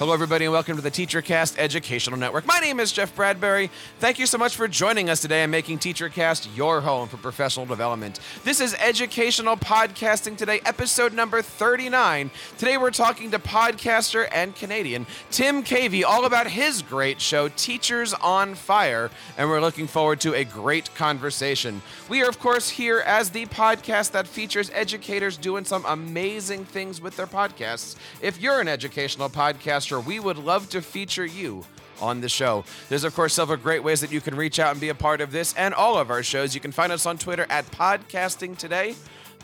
Hello, 0.00 0.14
everybody, 0.14 0.46
and 0.46 0.52
welcome 0.52 0.76
to 0.76 0.82
the 0.82 0.90
TeacherCast 0.90 1.58
Educational 1.58 2.18
Network. 2.18 2.46
My 2.46 2.58
name 2.58 2.80
is 2.80 2.90
Jeff 2.90 3.14
Bradbury. 3.14 3.70
Thank 3.98 4.18
you 4.18 4.24
so 4.24 4.38
much 4.38 4.56
for 4.56 4.66
joining 4.66 5.10
us 5.10 5.20
today 5.20 5.42
and 5.42 5.52
making 5.52 5.78
TeacherCast 5.78 6.56
your 6.56 6.80
home 6.80 7.06
for 7.06 7.18
professional 7.18 7.66
development. 7.66 8.18
This 8.42 8.62
is 8.62 8.74
Educational 8.76 9.58
Podcasting 9.58 10.38
Today, 10.38 10.62
episode 10.64 11.12
number 11.12 11.42
39. 11.42 12.30
Today, 12.56 12.78
we're 12.78 12.90
talking 12.92 13.30
to 13.32 13.38
podcaster 13.38 14.26
and 14.32 14.56
Canadian 14.56 15.04
Tim 15.30 15.62
Cavey 15.62 16.02
all 16.02 16.24
about 16.24 16.46
his 16.46 16.80
great 16.80 17.20
show, 17.20 17.48
Teachers 17.48 18.14
on 18.14 18.54
Fire, 18.54 19.10
and 19.36 19.50
we're 19.50 19.60
looking 19.60 19.86
forward 19.86 20.18
to 20.22 20.32
a 20.32 20.44
great 20.44 20.94
conversation. 20.94 21.82
We 22.08 22.22
are, 22.22 22.28
of 22.30 22.38
course, 22.38 22.70
here 22.70 23.00
as 23.00 23.28
the 23.28 23.44
podcast 23.44 24.12
that 24.12 24.26
features 24.26 24.70
educators 24.72 25.36
doing 25.36 25.66
some 25.66 25.84
amazing 25.84 26.64
things 26.64 27.02
with 27.02 27.16
their 27.18 27.26
podcasts. 27.26 27.96
If 28.22 28.40
you're 28.40 28.62
an 28.62 28.68
educational 28.68 29.28
podcaster, 29.28 29.89
we 29.98 30.20
would 30.20 30.38
love 30.38 30.68
to 30.70 30.82
feature 30.82 31.26
you 31.26 31.64
on 32.00 32.20
the 32.20 32.28
show. 32.28 32.64
There's, 32.88 33.04
of 33.04 33.14
course, 33.14 33.34
several 33.34 33.58
great 33.58 33.82
ways 33.82 34.00
that 34.00 34.12
you 34.12 34.20
can 34.20 34.34
reach 34.36 34.58
out 34.58 34.72
and 34.72 34.80
be 34.80 34.90
a 34.90 34.94
part 34.94 35.20
of 35.20 35.32
this 35.32 35.54
and 35.54 35.74
all 35.74 35.98
of 35.98 36.10
our 36.10 36.22
shows. 36.22 36.54
You 36.54 36.60
can 36.60 36.72
find 36.72 36.92
us 36.92 37.06
on 37.06 37.18
Twitter 37.18 37.46
at 37.50 37.66
Podcasting 37.70 38.56
Today. 38.56 38.94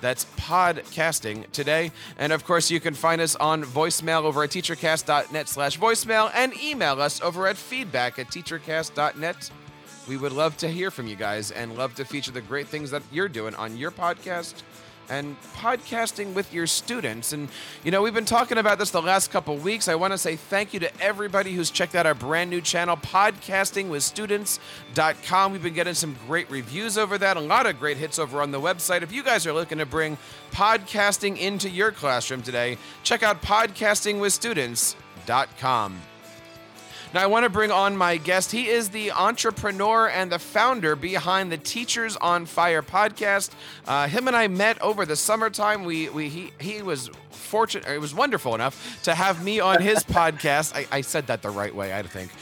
That's 0.00 0.26
podcasting 0.36 1.50
today. 1.52 1.90
And 2.18 2.32
of 2.32 2.44
course, 2.44 2.70
you 2.70 2.80
can 2.80 2.92
find 2.92 3.20
us 3.20 3.34
on 3.36 3.64
voicemail 3.64 4.24
over 4.24 4.42
at 4.42 4.50
teachercast.net 4.50 5.48
slash 5.48 5.78
voicemail 5.78 6.30
and 6.34 6.54
email 6.60 7.00
us 7.00 7.20
over 7.22 7.46
at 7.46 7.56
feedback 7.56 8.18
at 8.18 8.28
teachercast.net. 8.28 9.50
We 10.06 10.16
would 10.16 10.32
love 10.32 10.56
to 10.58 10.68
hear 10.68 10.90
from 10.90 11.06
you 11.06 11.16
guys 11.16 11.50
and 11.50 11.76
love 11.76 11.94
to 11.96 12.04
feature 12.04 12.30
the 12.30 12.42
great 12.42 12.68
things 12.68 12.90
that 12.90 13.02
you're 13.10 13.28
doing 13.28 13.54
on 13.54 13.76
your 13.76 13.90
podcast 13.90 14.62
and 15.08 15.36
podcasting 15.56 16.34
with 16.34 16.52
your 16.52 16.66
students. 16.66 17.32
And, 17.32 17.48
you 17.84 17.90
know, 17.90 18.02
we've 18.02 18.12
been 18.14 18.24
talking 18.24 18.58
about 18.58 18.78
this 18.78 18.90
the 18.90 19.02
last 19.02 19.30
couple 19.30 19.56
weeks. 19.56 19.88
I 19.88 19.94
want 19.94 20.12
to 20.12 20.18
say 20.18 20.36
thank 20.36 20.74
you 20.74 20.80
to 20.80 21.00
everybody 21.00 21.54
who's 21.54 21.70
checked 21.70 21.94
out 21.94 22.04
our 22.06 22.14
brand 22.14 22.50
new 22.50 22.60
channel, 22.60 22.96
podcastingwithstudents.com. 22.96 25.52
We've 25.52 25.62
been 25.62 25.74
getting 25.74 25.94
some 25.94 26.16
great 26.26 26.50
reviews 26.50 26.98
over 26.98 27.16
that, 27.18 27.36
a 27.36 27.40
lot 27.40 27.66
of 27.66 27.78
great 27.78 27.98
hits 27.98 28.18
over 28.18 28.42
on 28.42 28.50
the 28.50 28.60
website. 28.60 29.02
If 29.02 29.12
you 29.12 29.22
guys 29.22 29.46
are 29.46 29.52
looking 29.52 29.78
to 29.78 29.86
bring 29.86 30.18
podcasting 30.52 31.38
into 31.38 31.70
your 31.70 31.92
classroom 31.92 32.42
today, 32.42 32.78
check 33.02 33.22
out 33.22 33.42
podcastingwithstudents.com. 33.42 36.00
Now, 37.14 37.22
I 37.22 37.26
want 37.26 37.44
to 37.44 37.50
bring 37.50 37.70
on 37.70 37.96
my 37.96 38.16
guest. 38.16 38.52
He 38.52 38.68
is 38.68 38.90
the 38.90 39.12
entrepreneur 39.12 40.08
and 40.08 40.30
the 40.30 40.38
founder 40.38 40.96
behind 40.96 41.52
the 41.52 41.56
Teachers 41.56 42.16
on 42.16 42.46
Fire 42.46 42.82
podcast. 42.82 43.50
Uh, 43.86 44.08
him 44.08 44.26
and 44.26 44.36
I 44.36 44.48
met 44.48 44.80
over 44.82 45.06
the 45.06 45.16
summertime. 45.16 45.84
We, 45.84 46.08
we 46.08 46.28
he, 46.28 46.52
he 46.60 46.82
was 46.82 47.10
fortunate, 47.30 47.86
it 47.88 48.00
was 48.00 48.14
wonderful 48.14 48.54
enough 48.54 49.00
to 49.04 49.14
have 49.14 49.42
me 49.42 49.60
on 49.60 49.80
his 49.80 49.98
podcast. 50.04 50.74
I, 50.74 50.86
I, 50.90 51.00
said 51.00 51.28
that 51.28 51.42
the 51.42 51.50
right 51.50 51.74
way, 51.74 51.94
I 51.94 52.02
think. 52.02 52.32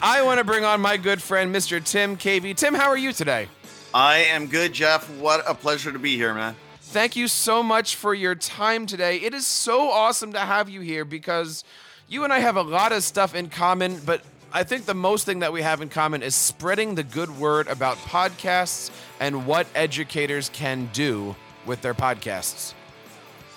I 0.00 0.22
want 0.22 0.38
to 0.38 0.44
bring 0.44 0.64
on 0.64 0.80
my 0.80 0.96
good 0.96 1.22
friend, 1.22 1.54
Mr. 1.54 1.84
Tim 1.84 2.16
Cavey. 2.16 2.56
Tim, 2.56 2.74
how 2.74 2.88
are 2.88 2.96
you 2.96 3.12
today? 3.12 3.48
I 3.92 4.18
am 4.18 4.46
good, 4.46 4.72
Jeff. 4.72 5.10
What 5.18 5.48
a 5.48 5.54
pleasure 5.54 5.92
to 5.92 5.98
be 5.98 6.16
here, 6.16 6.34
man. 6.34 6.56
Thank 6.80 7.16
you 7.16 7.28
so 7.28 7.62
much 7.62 7.96
for 7.96 8.14
your 8.14 8.34
time 8.34 8.86
today. 8.86 9.16
It 9.16 9.34
is 9.34 9.46
so 9.46 9.90
awesome 9.90 10.32
to 10.32 10.38
have 10.38 10.70
you 10.70 10.80
here 10.80 11.04
because 11.04 11.64
you 12.08 12.24
and 12.24 12.32
I 12.32 12.38
have 12.38 12.56
a 12.56 12.62
lot 12.62 12.92
of 12.92 13.02
stuff 13.02 13.34
in 13.34 13.50
common, 13.50 14.00
but 14.04 14.22
I 14.52 14.64
think 14.64 14.86
the 14.86 14.94
most 14.94 15.26
thing 15.26 15.40
that 15.40 15.52
we 15.52 15.60
have 15.60 15.82
in 15.82 15.90
common 15.90 16.22
is 16.22 16.34
spreading 16.34 16.94
the 16.94 17.04
good 17.04 17.38
word 17.38 17.68
about 17.68 17.98
podcasts 17.98 18.90
and 19.20 19.46
what 19.46 19.66
educators 19.74 20.48
can 20.48 20.88
do 20.92 21.36
with 21.66 21.82
their 21.82 21.94
podcasts. 21.94 22.72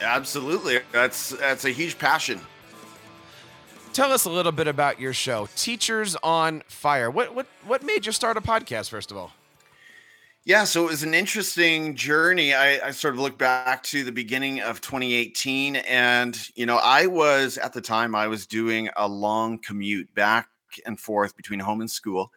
Absolutely. 0.01 0.79
That's 0.91 1.29
that's 1.29 1.63
a 1.63 1.69
huge 1.69 1.97
passion. 1.97 2.41
Tell 3.93 4.11
us 4.11 4.25
a 4.25 4.29
little 4.29 4.51
bit 4.51 4.67
about 4.67 4.99
your 4.99 5.13
show, 5.13 5.47
Teachers 5.55 6.15
on 6.23 6.63
Fire. 6.67 7.09
What 7.09 7.33
what 7.35 7.47
what 7.65 7.83
made 7.83 8.05
you 8.05 8.11
start 8.11 8.35
a 8.35 8.41
podcast 8.41 8.89
first 8.89 9.11
of 9.11 9.17
all? 9.17 9.31
Yeah, 10.43 10.63
so 10.63 10.85
it 10.85 10.89
was 10.89 11.03
an 11.03 11.13
interesting 11.13 11.95
journey. 11.95 12.55
I, 12.55 12.87
I, 12.87 12.91
sort 12.91 13.13
of 13.13 13.19
look 13.19 13.37
back 13.37 13.83
to 13.83 14.03
the 14.03 14.11
beginning 14.11 14.59
of 14.59 14.81
2018, 14.81 15.75
and 15.75 16.35
you 16.55 16.65
know, 16.65 16.77
I 16.77 17.05
was 17.05 17.59
at 17.59 17.73
the 17.73 17.81
time 17.81 18.15
I 18.15 18.25
was 18.25 18.47
doing 18.47 18.89
a 18.95 19.07
long 19.07 19.59
commute 19.59 20.11
back 20.15 20.47
and 20.87 20.99
forth 20.99 21.37
between 21.37 21.59
home 21.59 21.81
and 21.81 21.91
school, 21.91 22.31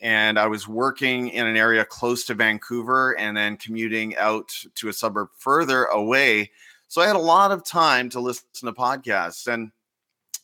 and 0.00 0.38
I 0.38 0.46
was 0.46 0.66
working 0.66 1.28
in 1.28 1.46
an 1.46 1.58
area 1.58 1.84
close 1.84 2.24
to 2.26 2.34
Vancouver, 2.34 3.14
and 3.18 3.36
then 3.36 3.58
commuting 3.58 4.16
out 4.16 4.48
to 4.76 4.88
a 4.88 4.92
suburb 4.94 5.28
further 5.36 5.84
away. 5.84 6.50
So 6.88 7.02
I 7.02 7.06
had 7.06 7.16
a 7.16 7.18
lot 7.18 7.52
of 7.52 7.62
time 7.62 8.08
to 8.10 8.20
listen 8.20 8.46
to 8.54 8.72
podcasts, 8.72 9.52
and 9.52 9.70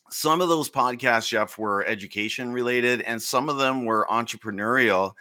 some 0.09 0.41
of 0.41 0.49
those 0.49 0.69
podcasts, 0.69 1.29
Jeff, 1.29 1.57
were 1.57 1.85
education 1.85 2.51
related, 2.51 3.01
and 3.01 3.21
some 3.21 3.49
of 3.49 3.57
them 3.57 3.85
were 3.85 4.07
entrepreneurial 4.09 5.13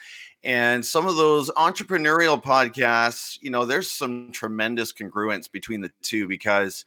and 0.46 0.86
some 0.86 1.08
of 1.08 1.16
those 1.16 1.50
entrepreneurial 1.50 2.40
podcasts, 2.40 3.36
you 3.42 3.50
know, 3.50 3.64
there's 3.64 3.90
some 3.90 4.30
tremendous 4.30 4.92
congruence 4.92 5.50
between 5.50 5.80
the 5.80 5.90
two 6.02 6.28
because 6.28 6.84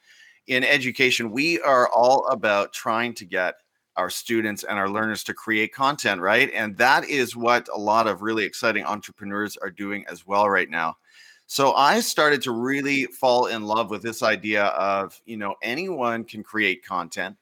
in 0.47 0.63
education, 0.63 1.29
we 1.29 1.59
are 1.59 1.89
all 1.89 2.25
about 2.27 2.71
trying 2.71 3.13
to 3.15 3.25
get 3.25 3.55
our 3.97 4.09
students 4.09 4.63
and 4.63 4.79
our 4.79 4.89
learners 4.89 5.25
to 5.25 5.33
create 5.33 5.73
content, 5.73 6.21
right? 6.21 6.49
And 6.53 6.77
that 6.77 7.09
is 7.09 7.35
what 7.35 7.67
a 7.67 7.77
lot 7.77 8.07
of 8.07 8.21
really 8.21 8.45
exciting 8.45 8.85
entrepreneurs 8.85 9.57
are 9.57 9.69
doing 9.69 10.05
as 10.07 10.25
well 10.25 10.49
right 10.49 10.69
now. 10.69 10.95
So 11.45 11.73
I 11.73 11.99
started 11.99 12.41
to 12.43 12.51
really 12.51 13.07
fall 13.07 13.47
in 13.47 13.66
love 13.66 13.89
with 13.89 14.01
this 14.01 14.23
idea 14.23 14.67
of, 14.67 15.19
you 15.25 15.35
know, 15.35 15.55
anyone 15.61 16.23
can 16.23 16.43
create 16.43 16.85
content. 16.85 17.35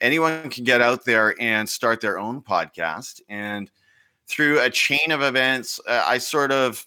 Anyone 0.00 0.48
can 0.50 0.64
get 0.64 0.80
out 0.80 1.04
there 1.04 1.34
and 1.40 1.68
start 1.68 2.00
their 2.00 2.18
own 2.18 2.40
podcast 2.40 3.20
and 3.28 3.70
through 4.30 4.60
a 4.60 4.70
chain 4.70 5.10
of 5.10 5.22
events, 5.22 5.80
uh, 5.86 6.04
I 6.06 6.18
sort 6.18 6.52
of, 6.52 6.86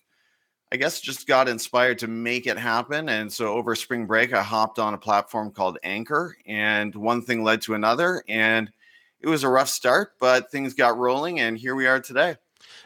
I 0.71 0.77
guess, 0.77 1.01
just 1.01 1.27
got 1.27 1.49
inspired 1.49 1.99
to 1.99 2.07
make 2.07 2.47
it 2.47 2.57
happen. 2.57 3.09
And 3.09 3.31
so 3.31 3.53
over 3.53 3.75
spring 3.75 4.07
break, 4.07 4.33
I 4.33 4.41
hopped 4.41 4.79
on 4.79 4.93
a 4.93 4.97
platform 4.97 5.51
called 5.51 5.77
Anchor, 5.83 6.37
and 6.47 6.95
one 6.95 7.21
thing 7.21 7.43
led 7.43 7.61
to 7.63 7.73
another. 7.73 8.23
And 8.29 8.71
it 9.19 9.27
was 9.27 9.43
a 9.43 9.49
rough 9.49 9.69
start, 9.69 10.13
but 10.19 10.49
things 10.51 10.73
got 10.73 10.97
rolling, 10.97 11.41
and 11.41 11.57
here 11.57 11.75
we 11.75 11.85
are 11.85 11.99
today. 11.99 12.37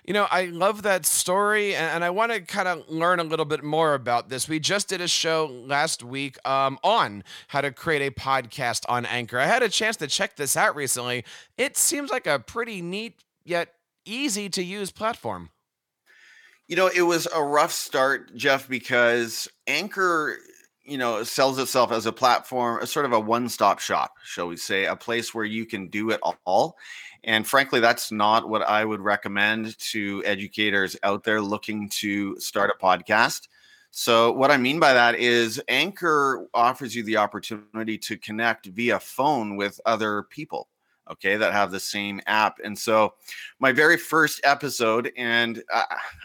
You 0.06 0.14
know, 0.14 0.28
I 0.32 0.46
love 0.46 0.84
that 0.84 1.06
story, 1.06 1.76
and 1.76 2.04
I 2.04 2.10
want 2.10 2.32
to 2.32 2.40
kind 2.40 2.68
of 2.68 2.88
learn 2.90 3.20
a 3.20 3.24
little 3.24 3.46
bit 3.46 3.64
more 3.64 3.94
about 3.94 4.30
this. 4.30 4.48
We 4.48 4.60
just 4.60 4.88
did 4.88 5.02
a 5.02 5.08
show 5.08 5.46
last 5.46 6.04
week 6.04 6.38
um, 6.48 6.80
on 6.84 7.24
how 7.50 7.62
to 7.62 7.72
create 7.72 8.02
a 8.02 8.12
podcast 8.12 8.86
on 8.88 9.06
Anchor. 9.06 9.38
I 9.38 9.46
had 9.46 9.64
a 9.64 9.70
chance 9.70 9.98
to 9.98 10.08
check 10.08 10.36
this 10.38 10.56
out 10.56 10.76
recently. 10.76 11.26
It 11.58 11.76
seems 11.76 12.10
like 12.10 12.26
a 12.26 12.40
pretty 12.40 12.82
neat 12.82 13.16
yet 13.44 13.74
easy 14.06 14.50
to 14.50 14.64
use 14.64 14.92
platform. 14.92 15.50
You 16.68 16.76
know, 16.76 16.88
it 16.88 17.02
was 17.02 17.28
a 17.34 17.44
rough 17.44 17.72
start, 17.72 18.36
Jeff, 18.36 18.68
because 18.68 19.48
Anchor, 19.68 20.38
you 20.84 20.98
know, 20.98 21.24
sells 21.24 21.60
itself 21.60 21.92
as 21.92 22.06
a 22.06 22.12
platform, 22.12 22.82
a 22.82 22.88
sort 22.88 23.06
of 23.06 23.14
a 23.14 23.20
one 23.20 23.48
stop 23.50 23.80
shop, 23.80 24.14
shall 24.24 24.48
we 24.48 24.58
say, 24.58 24.86
a 24.86 24.96
place 24.96 25.34
where 25.34 25.46
you 25.46 25.66
can 25.66 25.88
do 25.88 26.10
it 26.12 26.20
all. 26.46 26.78
And 27.28 27.46
frankly, 27.46 27.82
that's 27.82 28.12
not 28.12 28.48
what 28.48 28.62
I 28.64 28.86
would 28.86 29.02
recommend 29.02 29.78
to 29.92 30.24
educators 30.26 30.96
out 31.04 31.26
there 31.26 31.42
looking 31.42 31.90
to 31.90 32.40
start 32.40 32.72
a 32.74 32.84
podcast. 32.84 33.50
So, 33.92 34.32
what 34.32 34.50
I 34.50 34.58
mean 34.58 34.80
by 34.80 34.94
that 34.94 35.16
is 35.16 35.62
Anchor 35.68 36.48
offers 36.54 36.96
you 36.96 37.04
the 37.04 37.18
opportunity 37.18 37.98
to 37.98 38.18
connect 38.18 38.68
via 38.68 39.00
phone 39.00 39.58
with 39.58 39.80
other 39.86 40.24
people 40.24 40.70
okay 41.10 41.38
that 41.38 41.54
have 41.54 41.72
the 41.72 41.80
same 41.80 42.22
app. 42.28 42.60
And 42.64 42.78
so 42.78 43.14
my 43.60 43.72
very 43.72 43.98
first 43.98 44.42
episode 44.44 45.12
and 45.18 45.64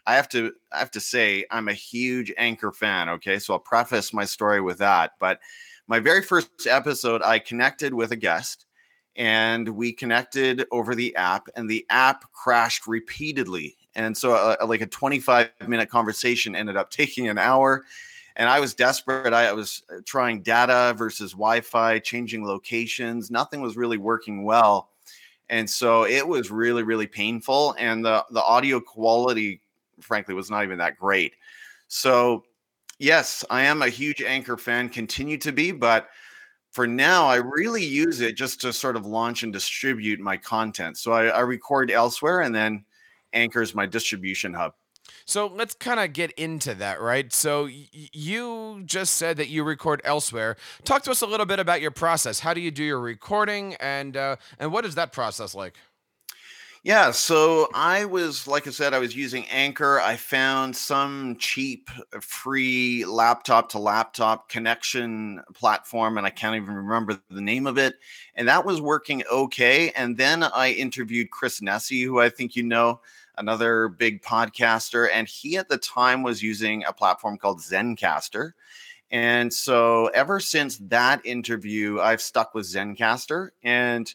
I, 0.07 0.15
have 0.15 0.29
to 0.31 0.53
i 0.73 0.79
have 0.79 0.91
to 0.93 1.01
say 1.01 1.45
i'm 1.51 1.69
a 1.69 1.73
huge 1.73 2.33
anchor 2.37 2.73
fan 2.73 3.09
okay? 3.09 3.39
So 3.39 3.55
i'll 3.55 3.61
preface 3.61 4.13
my 4.13 4.25
story 4.25 4.61
with 4.61 4.79
that. 4.79 5.13
But 5.21 5.41
my 5.87 6.01
very 6.01 6.23
first 6.23 6.67
episode 6.67 7.23
i 7.23 7.39
connected 7.39 7.95
with 7.95 8.13
a 8.13 8.17
guest 8.17 8.67
and 9.17 9.69
we 9.69 9.93
connected 9.93 10.67
over 10.71 10.95
the 10.95 11.15
app 11.17 11.49
and 11.55 11.69
the 11.69 11.85
app 11.91 12.25
crashed 12.33 12.87
repeatedly 12.87 13.77
and 13.95 14.17
so 14.17 14.33
uh, 14.33 14.57
like 14.67 14.81
a 14.81 14.87
25 14.87 15.51
minute 15.67 15.91
conversation 15.91 16.57
ended 16.57 16.77
up 16.77 16.91
taking 16.91 17.29
an 17.29 17.39
hour 17.39 17.85
and 18.37 18.49
I 18.49 18.61
was 18.61 18.75
desperate. 18.75 19.33
I 19.33 19.53
was 19.53 19.83
uh, 19.91 20.01
trying 20.05 20.43
data 20.43 20.95
versus 20.97 21.33
Wi-Fi, 21.33 21.99
changing 21.99 22.45
locations. 22.47 23.31
Nothing 23.31 23.61
was 23.61 23.77
really 23.77 23.99
working 23.99 24.45
well, 24.45 24.89
and 25.49 25.69
so 25.69 26.05
it 26.05 26.27
was 26.27 26.51
really, 26.51 26.83
really 26.83 27.07
painful. 27.07 27.75
And 27.79 28.05
the 28.05 28.25
the 28.31 28.43
audio 28.43 28.81
quality, 28.81 29.61
frankly, 30.01 30.35
was 30.35 30.51
not 30.51 30.65
even 30.65 30.79
that 30.79 30.99
great. 30.99 31.35
So, 31.89 32.45
yes, 32.99 33.45
I 33.51 33.63
am 33.63 33.83
a 33.83 33.89
huge 33.89 34.23
Anchor 34.23 34.57
fan. 34.57 34.89
Continue 34.89 35.39
to 35.39 35.53
be, 35.53 35.73
but 35.73 36.09
for 36.73 36.87
now, 36.87 37.27
I 37.27 37.37
really 37.37 37.85
use 37.85 38.21
it 38.21 38.35
just 38.35 38.61
to 38.63 38.73
sort 38.73 38.97
of 38.97 39.07
launch 39.07 39.43
and 39.43 39.53
distribute 39.53 40.21
my 40.21 40.37
content. 40.37 40.99
So 40.99 41.13
I, 41.13 41.27
I 41.27 41.41
record 41.41 41.91
elsewhere, 41.91 42.41
and 42.41 42.55
then 42.55 42.85
anchors 43.33 43.75
my 43.75 43.87
distribution 43.87 44.55
hub. 44.55 44.73
So 45.25 45.47
let's 45.47 45.75
kind 45.75 46.01
of 46.01 46.13
get 46.13 46.33
into 46.33 46.75
that, 46.75 47.01
right? 47.01 47.33
So 47.33 47.65
y- 47.65 47.89
you 47.93 48.83
just 48.87 49.17
said 49.17 49.37
that 49.37 49.49
you 49.49 49.65
record 49.65 50.01
elsewhere. 50.05 50.57
Talk 50.85 51.03
to 51.05 51.11
us 51.11 51.23
a 51.23 51.27
little 51.27 51.47
bit 51.47 51.59
about 51.59 51.81
your 51.81 51.91
process. 51.91 52.41
How 52.41 52.55
do 52.55 52.61
you 52.61 52.71
do 52.71 52.83
your 52.83 53.01
recording, 53.01 53.75
and 53.75 54.17
uh, 54.17 54.37
and 54.59 54.73
what 54.73 54.85
is 54.85 54.95
that 54.95 55.13
process 55.13 55.55
like? 55.55 55.75
Yeah, 56.85 57.13
so 57.13 57.69
I 57.75 58.07
was, 58.07 58.49
like 58.49 58.67
I 58.67 58.71
said, 58.71 58.93
I 58.93 58.99
was 58.99 59.15
using 59.15 59.47
Anchor. 59.47 60.01
I 60.01 60.17
found 60.17 60.75
some 60.77 61.37
cheap, 61.39 61.89
uh, 62.13 62.19
free 62.21 63.05
laptop 63.05 63.69
to 63.71 63.79
laptop 63.79 64.49
connection 64.49 65.41
platform, 65.55 66.19
and 66.19 66.27
I 66.27 66.31
can't 66.31 66.57
even 66.57 66.75
remember 66.75 67.21
the 67.31 67.41
name 67.41 67.69
of 67.69 67.79
it. 67.79 67.95
And 68.35 68.49
that 68.49 68.65
was 68.65 68.81
working 68.81 69.23
okay. 69.31 69.91
And 69.93 70.17
then 70.17 70.43
I 70.43 70.73
interviewed 70.73 71.31
Chris 71.31 71.61
Nesi, 71.61 72.03
who 72.03 72.19
I 72.19 72.29
think 72.31 72.57
you 72.57 72.65
know, 72.65 73.01
another 73.39 73.87
big 73.87 74.21
podcaster. 74.21 75.09
And 75.13 75.29
he 75.29 75.57
at 75.59 75.69
the 75.69 75.79
time 75.79 76.25
was 76.25 76.43
using 76.43 76.83
a 76.85 76.93
platform 76.93 77.39
called 77.39 77.61
Zencastr. 77.61 78.53
And 79.11 79.53
so 79.53 80.07
ever 80.09 80.41
since 80.41 80.79
that 80.89 81.25
interview, 81.27 82.01
I've 82.01 82.23
stuck 82.23 82.55
with 82.55 82.67
Zencastr. 82.67 83.51
And 83.63 84.13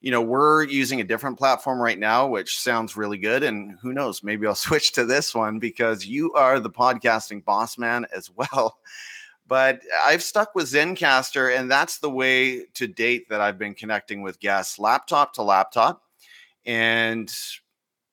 you 0.00 0.10
know, 0.10 0.22
we're 0.22 0.64
using 0.64 1.00
a 1.00 1.04
different 1.04 1.38
platform 1.38 1.78
right 1.80 1.98
now, 1.98 2.26
which 2.26 2.58
sounds 2.58 2.96
really 2.96 3.18
good. 3.18 3.42
And 3.42 3.78
who 3.82 3.92
knows, 3.92 4.22
maybe 4.22 4.46
I'll 4.46 4.54
switch 4.54 4.92
to 4.92 5.04
this 5.04 5.34
one 5.34 5.58
because 5.58 6.06
you 6.06 6.32
are 6.32 6.58
the 6.58 6.70
podcasting 6.70 7.44
boss 7.44 7.78
man 7.78 8.06
as 8.14 8.30
well. 8.30 8.78
But 9.46 9.80
I've 10.04 10.22
stuck 10.22 10.54
with 10.54 10.70
Zencastr, 10.70 11.58
and 11.58 11.68
that's 11.68 11.98
the 11.98 12.08
way 12.08 12.66
to 12.74 12.86
date 12.86 13.28
that 13.30 13.40
I've 13.40 13.58
been 13.58 13.74
connecting 13.74 14.22
with 14.22 14.38
guests, 14.38 14.78
laptop 14.78 15.34
to 15.34 15.42
laptop. 15.42 16.04
And 16.64 17.28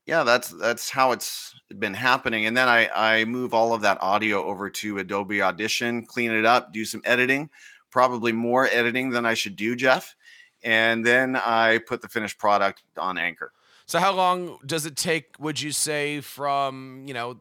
yeah, 0.08 0.24
that's 0.24 0.50
that's 0.50 0.90
how 0.90 1.12
it's 1.12 1.54
been 1.78 1.94
happening. 1.94 2.48
And 2.48 2.58
then 2.58 2.68
I, 2.68 2.90
I 3.20 3.26
move 3.26 3.54
all 3.54 3.76
of 3.76 3.82
that 3.82 4.02
audio 4.02 4.44
over 4.46 4.72
to 4.72 4.98
Adobe 4.98 5.44
Audition, 5.44 6.08
clean 6.08 6.32
it 6.32 6.44
up, 6.44 6.74
do 6.74 6.84
some 6.84 7.04
editing, 7.06 7.52
probably 7.92 8.32
more 8.32 8.68
editing 8.72 9.12
than 9.12 9.28
I 9.28 9.36
should 9.36 9.56
do, 9.56 9.76
Jeff 9.76 10.16
and 10.64 11.06
then 11.06 11.36
I 11.36 11.80
put 11.80 12.02
the 12.02 12.08
finished 12.08 12.38
product 12.38 12.84
on 12.98 13.18
Anchor. 13.18 13.52
So 13.86 14.00
how 14.00 14.14
long 14.14 14.60
does 14.66 14.86
it 14.86 14.96
take? 14.96 15.36
Would 15.40 15.62
you 15.62 15.72
say 15.72 16.22
from 16.22 17.04
you 17.08 17.14
know 17.14 17.38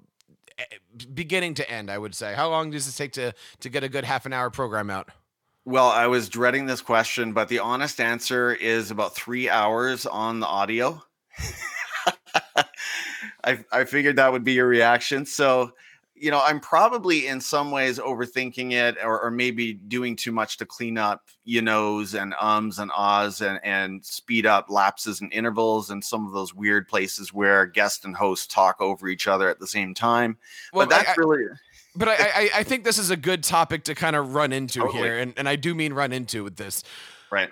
beginning 1.13 1.55
to 1.55 1.71
end? 1.71 1.91
I 1.91 1.99
would 1.99 2.15
say 2.15 2.35
how 2.35 2.49
long 2.49 2.71
does 2.71 2.89
it 2.89 2.97
take 2.97 3.13
to 3.13 3.33
to 3.61 3.69
get 3.69 3.83
a 3.85 3.89
good 3.89 4.05
half 4.05 4.27
an 4.27 4.33
hour 4.33 4.51
program 4.51 4.91
out? 4.91 5.11
Well, 5.65 5.89
I 5.89 6.07
was 6.07 6.29
dreading 6.29 6.67
this 6.67 6.81
question, 6.81 7.33
but 7.33 7.49
the 7.49 7.59
honest 7.59 8.01
answer 8.01 8.53
is 8.55 8.93
about 8.93 9.17
three 9.17 9.51
hours 9.51 10.07
on 10.07 10.39
the 10.39 10.47
audio. 10.47 11.03
I, 13.43 13.65
I 13.73 13.85
figured 13.85 14.15
that 14.17 14.31
would 14.31 14.45
be 14.45 14.53
your 14.53 14.69
reaction. 14.69 15.27
So 15.27 15.73
you 16.19 16.31
know, 16.31 16.41
I'm 16.43 16.61
probably 16.61 17.27
in 17.27 17.41
some 17.41 17.71
ways 17.71 17.99
overthinking 17.99 18.73
it 18.73 18.97
or, 19.03 19.21
or, 19.21 19.31
maybe 19.31 19.75
doing 19.75 20.17
too 20.17 20.33
much 20.33 20.57
to 20.59 20.67
clean 20.67 20.97
up, 20.97 21.27
you 21.45 21.61
knows 21.61 22.15
and 22.15 22.35
ums 22.41 22.79
and 22.79 22.91
ahs 22.97 23.43
and, 23.43 23.61
and 23.63 24.05
speed 24.05 24.47
up 24.47 24.71
lapses 24.71 25.21
and 25.21 25.33
intervals 25.33 25.91
and 25.91 26.03
some 26.03 26.27
of 26.27 26.33
those 26.33 26.55
weird 26.55 26.89
places 26.89 27.33
where 27.33 27.67
guest 27.67 28.05
and 28.05 28.17
host 28.17 28.51
talk 28.51 28.81
over 28.81 29.09
each 29.09 29.29
other 29.29 29.49
at 29.51 29.59
the 29.59 29.67
same 29.67 29.93
time. 29.93 30.39
Well, 30.73 30.87
but 30.87 30.97
that's 30.97 31.11
I, 31.11 31.15
really. 31.19 31.45
But 31.95 32.09
I, 32.09 32.51
I, 32.55 32.63
think 32.63 32.85
this 32.85 32.99
is 32.99 33.11
a 33.11 33.17
good 33.17 33.43
topic 33.43 33.85
to 33.85 33.95
kind 33.95 34.17
of 34.17 34.35
run 34.35 34.53
into 34.53 34.81
totally. 34.81 35.03
here. 35.03 35.19
And, 35.19 35.33
and 35.39 35.49
I 35.49 35.57
do 35.57 35.75
mean 35.75 35.95
run 35.95 36.13
into 36.13 36.45
with 36.45 36.57
this. 36.57 36.83
Right 37.31 37.51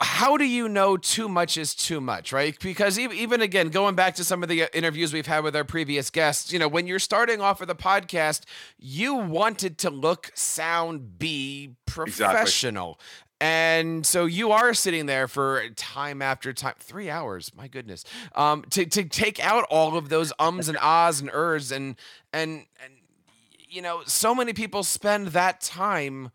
how 0.00 0.36
do 0.36 0.44
you 0.44 0.68
know 0.68 0.96
too 0.96 1.28
much 1.28 1.58
is 1.58 1.74
too 1.74 2.00
much, 2.00 2.32
right? 2.32 2.58
Because 2.58 2.98
even 2.98 3.42
again, 3.42 3.68
going 3.68 3.94
back 3.94 4.14
to 4.14 4.24
some 4.24 4.42
of 4.42 4.48
the 4.48 4.62
uh, 4.62 4.66
interviews 4.72 5.12
we've 5.12 5.26
had 5.26 5.44
with 5.44 5.54
our 5.54 5.64
previous 5.64 6.08
guests, 6.08 6.52
you 6.52 6.58
know, 6.58 6.68
when 6.68 6.86
you're 6.86 6.98
starting 6.98 7.40
off 7.40 7.60
with 7.60 7.68
a 7.68 7.74
podcast, 7.74 8.44
you 8.78 9.14
wanted 9.14 9.76
to 9.78 9.90
look, 9.90 10.30
sound, 10.34 11.18
be 11.18 11.74
professional. 11.84 12.92
Exactly. 12.92 13.26
And 13.42 14.04
so 14.04 14.26
you 14.26 14.52
are 14.52 14.74
sitting 14.74 15.06
there 15.06 15.26
for 15.26 15.68
time 15.76 16.20
after 16.20 16.52
time, 16.52 16.74
three 16.78 17.08
hours, 17.08 17.52
my 17.56 17.68
goodness, 17.68 18.04
um, 18.34 18.64
to, 18.70 18.84
to 18.84 19.04
take 19.04 19.42
out 19.42 19.64
all 19.70 19.96
of 19.96 20.10
those 20.10 20.32
ums 20.38 20.68
and 20.68 20.76
ahs 20.78 21.20
and 21.20 21.30
ers 21.32 21.72
and, 21.72 21.96
and, 22.32 22.66
and, 22.82 22.92
you 23.66 23.80
know, 23.80 24.02
so 24.04 24.34
many 24.34 24.52
people 24.52 24.82
spend 24.82 25.28
that 25.28 25.60
time 25.60 26.30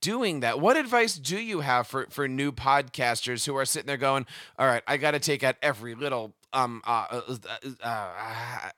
doing 0.00 0.40
that. 0.40 0.60
What 0.60 0.76
advice 0.76 1.16
do 1.16 1.38
you 1.38 1.60
have 1.60 1.86
for 1.86 2.06
for 2.10 2.28
new 2.28 2.52
podcasters 2.52 3.46
who 3.46 3.56
are 3.56 3.64
sitting 3.64 3.86
there 3.86 3.96
going, 3.96 4.26
"All 4.58 4.66
right, 4.66 4.82
I 4.86 4.96
got 4.96 5.12
to 5.12 5.18
take 5.20 5.42
out 5.42 5.56
every 5.62 5.94
little 5.94 6.34
um 6.52 6.82
uh, 6.84 7.06
uh, 7.10 7.36
uh, 7.82 7.86
uh 7.86 8.70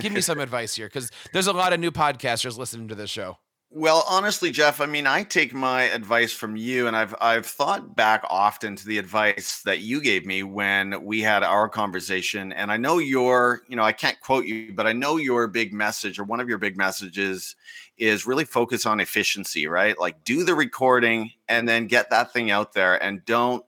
give 0.00 0.12
me 0.12 0.20
some 0.20 0.40
advice 0.40 0.74
here 0.74 0.88
cuz 0.88 1.10
there's 1.32 1.46
a 1.46 1.52
lot 1.52 1.72
of 1.72 1.80
new 1.80 1.90
podcasters 1.90 2.56
listening 2.56 2.88
to 2.88 2.94
this 2.94 3.10
show. 3.10 3.38
Well, 3.74 4.04
honestly, 4.06 4.50
Jeff, 4.50 4.82
I 4.82 4.86
mean, 4.86 5.06
I 5.06 5.22
take 5.22 5.54
my 5.54 5.84
advice 5.84 6.30
from 6.30 6.56
you, 6.56 6.88
and 6.88 6.94
I've 6.94 7.14
I've 7.22 7.46
thought 7.46 7.96
back 7.96 8.22
often 8.28 8.76
to 8.76 8.86
the 8.86 8.98
advice 8.98 9.62
that 9.64 9.80
you 9.80 10.02
gave 10.02 10.26
me 10.26 10.42
when 10.42 11.02
we 11.02 11.22
had 11.22 11.42
our 11.42 11.70
conversation. 11.70 12.52
And 12.52 12.70
I 12.70 12.76
know 12.76 12.98
your, 12.98 13.62
you 13.68 13.76
know, 13.76 13.82
I 13.82 13.92
can't 13.92 14.20
quote 14.20 14.44
you, 14.44 14.74
but 14.74 14.86
I 14.86 14.92
know 14.92 15.16
your 15.16 15.46
big 15.46 15.72
message 15.72 16.18
or 16.18 16.24
one 16.24 16.38
of 16.38 16.50
your 16.50 16.58
big 16.58 16.76
messages 16.76 17.56
is 18.02 18.26
really 18.26 18.44
focus 18.44 18.86
on 18.86 19.00
efficiency, 19.00 19.66
right? 19.66 19.98
Like 19.98 20.24
do 20.24 20.44
the 20.44 20.54
recording 20.54 21.30
and 21.48 21.68
then 21.68 21.86
get 21.86 22.10
that 22.10 22.32
thing 22.32 22.50
out 22.50 22.72
there, 22.72 23.02
and 23.02 23.24
don't 23.24 23.64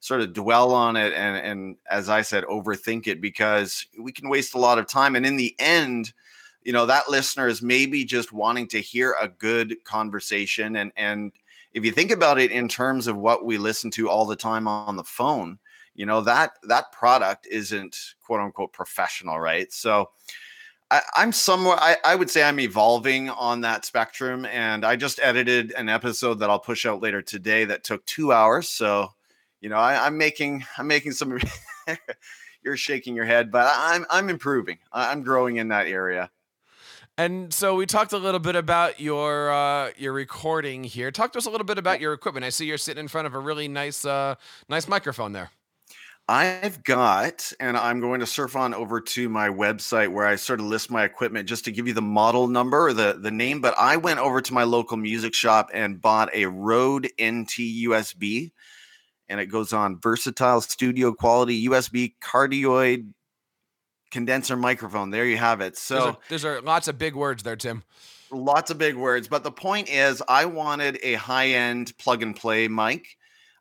sort 0.00 0.20
of 0.20 0.32
dwell 0.32 0.72
on 0.72 0.94
it 0.96 1.12
and 1.12 1.36
and 1.36 1.76
as 1.90 2.08
I 2.08 2.22
said, 2.22 2.44
overthink 2.44 3.06
it 3.06 3.20
because 3.20 3.86
we 3.98 4.12
can 4.12 4.28
waste 4.28 4.54
a 4.54 4.58
lot 4.58 4.78
of 4.78 4.86
time. 4.86 5.16
And 5.16 5.26
in 5.26 5.36
the 5.36 5.56
end 5.58 6.12
you 6.68 6.72
know 6.72 6.84
that 6.84 7.08
listener 7.08 7.48
is 7.48 7.62
maybe 7.62 8.04
just 8.04 8.30
wanting 8.30 8.66
to 8.68 8.78
hear 8.78 9.16
a 9.20 9.28
good 9.28 9.82
conversation 9.84 10.76
and 10.76 10.92
and 10.96 11.32
if 11.72 11.82
you 11.82 11.90
think 11.90 12.10
about 12.10 12.38
it 12.38 12.50
in 12.50 12.68
terms 12.68 13.06
of 13.06 13.16
what 13.16 13.44
we 13.44 13.56
listen 13.56 13.90
to 13.90 14.10
all 14.10 14.26
the 14.26 14.36
time 14.36 14.68
on 14.68 14.94
the 14.94 15.04
phone 15.04 15.58
you 15.94 16.04
know 16.04 16.20
that 16.20 16.52
that 16.64 16.92
product 16.92 17.46
isn't 17.50 17.96
quote 18.20 18.40
unquote 18.40 18.72
professional 18.72 19.40
right 19.40 19.72
so 19.72 20.10
I, 20.90 21.02
am 21.16 21.32
somewhere 21.32 21.76
I, 21.78 21.96
I 22.04 22.14
would 22.14 22.30
say 22.30 22.42
i'm 22.42 22.60
evolving 22.60 23.30
on 23.30 23.60
that 23.62 23.84
spectrum 23.84 24.44
and 24.46 24.84
i 24.84 24.96
just 24.96 25.20
edited 25.22 25.72
an 25.72 25.88
episode 25.88 26.38
that 26.40 26.50
i'll 26.50 26.58
push 26.58 26.86
out 26.86 27.02
later 27.02 27.22
today 27.22 27.64
that 27.66 27.84
took 27.84 28.04
two 28.06 28.32
hours 28.32 28.68
so 28.68 29.12
you 29.60 29.68
know 29.68 29.76
I, 29.76 30.06
i'm 30.06 30.16
making 30.16 30.64
i'm 30.76 30.86
making 30.86 31.12
some 31.12 31.38
you're 32.62 32.76
shaking 32.76 33.14
your 33.14 33.26
head 33.26 33.50
but 33.50 33.70
i'm 33.76 34.06
i'm 34.10 34.28
improving 34.28 34.78
i'm 34.92 35.22
growing 35.22 35.56
in 35.56 35.68
that 35.68 35.86
area 35.86 36.30
and 37.18 37.52
so 37.52 37.74
we 37.74 37.84
talked 37.84 38.12
a 38.12 38.18
little 38.18 38.38
bit 38.38 38.54
about 38.54 39.00
your 39.00 39.50
uh, 39.50 39.90
your 39.96 40.12
recording 40.12 40.84
here. 40.84 41.10
Talk 41.10 41.32
to 41.32 41.38
us 41.38 41.46
a 41.46 41.50
little 41.50 41.64
bit 41.64 41.76
about 41.76 42.00
your 42.00 42.12
equipment. 42.12 42.44
I 42.46 42.50
see 42.50 42.66
you're 42.66 42.78
sitting 42.78 43.00
in 43.00 43.08
front 43.08 43.26
of 43.26 43.34
a 43.34 43.40
really 43.40 43.66
nice 43.66 44.04
uh, 44.04 44.36
nice 44.68 44.86
microphone 44.86 45.32
there. 45.32 45.50
I've 46.30 46.84
got, 46.84 47.50
and 47.58 47.74
I'm 47.74 48.00
going 48.00 48.20
to 48.20 48.26
surf 48.26 48.54
on 48.54 48.74
over 48.74 49.00
to 49.00 49.30
my 49.30 49.48
website 49.48 50.08
where 50.08 50.26
I 50.26 50.36
sort 50.36 50.60
of 50.60 50.66
list 50.66 50.90
my 50.90 51.04
equipment 51.04 51.48
just 51.48 51.64
to 51.64 51.72
give 51.72 51.86
you 51.88 51.94
the 51.94 52.02
model 52.02 52.48
number 52.48 52.88
or 52.88 52.92
the, 52.92 53.18
the 53.18 53.30
name. 53.30 53.62
But 53.62 53.74
I 53.78 53.96
went 53.96 54.20
over 54.20 54.42
to 54.42 54.52
my 54.52 54.64
local 54.64 54.98
music 54.98 55.32
shop 55.32 55.70
and 55.72 56.02
bought 56.02 56.28
a 56.34 56.44
Rode 56.44 57.06
NT 57.20 57.56
USB, 57.86 58.52
and 59.30 59.40
it 59.40 59.46
goes 59.46 59.72
on 59.72 60.00
versatile 60.00 60.60
studio 60.60 61.12
quality 61.12 61.66
USB 61.66 62.14
cardioid 62.22 63.10
condenser 64.10 64.56
microphone. 64.56 65.10
There 65.10 65.24
you 65.24 65.38
have 65.38 65.62
it. 65.62 65.78
So 65.78 66.18
there's, 66.28 66.44
are, 66.44 66.60
lots 66.60 66.88
of 66.88 66.98
big 66.98 67.14
words 67.14 67.42
there, 67.42 67.56
Tim. 67.56 67.84
Lots 68.30 68.70
of 68.70 68.76
big 68.76 68.96
words, 68.96 69.28
but 69.28 69.44
the 69.44 69.50
point 69.50 69.88
is, 69.88 70.22
I 70.28 70.44
wanted 70.44 70.98
a 71.02 71.14
high-end 71.14 71.96
plug-and-play 71.96 72.68
mic. 72.68 73.16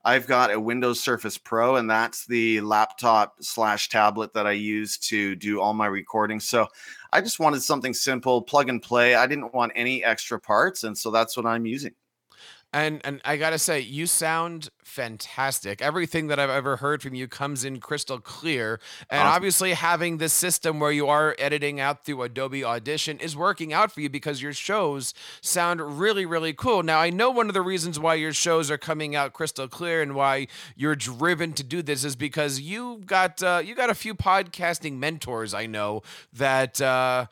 I've 0.07 0.25
got 0.25 0.53
a 0.53 0.59
Windows 0.59 1.01
Surface 1.01 1.37
Pro, 1.37 1.75
and 1.75 1.89
that's 1.89 2.25
the 2.25 2.61
laptop 2.61 3.35
slash 3.41 3.89
tablet 3.89 4.33
that 4.35 4.47
I 4.47 4.53
use 4.53 4.97
to 4.99 5.35
do 5.35 5.59
all 5.59 5.73
my 5.73 5.87
recording. 5.87 6.39
So 6.39 6.65
I 7.11 7.19
just 7.19 7.41
wanted 7.41 7.61
something 7.61 7.93
simple, 7.93 8.41
plug 8.41 8.69
and 8.69 8.81
play. 8.81 9.15
I 9.15 9.27
didn't 9.27 9.53
want 9.53 9.73
any 9.75 10.05
extra 10.05 10.39
parts, 10.39 10.85
and 10.85 10.97
so 10.97 11.11
that's 11.11 11.35
what 11.35 11.45
I'm 11.45 11.65
using. 11.65 11.91
And 12.73 13.01
and 13.05 13.21
I 13.23 13.37
gotta 13.37 13.59
say, 13.59 13.79
you 13.79 14.07
sound 14.07 14.69
fantastic. 14.83 15.81
Everything 15.81 16.27
that 16.27 16.39
I've 16.39 16.49
ever 16.49 16.77
heard 16.77 17.01
from 17.01 17.15
you 17.15 17.27
comes 17.27 17.63
in 17.63 17.79
crystal 17.79 18.19
clear. 18.19 18.79
And 19.09 19.21
awesome. 19.21 19.35
obviously, 19.35 19.73
having 19.73 20.17
this 20.17 20.33
system 20.33 20.79
where 20.79 20.91
you 20.91 21.07
are 21.07 21.35
editing 21.39 21.79
out 21.79 22.03
through 22.03 22.23
Adobe 22.23 22.65
Audition 22.65 23.19
is 23.19 23.37
working 23.37 23.71
out 23.71 23.91
for 23.91 24.01
you 24.01 24.09
because 24.09 24.41
your 24.41 24.53
shows 24.53 25.13
sound 25.41 25.99
really, 25.99 26.25
really 26.25 26.53
cool. 26.53 26.83
Now, 26.83 26.99
I 26.99 27.09
know 27.09 27.31
one 27.31 27.47
of 27.47 27.53
the 27.53 27.61
reasons 27.61 27.99
why 27.99 28.15
your 28.15 28.33
shows 28.33 28.69
are 28.69 28.77
coming 28.77 29.15
out 29.15 29.31
crystal 29.33 29.67
clear 29.69 30.01
and 30.01 30.13
why 30.13 30.47
you're 30.75 30.95
driven 30.95 31.53
to 31.53 31.63
do 31.63 31.81
this 31.81 32.03
is 32.03 32.15
because 32.17 32.59
you 32.59 33.01
got 33.05 33.41
uh, 33.41 33.61
you 33.63 33.75
got 33.75 33.89
a 33.89 33.95
few 33.95 34.13
podcasting 34.13 34.97
mentors. 34.97 35.53
I 35.53 35.67
know 35.67 36.01
that. 36.33 36.81
Uh, 36.81 37.27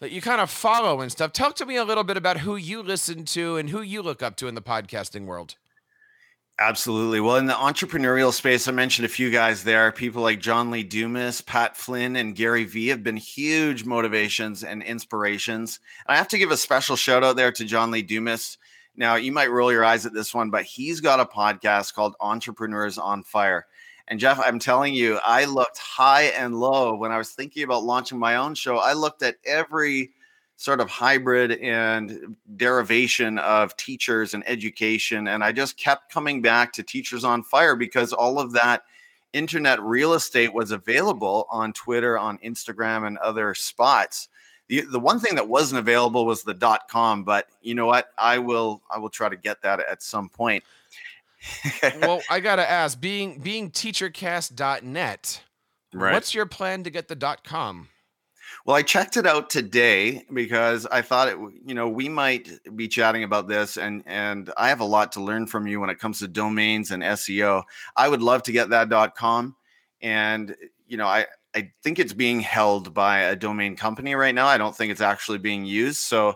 that 0.00 0.10
you 0.10 0.20
kind 0.20 0.40
of 0.40 0.50
follow 0.50 1.00
and 1.00 1.12
stuff. 1.12 1.32
Talk 1.32 1.54
to 1.56 1.66
me 1.66 1.76
a 1.76 1.84
little 1.84 2.04
bit 2.04 2.16
about 2.16 2.38
who 2.38 2.56
you 2.56 2.82
listen 2.82 3.24
to 3.26 3.56
and 3.56 3.70
who 3.70 3.82
you 3.82 4.02
look 4.02 4.22
up 4.22 4.36
to 4.36 4.48
in 4.48 4.54
the 4.54 4.62
podcasting 4.62 5.26
world. 5.26 5.56
Absolutely. 6.58 7.20
Well, 7.20 7.36
in 7.36 7.46
the 7.46 7.54
entrepreneurial 7.54 8.34
space, 8.34 8.68
I 8.68 8.72
mentioned 8.72 9.06
a 9.06 9.08
few 9.08 9.30
guys 9.30 9.64
there. 9.64 9.90
People 9.92 10.20
like 10.20 10.40
John 10.40 10.70
Lee 10.70 10.82
Dumas, 10.82 11.40
Pat 11.40 11.74
Flynn, 11.74 12.16
and 12.16 12.36
Gary 12.36 12.64
Vee 12.64 12.88
have 12.88 13.02
been 13.02 13.16
huge 13.16 13.86
motivations 13.86 14.62
and 14.62 14.82
inspirations. 14.82 15.80
I 16.06 16.16
have 16.16 16.28
to 16.28 16.38
give 16.38 16.50
a 16.50 16.58
special 16.58 16.96
shout 16.96 17.24
out 17.24 17.36
there 17.36 17.50
to 17.52 17.64
John 17.64 17.90
Lee 17.90 18.02
Dumas. 18.02 18.58
Now, 18.94 19.14
you 19.14 19.32
might 19.32 19.50
roll 19.50 19.72
your 19.72 19.86
eyes 19.86 20.04
at 20.04 20.12
this 20.12 20.34
one, 20.34 20.50
but 20.50 20.64
he's 20.64 21.00
got 21.00 21.20
a 21.20 21.24
podcast 21.24 21.94
called 21.94 22.14
Entrepreneurs 22.20 22.98
on 22.98 23.22
Fire. 23.22 23.66
And 24.08 24.18
Jeff, 24.18 24.40
I'm 24.40 24.58
telling 24.58 24.94
you, 24.94 25.18
I 25.24 25.44
looked 25.44 25.78
high 25.78 26.24
and 26.24 26.58
low 26.58 26.94
when 26.94 27.12
I 27.12 27.18
was 27.18 27.30
thinking 27.30 27.62
about 27.62 27.84
launching 27.84 28.18
my 28.18 28.36
own 28.36 28.54
show. 28.54 28.78
I 28.78 28.92
looked 28.92 29.22
at 29.22 29.36
every 29.44 30.10
sort 30.56 30.80
of 30.80 30.90
hybrid 30.90 31.52
and 31.52 32.36
derivation 32.56 33.38
of 33.38 33.74
teachers 33.76 34.34
and 34.34 34.46
education. 34.46 35.28
And 35.28 35.42
I 35.42 35.52
just 35.52 35.78
kept 35.78 36.12
coming 36.12 36.42
back 36.42 36.72
to 36.74 36.82
Teachers 36.82 37.24
on 37.24 37.42
Fire 37.42 37.76
because 37.76 38.12
all 38.12 38.38
of 38.38 38.52
that 38.52 38.82
internet 39.32 39.80
real 39.80 40.12
estate 40.12 40.52
was 40.52 40.70
available 40.70 41.46
on 41.50 41.72
Twitter, 41.72 42.18
on 42.18 42.36
Instagram, 42.38 43.06
and 43.06 43.16
other 43.18 43.54
spots. 43.54 44.28
The, 44.68 44.82
the 44.82 45.00
one 45.00 45.18
thing 45.18 45.34
that 45.36 45.48
wasn't 45.48 45.78
available 45.78 46.26
was 46.26 46.42
the 46.42 46.52
dot 46.52 46.88
com, 46.88 47.24
but 47.24 47.46
you 47.62 47.74
know 47.74 47.86
what? 47.86 48.10
I 48.18 48.38
will 48.38 48.82
I 48.90 48.98
will 48.98 49.08
try 49.08 49.28
to 49.28 49.36
get 49.36 49.62
that 49.62 49.80
at 49.80 50.02
some 50.02 50.28
point. 50.28 50.62
well, 52.00 52.22
I 52.30 52.40
gotta 52.40 52.68
ask, 52.68 53.00
being 53.00 53.38
being 53.38 53.70
teachercast.net, 53.70 55.42
right. 55.94 56.12
what's 56.12 56.34
your 56.34 56.46
plan 56.46 56.84
to 56.84 56.90
get 56.90 57.08
the 57.08 57.16
dot 57.16 57.44
com? 57.44 57.88
Well, 58.66 58.76
I 58.76 58.82
checked 58.82 59.16
it 59.16 59.26
out 59.26 59.48
today 59.48 60.24
because 60.32 60.86
I 60.86 61.02
thought 61.02 61.28
it, 61.28 61.38
you 61.64 61.74
know, 61.74 61.88
we 61.88 62.08
might 62.08 62.50
be 62.76 62.88
chatting 62.88 63.24
about 63.24 63.48
this, 63.48 63.76
and 63.76 64.02
and 64.06 64.50
I 64.56 64.68
have 64.68 64.80
a 64.80 64.84
lot 64.84 65.12
to 65.12 65.22
learn 65.22 65.46
from 65.46 65.66
you 65.66 65.80
when 65.80 65.90
it 65.90 65.98
comes 65.98 66.18
to 66.18 66.28
domains 66.28 66.90
and 66.90 67.02
SEO. 67.02 67.62
I 67.96 68.08
would 68.08 68.22
love 68.22 68.42
to 68.44 68.52
get 68.52 68.70
that 68.70 68.88
dot 68.88 69.14
.com, 69.14 69.56
and 70.02 70.54
you 70.86 70.96
know, 70.96 71.06
I 71.06 71.26
I 71.54 71.72
think 71.82 71.98
it's 71.98 72.12
being 72.12 72.40
held 72.40 72.94
by 72.94 73.20
a 73.20 73.36
domain 73.36 73.76
company 73.76 74.14
right 74.14 74.34
now. 74.34 74.46
I 74.46 74.58
don't 74.58 74.76
think 74.76 74.92
it's 74.92 75.00
actually 75.00 75.38
being 75.38 75.64
used. 75.64 75.98
So, 75.98 76.34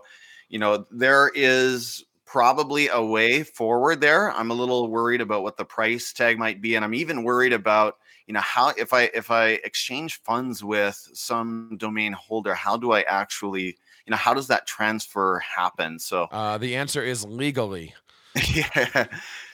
you 0.49 0.59
know, 0.59 0.87
there 0.91 1.31
is 1.35 2.05
probably 2.35 2.89
a 2.89 3.01
way 3.01 3.45
forward 3.45 4.01
there. 4.01 4.33
I'm 4.33 4.51
a 4.51 4.55
little 4.55 4.89
worried 4.89 5.21
about 5.21 5.45
what 5.45 5.57
the 5.57 5.65
price 5.65 6.13
tag 6.13 6.37
might 6.37 6.61
be, 6.61 6.75
and 6.75 6.85
I'm 6.85 6.93
even 6.93 7.23
worried 7.23 7.53
about 7.53 7.99
you 8.27 8.35
know 8.35 8.41
how 8.41 8.71
if 8.71 8.95
i 8.95 9.03
if 9.13 9.31
i 9.31 9.61
exchange 9.65 10.21
funds 10.23 10.65
with 10.65 10.97
some 11.13 11.77
domain 11.77 12.15
holder 12.15 12.55
how 12.55 12.75
do 12.75 12.91
i 12.91 13.03
actually 13.03 13.65
you 13.65 14.11
know 14.11 14.17
how 14.17 14.33
does 14.33 14.47
that 14.47 14.67
transfer 14.67 15.41
happen 15.41 15.99
so 15.99 16.23
uh, 16.33 16.57
the 16.57 16.75
answer 16.75 17.03
is 17.03 17.23
legally 17.27 17.95
yeah 18.55 19.07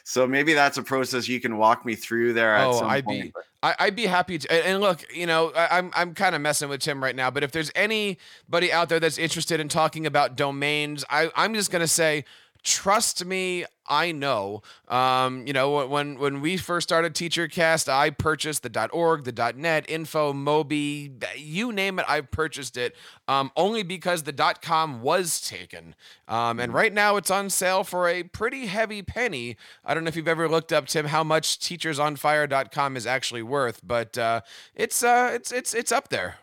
so 0.05 0.25
maybe 0.25 0.55
that's 0.55 0.79
a 0.79 0.85
process 0.85 1.27
you 1.27 1.41
can 1.41 1.57
walk 1.57 1.85
me 1.85 1.97
through 1.97 2.33
there 2.33 2.57
oh 2.59 2.79
i'd 2.85 3.05
point. 3.05 3.25
be 3.25 3.33
I, 3.61 3.87
would 3.87 3.97
be 3.97 4.07
happy 4.07 4.39
to 4.39 4.67
and 4.69 4.81
look 4.81 5.05
you 5.13 5.27
know 5.27 5.51
I, 5.57 5.79
i'm 5.79 5.91
i'm 5.95 6.15
kind 6.15 6.37
of 6.37 6.41
messing 6.41 6.69
with 6.69 6.81
tim 6.81 7.03
right 7.03 7.17
now 7.17 7.29
but 7.29 7.43
if 7.43 7.51
there's 7.51 7.73
anybody 7.75 8.73
out 8.73 8.89
there 8.89 9.01
that's 9.01 9.19
interested 9.19 9.59
in 9.59 9.69
talking 9.69 10.07
about 10.07 10.37
domains 10.37 11.05
i 11.11 11.29
i'm 11.35 11.55
just 11.55 11.73
going 11.73 11.83
to 11.83 11.89
say 11.89 12.25
trust 12.63 13.25
me 13.25 13.65
i 13.89 14.13
know 14.13 14.63
um, 14.89 15.47
you 15.47 15.53
know 15.53 15.87
when 15.87 16.19
when 16.19 16.41
we 16.41 16.57
first 16.57 16.89
started 16.89 17.15
teachercast 17.15 17.89
i 17.89 18.11
purchased 18.11 18.63
the 18.63 18.89
org 18.93 19.25
the 19.25 19.53
net 19.57 19.85
info 19.89 20.33
mobi 20.33 21.23
you 21.37 21.73
name 21.73 21.99
it 21.99 22.05
i've 22.09 22.31
purchased 22.31 22.77
it 22.77 22.95
um, 23.29 23.51
only 23.57 23.83
because 23.83 24.25
the 24.25 24.57
com 24.63 25.03
was 25.03 25.41
taken 25.41 25.95
um, 26.29 26.61
and 26.61 26.73
mm. 26.73 26.75
right 26.75 26.93
now 26.93 27.17
it's 27.17 27.31
on 27.31 27.49
sale 27.51 27.85
for 27.85 28.09
a 28.09 28.23
pretty 28.23 28.67
heavy 28.67 29.03
penny 29.03 29.57
i 29.85 29.95
don't 29.95 30.05
know 30.05 30.09
if 30.09 30.17
you've 30.17 30.29
ever 30.29 30.49
looked 30.49 30.73
up 30.73 30.87
tim 30.87 31.07
how 31.07 31.25
much 31.25 31.59
teachersonfire.com 31.59 32.97
is 32.97 33.07
actually 33.07 33.43
worth 33.43 33.81
but 33.87 34.17
uh, 34.19 34.41
it's 34.75 35.03
uh, 35.03 35.31
it's 35.33 35.53
it's 35.53 35.75
it's 35.75 35.93
up 35.93 36.09
there 36.09 36.37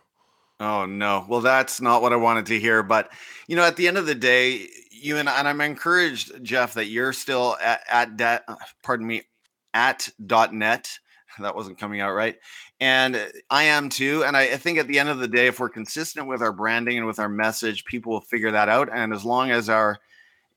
Oh 0.59 0.85
no. 0.85 1.25
Well, 1.27 1.41
that's 1.41 1.79
not 1.81 2.01
what 2.01 2.13
I 2.13 2.15
wanted 2.15 2.47
to 2.47 2.59
hear. 2.59 2.81
But 2.81 3.11
you 3.47 3.55
know, 3.55 3.63
at 3.63 3.75
the 3.75 3.87
end 3.87 3.97
of 3.97 4.05
the 4.05 4.15
day, 4.15 4.67
you 5.01 5.17
and, 5.17 5.29
and 5.29 5.47
I'm 5.47 5.61
encouraged, 5.61 6.43
Jeff, 6.43 6.73
that 6.75 6.85
you're 6.85 7.13
still 7.13 7.57
at, 7.61 7.83
at 7.89 8.17
that, 8.17 8.45
pardon 8.83 9.07
me, 9.07 9.23
at 9.73 10.09
dot 10.25 10.53
.net. 10.53 10.99
That 11.39 11.55
wasn't 11.55 11.77
coming 11.77 12.01
out 12.01 12.13
right. 12.13 12.35
And 12.79 13.31
I 13.51 13.65
am 13.65 13.89
too. 13.89 14.23
And 14.25 14.35
I, 14.35 14.41
I 14.45 14.57
think 14.57 14.79
at 14.79 14.87
the 14.87 14.97
end 14.97 15.09
of 15.09 15.19
the 15.19 15.27
day, 15.27 15.45
if 15.45 15.59
we're 15.59 15.69
consistent 15.69 16.27
with 16.27 16.41
our 16.41 16.51
branding 16.51 16.97
and 16.97 17.05
with 17.05 17.19
our 17.19 17.29
message, 17.29 17.85
people 17.85 18.11
will 18.11 18.21
figure 18.21 18.49
that 18.49 18.69
out. 18.69 18.89
And 18.91 19.13
as 19.13 19.23
long 19.23 19.51
as 19.51 19.69
our, 19.69 19.99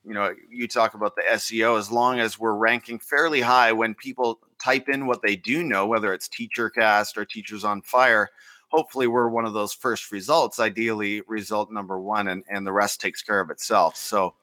you 0.07 0.15
know, 0.15 0.35
you 0.49 0.67
talk 0.67 0.95
about 0.95 1.17
the 1.17 1.23
SEO, 1.33 1.79
as 1.79 1.93
long 1.93 2.19
as 2.19 2.39
we're 2.39 2.55
ranking 2.55 2.99
fairly 2.99 3.43
high 3.43 3.73
when 3.73 3.95
people 3.95 4.39
type 4.59 4.89
in 4.89 5.07
what 5.07 5.21
they 5.21 5.37
do 5.37 5.63
know, 5.63 5.87
whether 5.87 6.15
it's 6.15 6.29
TeacherCast 6.29 7.19
or 7.19 7.27
Teachers 7.27 7.63
on 7.63 7.83
Fire, 7.83 8.31
hopefully 8.71 9.07
we're 9.07 9.29
one 9.29 9.45
of 9.45 9.53
those 9.53 9.73
first 9.73 10.13
results 10.13 10.59
ideally 10.59 11.23
result 11.27 11.71
number 11.71 12.01
one 12.01 12.29
and, 12.29 12.45
and 12.49 12.67
the 12.67 12.73
rest 12.73 13.01
takes 13.01 13.23
care 13.23 13.41
of 13.41 13.51
itself. 13.51 13.97
So 13.97 14.35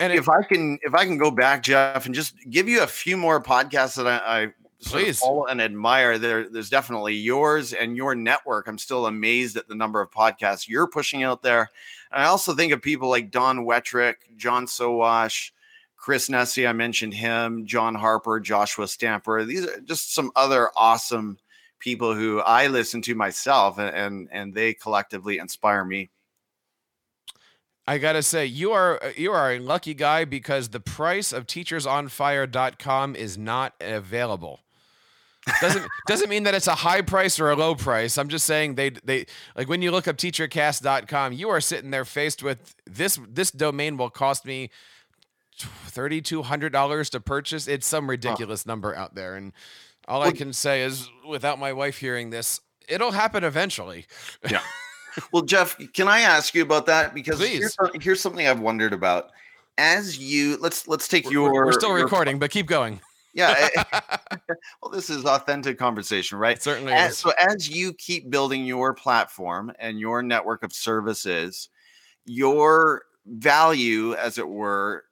and 0.00 0.12
if, 0.12 0.28
i 0.28 0.42
can 0.42 0.78
if 0.82 0.94
i 0.94 1.04
can 1.04 1.18
go 1.18 1.30
back 1.30 1.62
jeff 1.62 2.06
and 2.06 2.14
just 2.14 2.34
give 2.48 2.66
you 2.66 2.82
a 2.82 2.86
few 2.86 3.14
more 3.14 3.42
podcasts 3.42 3.96
that 3.96 4.06
i, 4.06 4.44
I 4.44 4.52
Please. 4.84 5.20
follow 5.20 5.46
and 5.46 5.60
admire 5.60 6.18
there 6.18 6.48
there's 6.48 6.68
definitely 6.68 7.14
yours 7.14 7.72
and 7.72 7.96
your 7.96 8.14
network. 8.14 8.68
I'm 8.68 8.78
still 8.78 9.06
amazed 9.06 9.56
at 9.56 9.68
the 9.68 9.74
number 9.74 10.00
of 10.00 10.10
podcasts 10.10 10.68
you're 10.68 10.86
pushing 10.86 11.22
out 11.22 11.42
there. 11.42 11.70
And 12.12 12.22
i 12.22 12.26
also 12.26 12.54
think 12.54 12.72
of 12.72 12.82
people 12.82 13.08
like 13.08 13.30
don 13.30 13.64
Wettrick, 13.64 14.16
john 14.36 14.66
sowash 14.66 15.50
chris 15.96 16.28
nesi 16.28 16.68
i 16.68 16.72
mentioned 16.72 17.14
him 17.14 17.66
john 17.66 17.94
harper 17.94 18.38
joshua 18.38 18.86
stamper. 18.86 19.44
These 19.44 19.66
are 19.66 19.80
just 19.80 20.14
some 20.14 20.30
other 20.36 20.70
awesome 20.76 21.38
people 21.78 22.14
who 22.14 22.40
I 22.40 22.66
listen 22.68 23.02
to 23.02 23.14
myself 23.14 23.78
and 23.78 23.94
and, 23.94 24.28
and 24.32 24.54
they 24.54 24.74
collectively 24.74 25.38
inspire 25.38 25.84
me. 25.84 26.10
I 27.88 27.98
gotta 27.98 28.22
say, 28.22 28.46
you 28.46 28.72
are 28.72 29.02
uh, 29.02 29.12
you 29.16 29.32
are 29.32 29.52
a 29.52 29.58
lucky 29.58 29.94
guy 29.94 30.24
because 30.24 30.70
the 30.70 30.80
price 30.80 31.32
of 31.32 31.46
teachersonfire.com 31.46 33.14
is 33.14 33.38
not 33.38 33.74
available. 33.80 34.60
doesn't 35.60 35.86
doesn't 36.08 36.28
mean 36.28 36.42
that 36.42 36.54
it's 36.54 36.66
a 36.66 36.74
high 36.74 37.02
price 37.02 37.38
or 37.38 37.50
a 37.50 37.56
low 37.56 37.76
price. 37.76 38.18
I'm 38.18 38.28
just 38.28 38.44
saying 38.44 38.74
they 38.74 38.90
they 38.90 39.26
like 39.54 39.68
when 39.68 39.82
you 39.82 39.92
look 39.92 40.08
up 40.08 40.16
teachercast.com, 40.16 41.32
you 41.34 41.48
are 41.48 41.60
sitting 41.60 41.90
there 41.92 42.04
faced 42.04 42.42
with 42.42 42.74
this 42.86 43.20
this 43.28 43.52
domain 43.52 43.96
will 43.96 44.10
cost 44.10 44.44
me 44.44 44.70
thirty 45.56 46.20
two 46.20 46.42
hundred 46.42 46.72
dollars 46.72 47.08
to 47.10 47.20
purchase. 47.20 47.68
It's 47.68 47.86
some 47.86 48.10
ridiculous 48.10 48.64
oh. 48.66 48.70
number 48.70 48.96
out 48.96 49.14
there, 49.14 49.36
and 49.36 49.52
all 50.08 50.20
well, 50.20 50.28
I 50.28 50.32
can 50.32 50.52
say 50.52 50.82
is, 50.82 51.08
without 51.28 51.58
my 51.58 51.72
wife 51.72 51.98
hearing 51.98 52.30
this, 52.30 52.60
it'll 52.88 53.12
happen 53.12 53.44
eventually. 53.44 54.06
Yeah. 54.48 54.60
well, 55.32 55.42
Jeff, 55.42 55.76
can 55.92 56.08
I 56.08 56.20
ask 56.20 56.54
you 56.54 56.62
about 56.62 56.86
that? 56.86 57.14
Because 57.14 57.40
here's, 57.40 57.76
here's, 58.00 58.20
something 58.20 58.46
I've 58.46 58.60
wondered 58.60 58.92
about. 58.92 59.30
As 59.78 60.18
you 60.18 60.56
let's 60.58 60.88
let's 60.88 61.06
take 61.06 61.30
your. 61.30 61.52
We're 61.52 61.72
still 61.72 61.90
your, 61.90 62.04
recording, 62.04 62.38
but 62.38 62.50
keep 62.50 62.66
going. 62.66 63.00
Yeah. 63.36 63.54
Eh, 63.58 63.82
eh. 63.92 64.00
well, 64.82 64.90
this 64.90 65.10
is 65.10 65.24
authentic 65.24 65.78
conversation, 65.78 66.38
right? 66.38 66.56
It 66.56 66.62
certainly 66.62 66.92
as, 66.92 67.12
is. 67.12 67.18
So 67.18 67.32
as 67.38 67.68
you 67.68 67.92
keep 67.92 68.30
building 68.30 68.64
your 68.64 68.94
platform 68.94 69.72
and 69.78 70.00
your 70.00 70.22
network 70.22 70.62
of 70.62 70.72
services, 70.72 71.68
your 72.24 73.02
value, 73.26 74.14
as 74.14 74.38
it 74.38 74.48
were, 74.48 75.04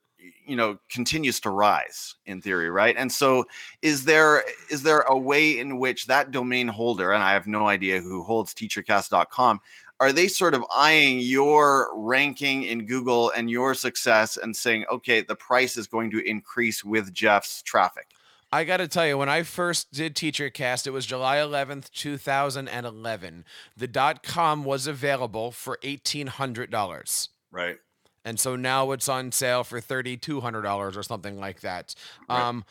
you 0.47 0.57
know 0.57 0.79
continues 0.89 1.41
to 1.41 1.51
rise 1.51 2.15
in 2.27 2.41
theory 2.41 2.71
right 2.71 2.97
and 2.97 3.11
so 3.11 3.45
is 3.83 4.05
there 4.05 4.45
is 4.71 4.83
there 4.83 5.01
a 5.01 5.17
way 5.17 5.59
in 5.59 5.79
which 5.79 6.07
that 6.07 6.31
domain 6.31 6.69
holder 6.69 7.13
and 7.13 7.23
i 7.23 7.33
have 7.33 7.47
no 7.47 7.69
idea 7.69 8.01
who 8.01 8.23
holds 8.23 8.55
teachercast.com 8.55 9.61
are 10.01 10.13
they 10.13 10.29
sort 10.29 10.55
of 10.55 10.65
eyeing 10.75 11.19
your 11.19 11.89
ranking 11.95 12.65
in 12.65 12.87
google 12.87 13.31
and 13.37 13.51
your 13.51 13.75
success 13.75 14.37
and 14.37 14.55
saying 14.55 14.85
okay 14.91 15.21
the 15.21 15.37
price 15.37 15.77
is 15.77 15.87
going 15.87 16.11
to 16.11 16.27
increase 16.29 16.85
with 16.85 17.13
jeff's 17.13 17.63
traffic 17.63 18.09
I 18.53 18.63
got 18.63 18.77
to 18.77 18.87
tell 18.87 19.05
you, 19.05 19.19
when 19.19 19.29
I 19.29 19.43
first 19.43 19.93
did 19.93 20.15
TeacherCast, 20.15 20.87
it 20.87 20.93
was 20.93 21.07
July 21.07 21.39
11th, 21.39 21.91
2011. 21.91 23.45
The 23.77 23.89
dot 23.89 24.23
com 24.23 24.63
was 24.63 24.87
available 24.87 25.51
for 25.51 25.77
$1,800. 25.83 27.29
Right 27.51 27.79
and 28.25 28.39
so 28.39 28.57
now 28.57 28.91
it's 28.93 29.09
on 29.09 29.33
sale 29.33 29.65
for 29.65 29.81
thirty 29.81 30.17
two 30.17 30.41
hundred 30.41 30.63
dollars 30.63 30.97
or 30.97 31.03
something 31.03 31.39
like 31.39 31.61
that. 31.61 31.95
Right. 32.29 32.41
Um, 32.41 32.65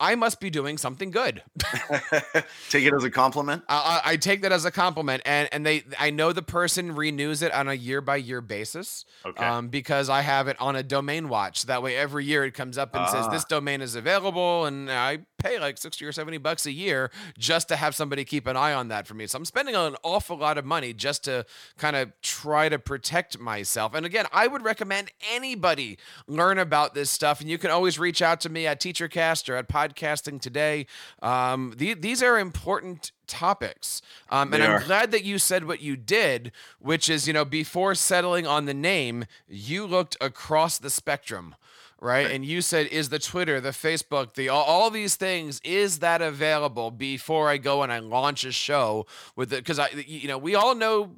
I 0.00 0.14
must 0.14 0.38
be 0.38 0.48
doing 0.48 0.78
something 0.78 1.10
good. 1.10 1.42
take 2.70 2.84
it 2.84 2.94
as 2.94 3.02
a 3.02 3.10
compliment. 3.10 3.64
I, 3.68 4.00
I, 4.04 4.16
take 4.16 4.42
that 4.42 4.52
as 4.52 4.64
a 4.64 4.70
compliment, 4.70 5.22
and 5.26 5.48
and 5.50 5.66
they 5.66 5.82
I 5.98 6.10
know 6.10 6.32
the 6.32 6.42
person 6.42 6.94
renews 6.94 7.42
it 7.42 7.52
on 7.52 7.68
a 7.68 7.74
year 7.74 8.00
by 8.00 8.16
year 8.16 8.40
basis. 8.40 9.04
Okay. 9.26 9.44
Um, 9.44 9.68
because 9.68 10.08
I 10.08 10.20
have 10.20 10.46
it 10.46 10.56
on 10.60 10.76
a 10.76 10.84
domain 10.84 11.28
watch. 11.28 11.64
That 11.64 11.82
way, 11.82 11.96
every 11.96 12.24
year 12.24 12.44
it 12.44 12.54
comes 12.54 12.78
up 12.78 12.94
and 12.94 13.08
says 13.08 13.28
this 13.28 13.42
ah. 13.44 13.48
domain 13.48 13.80
is 13.80 13.96
available, 13.96 14.66
and 14.66 14.88
I 14.90 15.20
pay 15.38 15.58
like 15.58 15.78
60 15.78 16.04
or 16.04 16.12
70 16.12 16.38
bucks 16.38 16.66
a 16.66 16.72
year 16.72 17.10
just 17.38 17.68
to 17.68 17.76
have 17.76 17.94
somebody 17.94 18.24
keep 18.24 18.46
an 18.46 18.56
eye 18.56 18.72
on 18.72 18.88
that 18.88 19.06
for 19.06 19.14
me. 19.14 19.26
So 19.26 19.38
I'm 19.38 19.44
spending 19.44 19.74
an 19.74 19.96
awful 20.02 20.36
lot 20.36 20.58
of 20.58 20.64
money 20.64 20.92
just 20.92 21.24
to 21.24 21.46
kind 21.78 21.96
of 21.96 22.12
try 22.22 22.68
to 22.68 22.78
protect 22.78 23.38
myself. 23.38 23.94
And 23.94 24.04
again, 24.04 24.26
I 24.32 24.46
would 24.46 24.64
recommend 24.64 25.10
anybody 25.32 25.98
learn 26.26 26.58
about 26.58 26.94
this 26.94 27.10
stuff. 27.10 27.40
And 27.40 27.48
you 27.48 27.58
can 27.58 27.70
always 27.70 27.98
reach 27.98 28.20
out 28.20 28.40
to 28.42 28.48
me 28.48 28.66
at 28.66 28.80
TeacherCast 28.80 29.48
or 29.48 29.56
at 29.56 29.68
Podcasting 29.68 30.40
Today. 30.40 30.86
Um, 31.22 31.74
the, 31.76 31.94
these 31.94 32.22
are 32.22 32.38
important 32.38 33.12
topics. 33.28 34.02
Um, 34.30 34.52
and 34.52 34.62
I'm 34.62 34.82
glad 34.86 35.12
that 35.12 35.24
you 35.24 35.38
said 35.38 35.66
what 35.66 35.80
you 35.80 35.96
did, 35.96 36.50
which 36.80 37.08
is, 37.08 37.28
you 37.28 37.32
know, 37.32 37.44
before 37.44 37.94
settling 37.94 38.46
on 38.46 38.64
the 38.64 38.74
name, 38.74 39.26
you 39.46 39.86
looked 39.86 40.16
across 40.20 40.78
the 40.78 40.90
spectrum. 40.90 41.54
Right? 42.00 42.30
And 42.30 42.44
you 42.44 42.62
said, 42.62 42.86
is 42.86 43.08
the 43.08 43.18
Twitter, 43.18 43.60
the 43.60 43.70
Facebook, 43.70 44.34
the 44.34 44.48
all, 44.48 44.62
all 44.62 44.88
these 44.88 45.16
things, 45.16 45.60
is 45.64 45.98
that 45.98 46.22
available 46.22 46.92
before 46.92 47.48
I 47.48 47.56
go 47.56 47.82
and 47.82 47.92
I 47.92 47.98
launch 47.98 48.44
a 48.44 48.52
show 48.52 49.04
with 49.34 49.52
it? 49.52 49.64
Because 49.64 49.80
I, 49.80 49.88
you 50.06 50.28
know, 50.28 50.38
we 50.38 50.54
all 50.54 50.76
know 50.76 51.16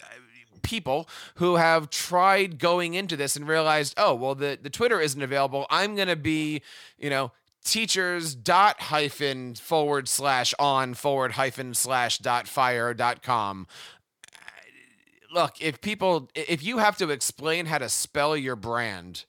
uh, 0.00 0.06
people 0.62 1.08
who 1.34 1.56
have 1.56 1.90
tried 1.90 2.60
going 2.60 2.94
into 2.94 3.16
this 3.16 3.34
and 3.34 3.48
realized, 3.48 3.92
oh, 3.96 4.14
well, 4.14 4.36
the, 4.36 4.56
the 4.62 4.70
Twitter 4.70 5.00
isn't 5.00 5.20
available. 5.20 5.66
I'm 5.68 5.96
going 5.96 6.06
to 6.06 6.14
be, 6.14 6.62
you 6.96 7.10
know, 7.10 7.32
teachers 7.64 8.36
dot 8.36 8.80
hyphen 8.82 9.56
forward 9.56 10.08
slash 10.08 10.54
on 10.60 10.94
forward 10.94 11.32
hyphen 11.32 11.74
slash 11.74 12.18
dot 12.18 12.46
fire 12.46 12.94
dot 12.94 13.20
com. 13.22 13.66
Look, 15.32 15.60
if 15.60 15.80
people, 15.80 16.30
if 16.36 16.62
you 16.62 16.78
have 16.78 16.96
to 16.98 17.10
explain 17.10 17.66
how 17.66 17.78
to 17.78 17.88
spell 17.88 18.36
your 18.36 18.56
brand, 18.56 19.24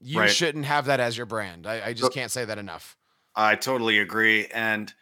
you 0.00 0.20
Right. 0.20 0.30
shouldn't 0.30 0.64
have 0.64 0.86
that 0.86 1.00
as 1.00 1.16
your 1.16 1.26
brand. 1.26 1.66
I, 1.66 1.86
I 1.88 1.92
just 1.92 2.04
So- 2.04 2.08
can't 2.10 2.30
say 2.30 2.44
that 2.44 2.58
enough. 2.58 2.96
I 3.34 3.54
totally 3.54 3.98
agree. 3.98 4.46
And, 4.48 4.92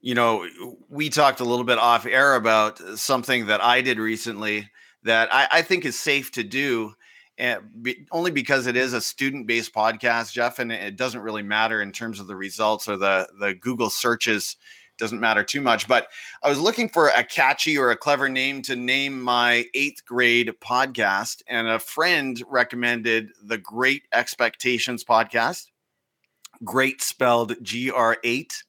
you 0.00 0.14
know, 0.14 0.48
we 0.88 1.10
talked 1.10 1.40
a 1.40 1.44
little 1.44 1.64
bit 1.64 1.78
off 1.78 2.06
air 2.06 2.34
about 2.34 2.78
something 2.98 3.46
that 3.46 3.62
I 3.62 3.82
did 3.82 3.98
recently 3.98 4.70
that 5.02 5.28
I, 5.32 5.48
I 5.52 5.62
think 5.62 5.84
is 5.84 5.98
safe 5.98 6.32
to 6.32 6.42
do. 6.42 6.94
And 7.36 7.60
be, 7.82 8.06
only 8.12 8.30
because 8.30 8.66
it 8.68 8.76
is 8.76 8.92
a 8.92 9.00
student-based 9.00 9.74
podcast, 9.74 10.32
Jeff, 10.32 10.60
and 10.60 10.70
it 10.70 10.96
doesn't 10.96 11.20
really 11.20 11.42
matter 11.42 11.82
in 11.82 11.90
terms 11.90 12.20
of 12.20 12.26
the 12.28 12.36
results 12.36 12.86
or 12.88 12.96
the 12.96 13.28
the 13.40 13.54
Google 13.54 13.90
searches. 13.90 14.56
Doesn't 14.98 15.20
matter 15.20 15.42
too 15.42 15.60
much. 15.60 15.88
But 15.88 16.08
I 16.42 16.48
was 16.48 16.60
looking 16.60 16.88
for 16.88 17.08
a 17.08 17.24
catchy 17.24 17.76
or 17.76 17.90
a 17.90 17.96
clever 17.96 18.28
name 18.28 18.62
to 18.62 18.76
name 18.76 19.20
my 19.20 19.64
eighth 19.74 20.04
grade 20.04 20.52
podcast, 20.60 21.42
and 21.48 21.66
a 21.66 21.78
friend 21.78 22.40
recommended 22.48 23.30
the 23.42 23.58
Great 23.58 24.02
Expectations 24.12 25.04
podcast 25.04 25.66
great 26.62 27.02
spelled 27.02 27.52
gr8 27.62 28.62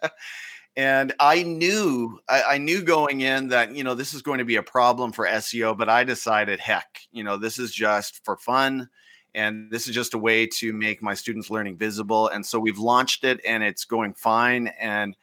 and 0.76 1.14
i 1.20 1.42
knew 1.42 2.18
I, 2.28 2.42
I 2.42 2.58
knew 2.58 2.82
going 2.82 3.20
in 3.20 3.48
that 3.48 3.74
you 3.74 3.84
know 3.84 3.94
this 3.94 4.14
is 4.14 4.22
going 4.22 4.38
to 4.38 4.44
be 4.44 4.56
a 4.56 4.62
problem 4.62 5.12
for 5.12 5.26
seo 5.26 5.76
but 5.76 5.88
i 5.88 6.04
decided 6.04 6.58
heck 6.58 7.00
you 7.12 7.22
know 7.22 7.36
this 7.36 7.58
is 7.58 7.72
just 7.72 8.24
for 8.24 8.36
fun 8.36 8.88
and 9.34 9.70
this 9.70 9.88
is 9.88 9.94
just 9.94 10.14
a 10.14 10.18
way 10.18 10.46
to 10.46 10.72
make 10.72 11.02
my 11.02 11.14
students 11.14 11.50
learning 11.50 11.76
visible 11.76 12.28
and 12.28 12.44
so 12.44 12.58
we've 12.58 12.78
launched 12.78 13.24
it 13.24 13.40
and 13.46 13.62
it's 13.62 13.84
going 13.84 14.14
fine 14.14 14.68
and 14.80 15.16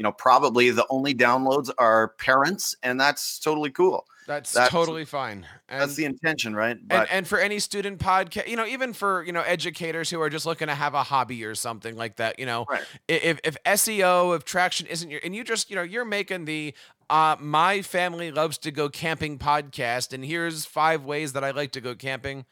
you 0.00 0.02
know 0.02 0.12
probably 0.12 0.70
the 0.70 0.86
only 0.88 1.14
downloads 1.14 1.68
are 1.76 2.08
parents 2.16 2.74
and 2.82 2.98
that's 2.98 3.38
totally 3.38 3.70
cool 3.70 4.06
That's, 4.26 4.50
That's- 4.50 4.70
totally 4.72 5.04
fine. 5.04 5.44
And, 5.68 5.82
that's 5.82 5.94
the 5.94 6.06
intention 6.06 6.54
right 6.56 6.78
and, 6.88 7.06
and 7.10 7.28
for 7.28 7.38
any 7.38 7.58
student 7.58 7.98
podcast, 7.98 8.48
you 8.48 8.56
know, 8.56 8.64
even 8.64 8.94
for 8.94 9.22
you 9.24 9.32
know 9.32 9.42
educators 9.42 10.08
who 10.08 10.18
are 10.22 10.30
just 10.30 10.46
looking 10.46 10.68
to 10.68 10.74
have 10.74 10.94
a 10.94 11.02
hobby 11.02 11.44
or 11.44 11.54
something 11.54 11.96
like 11.96 12.16
that, 12.16 12.38
you 12.38 12.46
know, 12.46 12.64
Right. 12.70 12.82
if 13.08 13.40
if 13.44 13.56
SEO, 13.66 14.34
if 14.34 14.44
traction 14.46 14.86
isn't 14.86 15.10
your, 15.10 15.20
and 15.22 15.36
you 15.36 15.44
just 15.44 15.68
you 15.68 15.76
know 15.76 15.82
you're 15.82 16.06
making 16.06 16.46
the 16.46 16.72
uh, 17.10 17.36
my 17.38 17.82
family 17.82 18.30
loves 18.32 18.56
to 18.58 18.70
go 18.70 18.88
camping 18.88 19.36
podcast, 19.38 20.14
and 20.14 20.24
here's 20.24 20.64
five 20.64 21.04
ways 21.04 21.34
that 21.34 21.44
I 21.44 21.50
like 21.50 21.72
to 21.72 21.80
go 21.82 21.94
camping. 21.94 22.46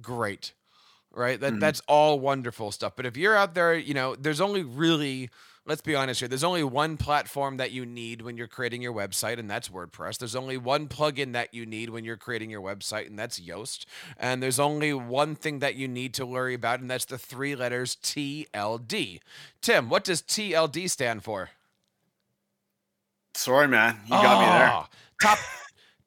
Great, 0.00 0.52
right? 1.12 1.38
That 1.38 1.54
Mhm. 1.54 1.60
that's 1.60 1.82
all 1.86 2.18
wonderful 2.20 2.70
stuff. 2.72 2.94
But 2.96 3.04
if 3.06 3.16
you're 3.16 3.36
out 3.36 3.54
there, 3.54 3.74
you 3.74 3.92
know, 3.94 4.14
there's 4.16 4.40
only 4.40 4.62
really 4.62 5.28
let's 5.68 5.82
be 5.82 5.94
honest 5.94 6.20
here. 6.20 6.28
There's 6.28 6.42
only 6.44 6.64
one 6.64 6.96
platform 6.96 7.58
that 7.58 7.70
you 7.70 7.86
need 7.86 8.22
when 8.22 8.36
you're 8.36 8.48
creating 8.48 8.82
your 8.82 8.92
website, 8.94 9.38
and 9.38 9.48
that's 9.50 9.68
WordPress. 9.68 10.18
There's 10.18 10.34
only 10.34 10.56
one 10.56 10.88
plugin 10.88 11.32
that 11.34 11.54
you 11.54 11.66
need 11.66 11.90
when 11.90 12.04
you're 12.04 12.16
creating 12.16 12.50
your 12.50 12.62
website, 12.62 13.06
and 13.06 13.18
that's 13.18 13.38
Yoast. 13.38 13.84
And 14.18 14.42
there's 14.42 14.58
only 14.58 14.92
one 14.94 15.36
thing 15.36 15.60
that 15.60 15.76
you 15.76 15.86
need 15.86 16.14
to 16.14 16.26
worry 16.26 16.54
about, 16.54 16.80
and 16.80 16.90
that's 16.90 17.04
the 17.04 17.18
three 17.18 17.54
letters 17.54 17.96
TLD. 18.02 19.20
Tim, 19.60 19.88
what 19.88 20.04
does 20.04 20.22
TLD 20.22 20.88
stand 20.90 21.22
for? 21.22 21.50
sorry 23.34 23.68
man 23.68 23.96
you 24.04 24.10
got 24.10 24.40
me 24.40 24.46
there 24.46 24.72
Oh, 24.72 24.86
Top 25.22 25.38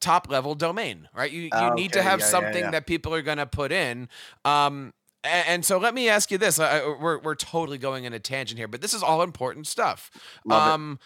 top 0.01 0.29
level 0.29 0.55
domain, 0.55 1.07
right? 1.13 1.31
You 1.31 1.43
you 1.43 1.49
Ah, 1.53 1.73
need 1.73 1.93
to 1.93 2.01
have 2.01 2.19
yeah, 2.19 2.25
yeah, 2.25 2.29
something 2.31 2.63
yeah. 2.65 2.71
that 2.71 2.87
people 2.87 3.13
are 3.13 3.21
going 3.21 3.37
to 3.37 3.45
put 3.45 3.71
in. 3.71 4.09
Um, 4.43 4.93
a- 5.23 5.27
and, 5.27 5.63
so 5.65 5.77
let 5.77 5.93
me 5.93 6.09
ask 6.09 6.31
you 6.31 6.37
this: 6.37 6.59
I, 6.59 6.85
we're 6.85 7.19
we're 7.19 7.35
totally 7.35 7.77
going 7.77 8.03
in 8.05 8.13
a 8.13 8.19
tangent 8.19 8.57
here, 8.57 8.67
but 8.67 8.81
this 8.81 8.93
is 8.93 9.03
all 9.03 9.21
important 9.21 9.67
stuff. 9.67 10.09
Love 10.45 10.67
it. 10.67 10.71
um, 10.73 10.99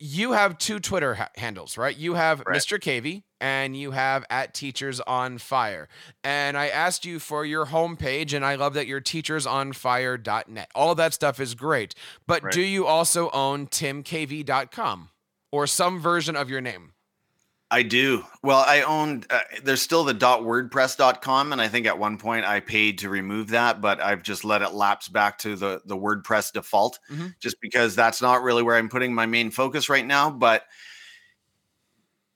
you 0.00 0.30
have 0.32 0.58
two 0.58 0.78
Twitter 0.78 1.14
ha- 1.16 1.30
handles, 1.36 1.76
right? 1.76 1.96
You 1.96 2.14
have 2.14 2.42
Right. 2.46 2.56
Mr. 2.56 2.78
Cavey 2.78 3.24
and 3.40 3.76
you 3.76 3.90
have 3.90 4.24
at 4.30 4.54
Teachers 4.54 5.00
on 5.00 5.38
Fire. 5.38 5.88
And 6.22 6.56
I 6.56 6.68
asked 6.68 7.04
you 7.04 7.18
for 7.18 7.44
your 7.44 7.66
homepage, 7.66 8.32
and 8.32 8.44
I 8.44 8.54
love 8.54 8.74
that 8.74 8.86
you're 8.86 9.00
teachersonfire.net. 9.00 10.70
All 10.74 10.94
that 10.94 11.14
stuff 11.14 11.40
is 11.40 11.54
great. 11.54 11.94
But 12.26 12.42
Right. 12.44 12.52
do 12.52 12.60
you 12.60 12.86
also 12.86 13.28
own 13.30 13.66
timcavey.com 13.66 15.10
or 15.50 15.66
some 15.66 16.00
version 16.00 16.36
of 16.36 16.48
your 16.50 16.60
name? 16.60 16.92
I 17.70 17.82
do. 17.82 18.24
Well, 18.42 18.64
I 18.66 18.80
owned, 18.80 19.26
uh, 19.28 19.40
there's 19.62 19.82
still 19.82 20.02
the 20.02 20.14
.wordpress.com, 20.14 21.52
and 21.52 21.60
I 21.60 21.68
think 21.68 21.86
at 21.86 21.98
one 21.98 22.16
point 22.16 22.46
I 22.46 22.60
paid 22.60 22.98
to 23.00 23.10
remove 23.10 23.48
that, 23.48 23.82
but 23.82 24.00
I've 24.00 24.22
just 24.22 24.42
let 24.42 24.62
it 24.62 24.72
lapse 24.72 25.08
back 25.08 25.36
to 25.40 25.54
the, 25.54 25.82
the 25.84 25.96
WordPress 25.96 26.52
default 26.52 26.98
Mhm. 27.10 27.34
just 27.40 27.60
because 27.60 27.94
that's 27.94 28.22
not 28.22 28.42
really 28.42 28.62
where 28.62 28.76
I'm 28.76 28.88
putting 28.88 29.14
my 29.14 29.26
main 29.26 29.50
focus 29.50 29.90
right 29.90 30.06
now. 30.06 30.30
But 30.30 30.64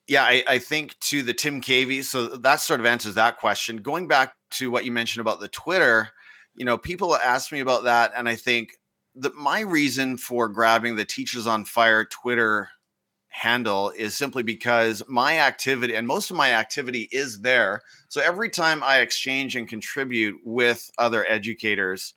yeah, 0.07 0.25
I, 0.25 0.45
I 0.47 0.59
think 0.59 0.99
to 1.01 1.23
the 1.23 1.33
Tim 1.33 1.63
Cavey, 1.63 2.05
so 2.05 2.27
that 2.29 2.61
sort 2.61 2.81
of 2.81 2.87
answers 2.87 3.15
that 3.15 3.39
question. 3.39 3.79
Going 3.79 4.09
back 4.09 4.35
to 4.53 4.71
what 4.71 4.85
you 4.85 4.93
mentioned 4.93 5.23
about 5.23 5.41
the 5.41 5.49
Twitter, 5.49 6.11
you 6.55 6.67
know, 6.67 6.77
people 6.77 7.17
ask 7.17 7.51
me 7.53 7.61
about 7.61 7.85
that, 7.85 8.13
and 8.15 8.29
I 8.29 8.37
think 8.37 8.77
that 9.15 9.35
my 9.35 9.61
reason 9.61 10.19
for 10.19 10.49
grabbing 10.49 10.97
the 10.97 11.05
Teachers 11.07 11.47
on 11.47 11.65
Fire 11.65 12.05
Twitter 12.05 12.69
handle 13.33 13.91
is 13.97 14.15
simply 14.15 14.43
because 14.43 15.03
my 15.09 15.39
activity 15.39 15.95
and 15.97 16.07
most 16.07 16.31
of 16.31 16.37
my 16.37 16.53
activity 16.53 17.09
is 17.11 17.41
there. 17.41 17.81
So 18.09 18.21
every 18.21 18.51
time 18.51 18.83
I 18.83 18.99
exchange 18.99 19.57
and 19.57 19.67
contribute 19.67 20.39
with 20.45 20.91
other 20.99 21.27
educators, 21.27 22.15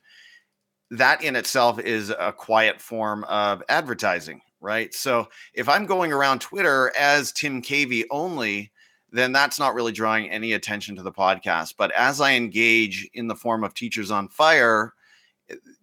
that 0.90 1.24
in 1.24 1.34
itself 1.34 1.80
is 1.80 2.10
a 2.10 2.32
quiet 2.36 2.80
form 2.80 3.24
of 3.24 3.62
advertising, 3.68 4.40
right? 4.60 4.94
So 4.94 5.28
if 5.54 5.68
I'm 5.68 5.86
going 5.86 6.12
around 6.12 6.40
Twitter 6.40 6.92
as 6.96 7.32
Tim 7.32 7.62
Cavey 7.62 8.04
only, 8.10 8.70
then 9.10 9.32
that's 9.32 9.58
not 9.58 9.74
really 9.74 9.92
drawing 9.92 10.30
any 10.30 10.52
attention 10.52 10.94
to 10.96 11.02
the 11.02 11.12
podcast. 11.12 11.74
But 11.78 11.92
as 11.92 12.20
I 12.20 12.34
engage 12.34 13.08
in 13.14 13.26
the 13.26 13.34
form 13.34 13.64
of 13.64 13.72
Teachers 13.72 14.10
on 14.10 14.28
Fire, 14.28 14.92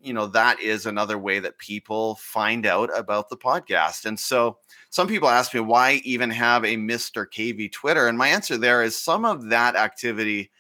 you 0.02 0.14
know, 0.14 0.28
that 0.28 0.60
is 0.60 0.86
another 0.86 1.18
way 1.18 1.40
that 1.40 1.58
people 1.58 2.16
find 2.16 2.66
out 2.66 2.90
about 2.98 3.30
the 3.30 3.38
podcast. 3.38 4.06
And 4.06 4.20
so 4.20 4.58
some 4.90 5.08
people 5.08 5.30
ask 5.30 5.54
me 5.54 5.60
why 5.60 6.02
even 6.04 6.30
have 6.30 6.66
a 6.66 6.76
Mr. 6.76 7.26
Cavey 7.26 7.72
Twitter, 7.72 8.08
and 8.08 8.18
my 8.18 8.28
answer 8.28 8.58
there 8.58 8.84
is 8.84 8.98
some 8.98 9.26
of 9.26 9.50
that 9.50 9.76
activity 9.76 10.52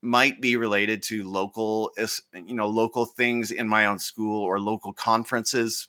might 0.00 0.40
be 0.40 0.56
related 0.56 1.02
to 1.02 1.28
local, 1.28 1.90
you 2.32 2.54
know, 2.54 2.68
local 2.68 3.04
things 3.04 3.50
in 3.50 3.66
my 3.66 3.86
own 3.86 3.98
school 3.98 4.42
or 4.42 4.60
local 4.60 4.92
conferences, 4.92 5.88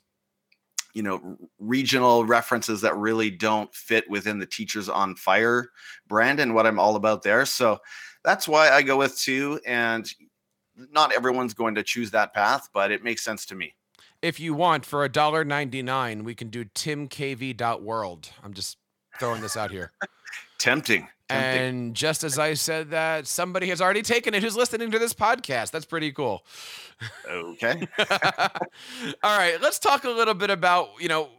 you 0.94 1.02
know, 1.02 1.36
regional 1.60 2.24
references 2.24 2.80
that 2.80 2.96
really 2.96 3.30
don't 3.30 3.72
fit 3.72 4.10
within 4.10 4.40
the 4.40 4.46
Teachers 4.46 4.88
on 4.88 5.14
Fire 5.14 5.70
brand 6.08 6.40
and 6.40 6.54
what 6.54 6.66
I'm 6.66 6.80
all 6.80 6.96
about 6.96 7.22
there. 7.22 7.46
So 7.46 7.78
that's 8.24 8.48
why 8.48 8.70
I 8.70 8.82
go 8.82 8.96
with 8.96 9.16
two, 9.16 9.60
and 9.64 10.12
not 10.92 11.12
everyone's 11.12 11.54
going 11.54 11.74
to 11.76 11.82
choose 11.82 12.10
that 12.12 12.32
path, 12.34 12.68
but 12.72 12.90
it 12.90 13.02
makes 13.04 13.22
sense 13.22 13.44
to 13.46 13.54
me. 13.54 13.74
If 14.22 14.38
you 14.38 14.54
want, 14.54 14.84
for 14.84 15.04
a 15.04 15.08
dollar 15.08 15.44
ninety 15.44 15.82
nine, 15.82 16.24
we 16.24 16.34
can 16.34 16.48
do 16.48 16.64
timcavey.world. 16.66 18.30
I'm 18.42 18.52
just 18.52 18.76
throwing 19.18 19.40
this 19.40 19.56
out 19.56 19.70
here. 19.70 19.92
Tempting. 20.58 21.08
Tempting. 21.28 21.62
And 21.62 21.94
just 21.94 22.22
as 22.24 22.38
I 22.38 22.54
said 22.54 22.90
that, 22.90 23.26
somebody 23.26 23.68
has 23.68 23.80
already 23.80 24.02
taken 24.02 24.34
it 24.34 24.42
who's 24.42 24.56
listening 24.56 24.90
to 24.90 24.98
this 24.98 25.14
podcast. 25.14 25.70
That's 25.70 25.86
pretty 25.86 26.12
cool. 26.12 26.44
okay. 27.28 27.86
All 27.98 29.38
right, 29.38 29.56
let's 29.62 29.78
talk 29.78 30.04
a 30.04 30.10
little 30.10 30.34
bit 30.34 30.50
about, 30.50 30.88
you 30.98 31.08
know, 31.08 31.30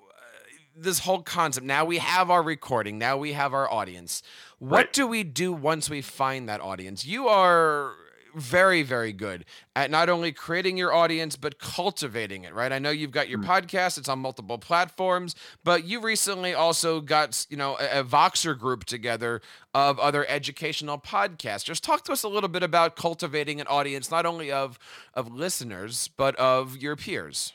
this 0.76 1.00
whole 1.00 1.22
concept. 1.22 1.66
Now 1.68 1.86
we 1.86 1.98
have 2.00 2.32
our 2.32 2.42
recording, 2.42 2.98
now 2.98 3.18
we 3.18 3.34
have 3.34 3.54
our 3.54 3.70
audience. 3.72 4.24
What 4.60 4.78
Right. 4.78 4.94
do 4.94 5.08
we 5.08 5.24
do 5.24 5.52
once 5.52 5.90
we 5.90 6.02
find 6.02 6.48
that 6.50 6.62
audience? 6.62 7.06
You 7.06 7.28
are 7.28 7.94
very, 8.36 8.84
very 8.84 9.14
good 9.14 9.46
at 9.76 9.92
not 9.92 10.10
only 10.10 10.32
creating 10.32 10.78
your 10.78 10.94
audience, 10.94 11.36
but 11.36 11.60
cultivating 11.60 12.44
it, 12.44 12.54
right? 12.54 12.72
I 12.72 12.80
know 12.80 12.90
you've 12.90 13.12
got 13.12 13.30
your 13.30 13.40
mm. 13.40 13.46
podcast, 13.46 13.98
it's 13.98 14.10
on 14.10 14.20
multiple 14.20 14.58
platforms, 14.58 15.36
but 15.64 15.86
you 15.86 16.00
recently 16.02 16.54
also 16.54 17.02
got, 17.02 17.46
you 17.50 17.58
know, 17.58 17.78
a, 17.80 18.00
a 18.00 18.04
Voxer 18.04 18.58
group 18.58 18.86
together 18.86 19.42
of 19.74 20.00
other 20.00 20.26
educational 20.28 20.98
podcasters. 20.98 21.80
Talk 21.80 22.04
to 22.06 22.12
us 22.12 22.24
a 22.24 22.30
little 22.30 22.50
bit 22.50 22.64
about 22.64 22.96
cultivating 22.96 23.62
an 23.62 23.68
audience, 23.68 24.12
not 24.12 24.26
only 24.26 24.52
of, 24.52 24.78
of 25.14 25.34
listeners, 25.34 26.10
but 26.18 26.36
of 26.36 26.78
your 26.78 26.96
peers. 26.96 27.54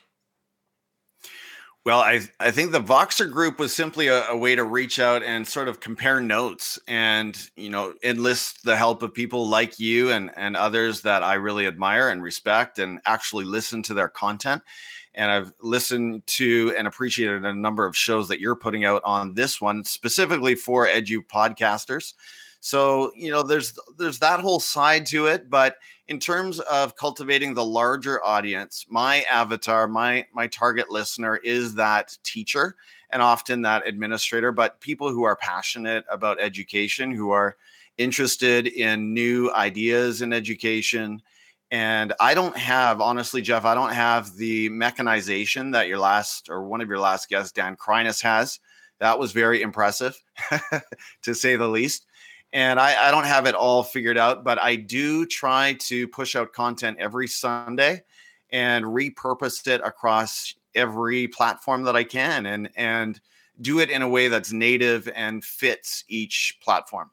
Well, 1.87 2.01
I, 2.01 2.23
I 2.41 2.51
think 2.51 2.73
the 2.73 2.83
Voxer 2.83 3.31
group 3.31 3.61
was 3.61 3.73
simply 3.73 4.09
a, 4.09 4.27
a, 4.27 4.37
way 4.37 4.57
to 4.57 4.65
reach 4.65 4.99
out 4.99 5.23
and 5.23 5.47
sort 5.47 5.69
of 5.69 5.79
compare 5.79 6.21
notes 6.21 6.81
and, 6.89 7.39
you 7.55 7.71
know, 7.71 7.95
enlist 8.03 8.65
the 8.65 8.77
help 8.77 9.05
of 9.05 9.15
people 9.15 9.49
like 9.49 9.79
you 9.79 10.11
and, 10.11 10.33
and 10.37 10.57
others 10.57 11.03
that 11.03 11.23
I 11.23 11.35
really 11.35 11.65
admire 11.65 12.09
and 12.09 12.25
respect 12.25 12.81
and 12.81 12.99
actually 13.07 13.45
listen 13.45 13.85
to 13.85 13.95
their 13.95 14.09
content. 14.09 14.63
And 15.15 15.31
I've 15.31 15.53
listened 15.63 16.27
to 16.27 16.75
and 16.77 16.89
appreciated 16.89 17.45
a 17.45 17.55
number 17.55 17.87
of 17.87 17.97
shows 17.97 18.27
that 18.29 18.41
you're 18.41 18.57
putting 18.57 18.85
out 18.85 19.03
on 19.05 19.35
this 19.35 19.61
one, 19.61 19.85
specifically 19.85 20.57
for 20.57 20.89
edu 20.89 21.19
podcasters. 21.25 22.15
So, 22.67 23.13
you 23.15 23.31
know, 23.31 23.45
there's 23.45 23.79
there's 23.97 24.19
that 24.19 24.41
whole 24.41 24.59
side 24.59 25.07
to 25.07 25.27
it, 25.27 25.49
but 25.49 25.77
in 26.09 26.19
terms 26.19 26.59
of 26.59 26.97
cultivating 26.97 27.55
the 27.55 27.65
larger 27.65 28.25
audience, 28.25 28.87
my 28.89 29.23
avatar, 29.31 29.87
my 29.87 30.27
my 30.35 30.49
target 30.49 30.91
listener 30.91 31.37
is 31.37 31.77
that 31.77 32.19
teacher 32.25 32.75
and 33.11 33.23
often 33.23 33.63
that 33.63 33.87
administrator, 33.87 34.51
but 34.51 34.81
people 34.81 35.11
who 35.11 35.23
are 35.23 35.37
passionate 35.37 36.05
about 36.11 36.41
education, 36.41 37.13
who 37.13 37.31
are 37.31 37.57
interested 37.99 38.67
in 38.67 39.15
new 39.15 39.49
ideas 39.53 40.21
in 40.21 40.33
education. 40.33 41.23
And 41.71 42.15
I 42.19 42.35
don't 42.35 42.57
have, 42.57 43.01
honestly, 43.01 43.43
Jeff, 43.43 43.65
I 43.65 43.77
don't 43.77 43.93
have 43.95 44.35
the 44.35 44.71
mechanization 44.71 45.71
that 45.71 45.87
your 45.87 46.01
last 46.01 46.49
or 46.49 46.65
one 46.65 46.81
of 46.81 46.89
your 46.89 46.99
last 46.99 47.29
guests, 47.29 47.53
Dan 47.53 47.77
Kreiness, 47.77 48.21
has. 48.23 48.59
That 48.99 49.21
was 49.21 49.31
very 49.31 49.63
impressive, 49.63 50.21
to 51.23 51.33
say 51.33 51.55
the 51.55 51.69
least 51.69 52.07
and 52.53 52.81
I, 52.81 53.09
I, 53.09 53.11
don't 53.11 53.25
have 53.25 53.47
it 53.47 53.55
all 53.55 53.83
figured 53.83 54.17
out, 54.17 54.45
but 54.45 54.61
I 54.61 54.77
do 54.77 55.27
try 55.27 55.75
to 55.81 56.09
push 56.09 56.37
out 56.37 56.53
content 56.53 56.99
every 57.01 57.29
Sunday 57.29 58.03
and 58.51 58.85
repurpose 58.85 59.67
it 59.67 59.81
across 59.85 60.55
every 60.75 61.27
platform 61.29 61.83
that 61.85 61.97
I 61.97 62.05
can 62.05 62.47
and 62.47 62.71
and 62.77 63.21
do 63.61 63.81
it 63.81 63.91
in 63.91 64.03
a 64.03 64.09
way 64.09 64.29
that's 64.29 64.53
native 64.53 65.09
and 65.15 65.43
fits 65.43 66.05
each 66.09 66.59
platform. 66.63 67.11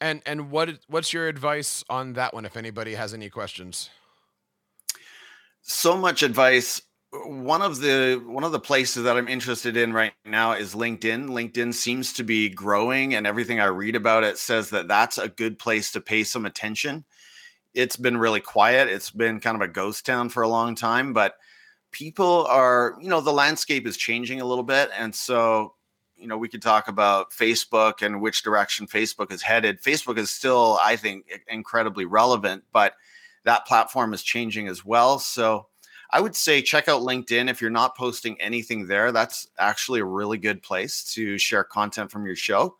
And 0.00 0.22
and 0.26 0.50
what 0.50 0.70
what's 0.88 1.12
your 1.12 1.28
advice 1.28 1.84
on 1.88 2.14
that 2.14 2.34
one 2.34 2.44
if 2.44 2.56
anybody 2.56 2.94
has 2.94 3.14
any 3.14 3.30
questions? 3.30 3.90
So 5.62 5.96
much 5.96 6.22
advice 6.22 6.82
one 7.26 7.62
of 7.62 7.80
the 7.80 8.22
one 8.26 8.44
of 8.44 8.52
the 8.52 8.60
places 8.60 9.04
that 9.04 9.16
I'm 9.16 9.28
interested 9.28 9.76
in 9.76 9.92
right 9.92 10.12
now 10.24 10.52
is 10.52 10.74
LinkedIn. 10.74 11.28
LinkedIn 11.28 11.72
seems 11.74 12.12
to 12.14 12.24
be 12.24 12.48
growing, 12.48 13.14
and 13.14 13.26
everything 13.26 13.60
I 13.60 13.66
read 13.66 13.94
about 13.94 14.24
it 14.24 14.38
says 14.38 14.70
that 14.70 14.88
that's 14.88 15.18
a 15.18 15.28
good 15.28 15.58
place 15.58 15.92
to 15.92 16.00
pay 16.00 16.24
some 16.24 16.46
attention. 16.46 17.04
It's 17.72 17.96
been 17.96 18.16
really 18.16 18.40
quiet. 18.40 18.88
It's 18.88 19.10
been 19.10 19.40
kind 19.40 19.54
of 19.54 19.62
a 19.62 19.72
ghost 19.72 20.06
town 20.06 20.28
for 20.28 20.42
a 20.42 20.48
long 20.48 20.74
time, 20.74 21.12
but 21.12 21.36
people 21.90 22.46
are, 22.46 22.96
you 23.00 23.08
know, 23.08 23.20
the 23.20 23.32
landscape 23.32 23.86
is 23.86 23.96
changing 23.96 24.40
a 24.40 24.44
little 24.44 24.64
bit, 24.64 24.90
and 24.96 25.14
so 25.14 25.74
you 26.16 26.26
know 26.26 26.38
we 26.38 26.48
could 26.48 26.62
talk 26.62 26.88
about 26.88 27.30
Facebook 27.30 28.02
and 28.02 28.20
which 28.20 28.42
direction 28.42 28.86
Facebook 28.86 29.32
is 29.32 29.42
headed. 29.42 29.82
Facebook 29.82 30.18
is 30.18 30.30
still, 30.30 30.78
I 30.82 30.96
think, 30.96 31.26
incredibly 31.48 32.06
relevant, 32.06 32.64
but 32.72 32.94
that 33.44 33.66
platform 33.66 34.14
is 34.14 34.22
changing 34.22 34.68
as 34.68 34.84
well. 34.84 35.18
So 35.18 35.68
I 36.10 36.20
would 36.20 36.36
say 36.36 36.62
check 36.62 36.88
out 36.88 37.02
LinkedIn 37.02 37.50
if 37.50 37.60
you're 37.60 37.70
not 37.70 37.96
posting 37.96 38.40
anything 38.40 38.86
there. 38.86 39.12
That's 39.12 39.48
actually 39.58 40.00
a 40.00 40.04
really 40.04 40.38
good 40.38 40.62
place 40.62 41.04
to 41.14 41.38
share 41.38 41.64
content 41.64 42.10
from 42.10 42.26
your 42.26 42.36
show. 42.36 42.76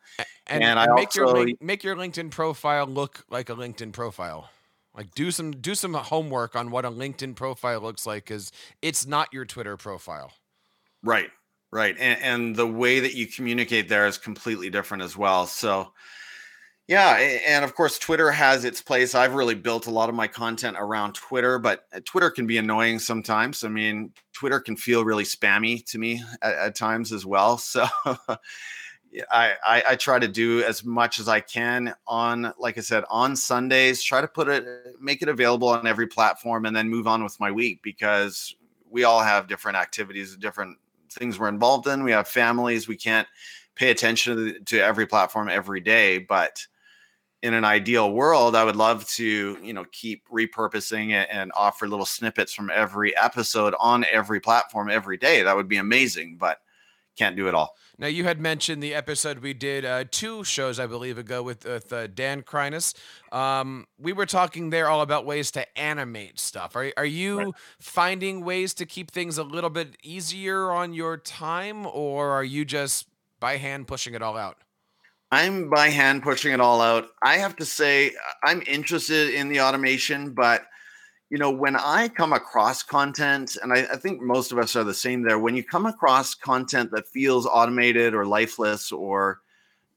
And, 0.46 0.62
and 0.62 0.78
I 0.78 0.86
make 0.94 1.08
also 1.18 1.44
your 1.44 1.56
make 1.60 1.82
your 1.82 1.96
LinkedIn 1.96 2.30
profile 2.30 2.86
look 2.86 3.24
like 3.30 3.48
a 3.48 3.54
LinkedIn 3.54 3.92
profile. 3.92 4.50
Like 4.96 5.14
do 5.14 5.30
some 5.30 5.52
do 5.52 5.74
some 5.74 5.94
homework 5.94 6.54
on 6.54 6.70
what 6.70 6.84
a 6.84 6.90
LinkedIn 6.90 7.34
profile 7.34 7.80
looks 7.80 8.06
like 8.06 8.24
because 8.24 8.52
it's 8.80 9.06
not 9.06 9.32
your 9.32 9.44
Twitter 9.44 9.76
profile. 9.76 10.32
Right, 11.02 11.30
right, 11.72 11.96
and, 11.98 12.22
and 12.22 12.56
the 12.56 12.66
way 12.66 13.00
that 13.00 13.14
you 13.14 13.26
communicate 13.26 13.88
there 13.88 14.06
is 14.06 14.16
completely 14.16 14.70
different 14.70 15.02
as 15.02 15.16
well. 15.16 15.46
So 15.46 15.92
yeah, 16.86 17.14
and 17.46 17.64
of 17.64 17.74
course, 17.74 17.98
Twitter 17.98 18.30
has 18.30 18.64
its 18.64 18.82
place. 18.82 19.14
I've 19.14 19.34
really 19.34 19.54
built 19.54 19.86
a 19.86 19.90
lot 19.90 20.10
of 20.10 20.14
my 20.14 20.26
content 20.28 20.76
around 20.78 21.14
Twitter, 21.14 21.58
but 21.58 21.86
uh, 21.94 22.00
Twitter 22.04 22.30
can 22.30 22.46
be 22.46 22.58
annoying 22.58 22.98
sometimes. 22.98 23.64
I 23.64 23.68
mean, 23.68 24.12
Twitter 24.34 24.60
can 24.60 24.76
feel 24.76 25.04
really 25.04 25.24
spammy 25.24 25.84
to 25.86 25.98
me 25.98 26.22
at, 26.42 26.54
at 26.54 26.74
times 26.74 27.12
as 27.12 27.24
well. 27.24 27.60
So 27.74 27.86
I, 29.30 29.54
I, 29.64 29.82
I 29.90 29.96
try 29.96 30.18
to 30.18 30.26
do 30.26 30.62
as 30.64 30.84
much 30.84 31.20
as 31.20 31.28
I 31.28 31.40
can 31.40 31.94
on, 32.06 32.52
like 32.58 32.76
I 32.76 32.80
said, 32.80 33.04
on 33.08 33.36
Sundays. 33.36 34.02
Try 34.02 34.20
to 34.20 34.28
put 34.28 34.48
it, 34.48 34.66
make 35.00 35.22
it 35.22 35.28
available 35.28 35.68
on 35.68 35.86
every 35.86 36.08
platform, 36.08 36.66
and 36.66 36.74
then 36.74 36.88
move 36.88 37.06
on 37.06 37.22
with 37.22 37.38
my 37.38 37.50
week 37.50 37.80
because 37.82 38.56
we 38.90 39.04
all 39.04 39.20
have 39.20 39.46
different 39.46 39.78
activities, 39.78 40.36
different 40.36 40.78
things 41.10 41.38
we're 41.38 41.48
involved 41.48 41.86
in. 41.86 42.02
We 42.02 42.10
have 42.10 42.26
families. 42.26 42.88
We 42.88 42.96
can't 42.96 43.28
pay 43.76 43.90
attention 43.90 44.36
to, 44.36 44.60
to 44.60 44.80
every 44.80 45.06
platform 45.06 45.48
every 45.48 45.80
day, 45.80 46.18
but 46.18 46.66
in 47.44 47.52
an 47.52 47.62
ideal 47.62 48.10
world, 48.10 48.56
I 48.56 48.64
would 48.64 48.74
love 48.74 49.06
to, 49.10 49.58
you 49.62 49.74
know, 49.74 49.84
keep 49.92 50.26
repurposing 50.30 51.10
it 51.10 51.28
and 51.30 51.52
offer 51.54 51.86
little 51.86 52.06
snippets 52.06 52.54
from 52.54 52.70
every 52.72 53.14
episode 53.18 53.74
on 53.78 54.06
every 54.10 54.40
platform 54.40 54.88
every 54.88 55.18
day. 55.18 55.42
That 55.42 55.54
would 55.54 55.68
be 55.68 55.76
amazing, 55.76 56.38
but 56.40 56.60
can't 57.18 57.36
do 57.36 57.46
it 57.46 57.54
all. 57.54 57.76
Now, 57.98 58.06
you 58.06 58.24
had 58.24 58.40
mentioned 58.40 58.82
the 58.82 58.94
episode 58.94 59.40
we 59.40 59.52
did 59.52 59.84
uh, 59.84 60.04
two 60.10 60.42
shows, 60.42 60.80
I 60.80 60.86
believe, 60.86 61.18
ago 61.18 61.42
with, 61.42 61.66
with 61.66 61.92
uh, 61.92 62.06
Dan 62.06 62.40
Kreiness. 62.42 62.94
Um, 63.30 63.88
we 63.98 64.14
were 64.14 64.26
talking 64.26 64.70
there 64.70 64.88
all 64.88 65.02
about 65.02 65.26
ways 65.26 65.50
to 65.50 65.78
animate 65.78 66.40
stuff. 66.40 66.74
Are, 66.74 66.92
are 66.96 67.04
you 67.04 67.38
right. 67.38 67.54
finding 67.78 68.42
ways 68.42 68.72
to 68.74 68.86
keep 68.86 69.10
things 69.10 69.36
a 69.36 69.44
little 69.44 69.70
bit 69.70 69.98
easier 70.02 70.70
on 70.70 70.94
your 70.94 71.18
time, 71.18 71.84
or 71.84 72.30
are 72.30 72.42
you 72.42 72.64
just 72.64 73.06
by 73.38 73.58
hand 73.58 73.86
pushing 73.86 74.14
it 74.14 74.22
all 74.22 74.38
out? 74.38 74.56
I'm 75.34 75.68
by 75.68 75.88
hand 75.88 76.22
pushing 76.22 76.52
it 76.52 76.60
all 76.60 76.80
out. 76.80 77.08
I 77.20 77.38
have 77.38 77.56
to 77.56 77.64
say, 77.64 78.10
uh, 78.10 78.12
I'm 78.44 78.62
interested 78.68 79.34
in 79.34 79.48
the 79.48 79.62
automation, 79.62 80.32
but 80.32 80.62
you 81.28 81.38
know, 81.38 81.50
when 81.50 81.74
I 81.74 82.06
come 82.06 82.32
across 82.32 82.84
content, 82.84 83.56
and 83.60 83.72
I, 83.72 83.78
I, 83.92 83.96
think 83.96 84.22
most 84.22 84.52
of 84.52 84.58
us 84.58 84.76
are 84.76 84.84
the 84.84 84.94
same 84.94 85.22
there, 85.22 85.40
when 85.40 85.56
you 85.56 85.64
come 85.64 85.86
across 85.86 86.36
content 86.36 86.92
that 86.92 87.08
feels 87.08 87.46
automated 87.46 88.14
or 88.14 88.24
lifeless 88.24 88.92
or 88.92 89.40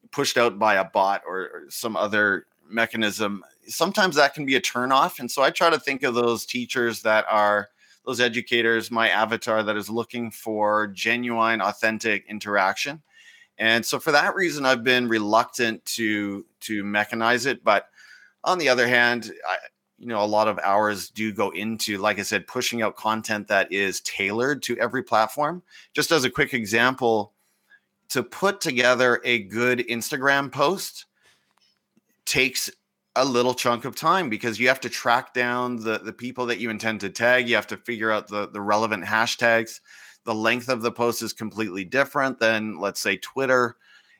pushed 0.09 0.37
out 0.37 0.57
by 0.57 0.75
a 0.75 0.85
bot 0.85 1.21
or, 1.27 1.41
or 1.41 1.63
some 1.69 1.95
other 1.95 2.47
mechanism, 2.67 3.43
sometimes 3.67 4.15
that 4.15 4.33
can 4.33 4.43
be 4.43 4.55
a 4.55 4.61
turnoff. 4.61 5.19
And 5.19 5.29
so 5.29 5.43
I 5.43 5.51
try 5.51 5.69
to 5.69 5.79
think 5.79 6.01
of 6.01 6.15
those 6.15 6.47
teachers 6.47 7.03
that 7.03 7.25
are 7.29 7.69
those 8.07 8.19
educators, 8.19 8.89
my 8.89 9.09
avatar 9.09 9.61
that 9.61 9.77
is 9.77 9.87
looking 9.87 10.31
for 10.31 10.87
genuine, 10.87 11.61
authentic 11.61 12.25
interaction. 12.27 13.03
And 13.57 13.85
so 13.85 13.99
for 13.99 14.11
that 14.11 14.35
reason, 14.35 14.65
I've 14.65 14.83
been 14.83 15.07
reluctant 15.07 15.83
to 15.85 16.45
to 16.61 16.83
mechanize 16.83 17.45
it. 17.45 17.63
But 17.63 17.89
on 18.43 18.57
the 18.57 18.69
other 18.69 18.87
hand, 18.87 19.31
I, 19.47 19.57
you 19.97 20.07
know, 20.07 20.23
a 20.23 20.25
lot 20.25 20.47
of 20.47 20.59
hours 20.59 21.09
do 21.09 21.33
go 21.33 21.49
into, 21.49 21.97
like 21.97 22.19
I 22.19 22.23
said, 22.23 22.45
pushing 22.45 22.81
out 22.81 22.95
content 22.95 23.47
that 23.47 23.71
is 23.71 24.01
tailored 24.01 24.61
to 24.63 24.77
every 24.77 25.03
platform. 25.03 25.63
Just 25.93 26.11
as 26.11 26.23
a 26.23 26.29
quick 26.29 26.53
example, 26.53 27.33
to 28.09 28.23
put 28.23 28.61
together 28.61 29.21
a 29.23 29.39
good 29.39 29.79
Instagram 29.79 30.51
post 30.51 31.05
takes 32.25 32.69
a 33.15 33.25
little 33.25 33.55
chunk 33.55 33.85
of 33.85 33.95
time 33.95 34.29
because 34.29 34.59
you 34.59 34.67
have 34.67 34.79
to 34.81 34.89
track 34.89 35.33
down 35.33 35.77
the, 35.77 35.97
the 35.97 36.13
people 36.13 36.45
that 36.45 36.59
you 36.59 36.69
intend 36.69 37.01
to 37.01 37.09
tag. 37.09 37.49
You 37.49 37.55
have 37.55 37.67
to 37.67 37.77
figure 37.77 38.11
out 38.11 38.27
the, 38.27 38.47
the 38.47 38.61
relevant 38.61 39.03
hashtags 39.03 39.79
the 40.27 40.35
length 40.35 40.67
of 40.67 40.81
the 40.81 40.91
post 40.91 41.21
is 41.21 41.31
completely 41.31 41.85
different 41.85 42.37
than 42.37 42.77
let's 42.77 42.99
say 42.99 43.15
Twitter. 43.15 43.77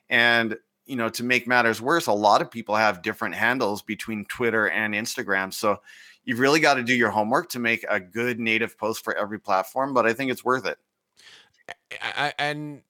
And 0.08 0.56
you 0.86 0.96
know 0.96 1.10
to 1.10 1.22
make 1.22 1.46
matters 1.46 1.82
worse 1.82 2.06
a 2.06 2.12
lot 2.12 2.40
of 2.40 2.50
people 2.50 2.74
have 2.74 3.02
different 3.02 3.34
handles 3.34 3.82
between 3.82 4.24
Twitter 4.24 4.70
and 4.70 4.94
Instagram. 4.94 5.52
So 5.52 5.82
you've 6.24 6.38
really 6.38 6.60
got 6.60 6.74
to 6.74 6.82
do 6.82 6.94
your 6.94 7.10
homework 7.10 7.50
to 7.50 7.58
make 7.58 7.84
a 7.90 8.00
good 8.00 8.40
native 8.40 8.78
post 8.78 9.04
for 9.04 9.14
every 9.16 9.38
platform 9.38 9.92
but 9.92 10.06
I 10.06 10.14
think 10.14 10.30
it's 10.30 10.42
worth 10.44 10.64
it. 10.64 10.78
And 12.38 12.80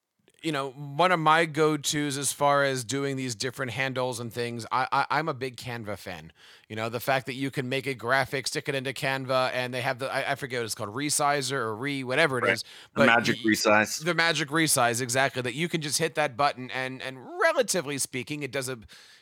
you 0.42 0.52
know, 0.52 0.70
one 0.70 1.10
of 1.10 1.18
my 1.18 1.44
go-tos 1.44 2.16
as 2.16 2.32
far 2.32 2.62
as 2.62 2.84
doing 2.84 3.16
these 3.16 3.34
different 3.34 3.72
handles 3.72 4.20
and 4.20 4.32
things, 4.32 4.64
I, 4.70 4.86
I 5.10 5.18
am 5.18 5.28
a 5.28 5.34
big 5.34 5.56
Canva 5.56 5.98
fan. 5.98 6.32
You 6.68 6.76
know, 6.76 6.88
the 6.88 7.00
fact 7.00 7.26
that 7.26 7.34
you 7.34 7.50
can 7.50 7.68
make 7.68 7.86
a 7.86 7.94
graphic, 7.94 8.46
stick 8.46 8.68
it 8.68 8.74
into 8.74 8.92
Canva, 8.92 9.50
and 9.52 9.74
they 9.74 9.80
have 9.80 9.98
the 9.98 10.12
I, 10.12 10.32
I 10.32 10.34
forget 10.36 10.60
what 10.60 10.66
it's 10.66 10.74
called, 10.74 10.94
resizer 10.94 11.52
or 11.52 11.74
re 11.74 12.04
whatever 12.04 12.38
it 12.38 12.44
right. 12.44 12.52
is. 12.52 12.64
But 12.94 13.02
the 13.02 13.06
magic 13.06 13.38
resize. 13.38 14.04
The 14.04 14.14
magic 14.14 14.48
resize, 14.50 15.00
exactly. 15.00 15.42
That 15.42 15.54
you 15.54 15.68
can 15.68 15.80
just 15.80 15.98
hit 15.98 16.14
that 16.14 16.36
button 16.36 16.70
and 16.70 17.02
and 17.02 17.18
relatively 17.40 17.98
speaking, 17.98 18.42
it 18.42 18.52
does 18.52 18.68
a 18.68 18.78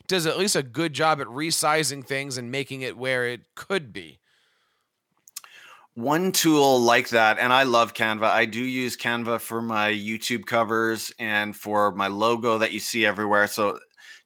does 0.06 0.26
at 0.26 0.38
least 0.38 0.54
a 0.54 0.62
good 0.62 0.92
job 0.92 1.20
at 1.20 1.26
resizing 1.28 2.04
things 2.04 2.36
and 2.36 2.50
making 2.50 2.82
it 2.82 2.96
where 2.96 3.26
it 3.26 3.54
could 3.54 3.92
be. 3.92 4.18
One 5.96 6.30
tool 6.30 6.78
like 6.82 7.08
that, 7.08 7.38
and 7.38 7.54
I 7.54 7.62
love 7.62 7.94
Canva. 7.94 8.24
I 8.24 8.44
do 8.44 8.62
use 8.62 8.98
Canva 8.98 9.40
for 9.40 9.62
my 9.62 9.88
YouTube 9.90 10.44
covers 10.44 11.10
and 11.18 11.56
for 11.56 11.90
my 11.92 12.06
logo 12.06 12.58
that 12.58 12.70
you 12.72 12.80
see 12.80 13.06
everywhere. 13.06 13.46
So 13.46 13.78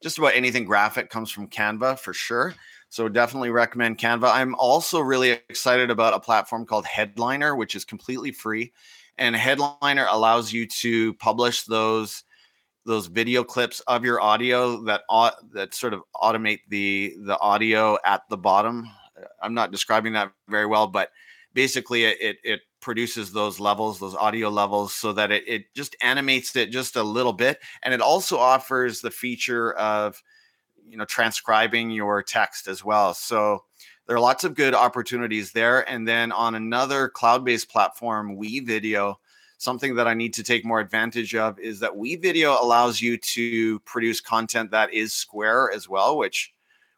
just 0.03 0.17
about 0.17 0.35
anything 0.35 0.65
graphic 0.65 1.09
comes 1.09 1.31
from 1.31 1.47
Canva 1.47 1.97
for 1.97 2.11
sure. 2.11 2.55
So 2.89 3.07
definitely 3.07 3.51
recommend 3.51 3.99
Canva. 3.99 4.33
I'm 4.33 4.53
also 4.55 4.99
really 4.99 5.29
excited 5.29 5.89
about 5.89 6.13
a 6.13 6.19
platform 6.19 6.65
called 6.65 6.85
Headliner, 6.85 7.55
which 7.55 7.73
is 7.73 7.85
completely 7.85 8.33
free. 8.33 8.73
And 9.17 9.33
Headliner 9.33 10.07
allows 10.09 10.51
you 10.51 10.67
to 10.67 11.13
publish 11.13 11.63
those 11.63 12.25
those 12.85 13.07
video 13.07 13.45
clips 13.45 13.79
of 13.81 14.03
your 14.03 14.19
audio 14.19 14.83
that 14.83 15.03
that 15.53 15.73
sort 15.73 15.93
of 15.93 16.01
automate 16.21 16.59
the 16.67 17.15
the 17.25 17.39
audio 17.39 17.97
at 18.03 18.23
the 18.29 18.37
bottom. 18.37 18.89
I'm 19.41 19.53
not 19.53 19.71
describing 19.71 20.11
that 20.13 20.33
very 20.49 20.65
well, 20.65 20.87
but 20.87 21.11
basically 21.53 22.05
it 22.05 22.37
it 22.43 22.61
produces 22.79 23.31
those 23.31 23.59
levels 23.59 23.99
those 23.99 24.15
audio 24.15 24.49
levels 24.49 24.93
so 24.93 25.13
that 25.13 25.31
it, 25.31 25.47
it 25.47 25.65
just 25.75 25.95
animates 26.01 26.55
it 26.55 26.71
just 26.71 26.95
a 26.95 27.03
little 27.03 27.33
bit 27.33 27.59
and 27.83 27.93
it 27.93 28.01
also 28.01 28.37
offers 28.37 29.01
the 29.01 29.11
feature 29.11 29.73
of 29.73 30.21
you 30.91 30.97
know 30.97 31.05
transcribing 31.05 31.89
your 31.89 32.21
text 32.21 32.67
as 32.67 32.83
well. 32.83 33.13
So 33.13 33.63
there 34.05 34.15
are 34.15 34.19
lots 34.19 34.43
of 34.43 34.55
good 34.55 34.75
opportunities 34.75 35.51
there 35.53 35.89
and 35.89 36.07
then 36.07 36.31
on 36.33 36.55
another 36.55 37.07
cloud-based 37.07 37.69
platform 37.69 38.35
WeVideo 38.35 39.15
something 39.57 39.93
that 39.93 40.07
i 40.07 40.13
need 40.15 40.33
to 40.33 40.43
take 40.43 40.65
more 40.65 40.79
advantage 40.79 41.35
of 41.35 41.59
is 41.59 41.79
that 41.79 41.91
WeVideo 41.91 42.59
allows 42.59 42.99
you 42.99 43.15
to 43.15 43.79
produce 43.81 44.19
content 44.19 44.71
that 44.71 44.91
is 44.91 45.13
square 45.13 45.71
as 45.71 45.87
well 45.87 46.17
which 46.17 46.51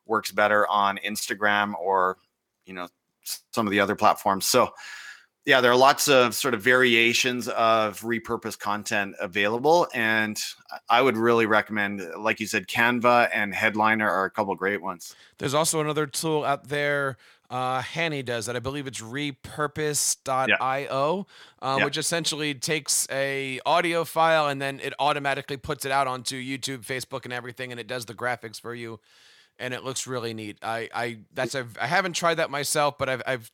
works 0.06 0.32
better 0.32 0.66
on 0.70 0.98
instagram 1.06 1.74
or 1.76 2.18
you 2.66 2.74
know 2.74 2.88
some 3.52 3.68
of 3.68 3.72
the 3.72 3.80
other 3.80 3.96
platforms. 3.96 4.46
So, 4.46 4.74
yeah, 5.46 5.60
there 5.60 5.72
are 5.72 5.78
lots 5.78 6.08
of 6.08 6.36
sort 6.36 6.54
of 6.54 6.62
variations 6.62 7.50
of 7.50 8.00
repurposed 8.00 8.60
content 8.60 9.16
available. 9.20 9.88
And 9.94 10.40
I 10.90 11.02
would 11.02 11.18
really 11.18 11.46
recommend, 11.46 12.02
like 12.18 12.40
you 12.40 12.48
said, 12.48 12.68
Canva 12.68 13.30
and 13.34 13.54
Headliner 13.54 14.10
are 14.10 14.24
a 14.26 14.32
couple 14.32 14.56
great 14.56 14.82
ones. 14.82 15.14
There's 15.40 15.54
also 15.54 15.82
another 15.82 16.08
tool 16.08 16.46
out 16.46 16.70
there. 16.70 17.18
Uh, 17.50 17.82
Hani 17.82 18.24
does 18.24 18.46
that. 18.46 18.56
I 18.56 18.60
believe 18.60 18.88
it's 18.88 19.02
repurpose.io, 19.02 20.26
yeah. 20.32 21.74
um, 21.74 21.80
yeah. 21.80 21.86
which 21.86 21.98
essentially 21.98 22.56
takes 22.56 23.06
a 23.12 23.60
audio 23.66 24.06
file 24.06 24.48
and 24.48 24.62
then 24.62 24.80
it 24.80 24.94
automatically 24.98 25.58
puts 25.58 25.84
it 25.86 25.92
out 25.92 26.08
onto 26.08 26.42
YouTube, 26.42 26.80
Facebook, 26.86 27.26
and 27.26 27.34
everything, 27.34 27.72
and 27.72 27.80
it 27.80 27.86
does 27.86 28.06
the 28.06 28.14
graphics 28.14 28.60
for 28.60 28.74
you 28.74 29.00
and 29.60 29.74
it 29.74 29.84
looks 29.84 30.08
really 30.08 30.34
neat. 30.34 30.58
I 30.62 30.90
I 30.94 31.18
that's 31.34 31.56
I've, 31.56 31.78
I 31.80 31.88
haven't 31.88 32.14
tried 32.14 32.36
that 32.36 32.50
myself, 32.50 32.98
but 32.98 33.10
I've 33.10 33.22
I've 33.26 33.52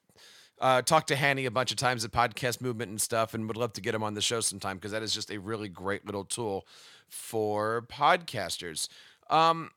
uh, 0.62 0.82
talked 0.82 1.08
to 1.08 1.16
Hani 1.16 1.46
a 1.46 1.52
bunch 1.52 1.72
of 1.72 1.78
times 1.78 2.04
at 2.04 2.12
Podcast 2.12 2.62
Movement 2.62 2.90
and 2.90 3.02
stuff, 3.02 3.34
and 3.34 3.48
would 3.48 3.58
love 3.58 3.74
to 3.74 3.82
get 3.82 3.96
him 3.96 4.04
on 4.04 4.14
the 4.14 4.22
show 4.22 4.42
sometime 4.42 4.78
because 4.78 4.92
that 4.92 5.04
is 5.04 5.14
just 5.14 5.32
a 5.32 5.38
really 5.38 5.70
great 5.70 6.06
little 6.06 6.26
tool 6.26 6.68
for 7.08 7.86
podcasters. 7.90 8.90
Um, 9.30 9.72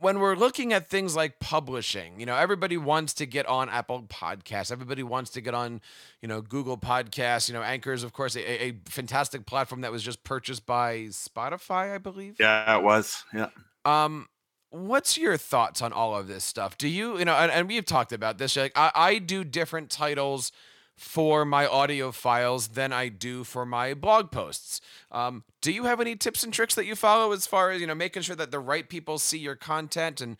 when 0.00 0.18
we're 0.18 0.34
looking 0.34 0.72
at 0.72 0.88
things 0.88 1.14
like 1.14 1.40
publishing, 1.40 2.18
you 2.18 2.24
know, 2.24 2.34
everybody 2.34 2.78
wants 2.78 3.12
to 3.14 3.26
get 3.26 3.46
on 3.46 3.68
Apple 3.68 4.02
Podcasts. 4.04 4.72
Everybody 4.72 5.02
wants 5.02 5.30
to 5.32 5.42
get 5.42 5.54
on, 5.54 5.82
you 6.22 6.28
know, 6.28 6.40
Google 6.40 6.78
Podcasts. 6.78 7.48
You 7.48 7.54
know, 7.54 7.62
Anchors, 7.62 8.02
of 8.02 8.14
course, 8.14 8.34
a, 8.34 8.64
a 8.64 8.72
fantastic 8.86 9.44
platform 9.44 9.82
that 9.82 9.92
was 9.92 10.02
just 10.02 10.24
purchased 10.24 10.64
by 10.64 11.08
Spotify, 11.10 11.94
I 11.94 11.98
believe. 11.98 12.36
Yeah, 12.40 12.78
it 12.78 12.82
was. 12.82 13.24
Yeah. 13.34 13.48
Um, 13.84 14.28
what's 14.70 15.18
your 15.18 15.36
thoughts 15.36 15.82
on 15.82 15.92
all 15.92 16.16
of 16.16 16.28
this 16.28 16.44
stuff? 16.44 16.78
Do 16.78 16.88
you, 16.88 17.18
you 17.18 17.24
know, 17.24 17.34
and, 17.34 17.50
and 17.50 17.68
we've 17.68 17.84
talked 17.84 18.12
about 18.12 18.38
this. 18.38 18.56
Like, 18.56 18.72
I, 18.76 18.90
I 18.94 19.18
do 19.18 19.44
different 19.44 19.90
titles 19.90 20.52
for 21.00 21.46
my 21.46 21.66
audio 21.66 22.12
files 22.12 22.68
than 22.68 22.92
I 22.92 23.08
do 23.08 23.42
for 23.42 23.64
my 23.64 23.94
blog 23.94 24.30
posts. 24.30 24.82
Um, 25.10 25.44
do 25.62 25.72
you 25.72 25.84
have 25.84 25.98
any 25.98 26.14
tips 26.14 26.44
and 26.44 26.52
tricks 26.52 26.74
that 26.74 26.84
you 26.84 26.94
follow 26.94 27.32
as 27.32 27.46
far 27.46 27.70
as 27.70 27.80
you 27.80 27.86
know 27.86 27.94
making 27.94 28.20
sure 28.20 28.36
that 28.36 28.50
the 28.50 28.58
right 28.58 28.86
people 28.86 29.18
see 29.18 29.38
your 29.38 29.56
content 29.56 30.20
and 30.20 30.36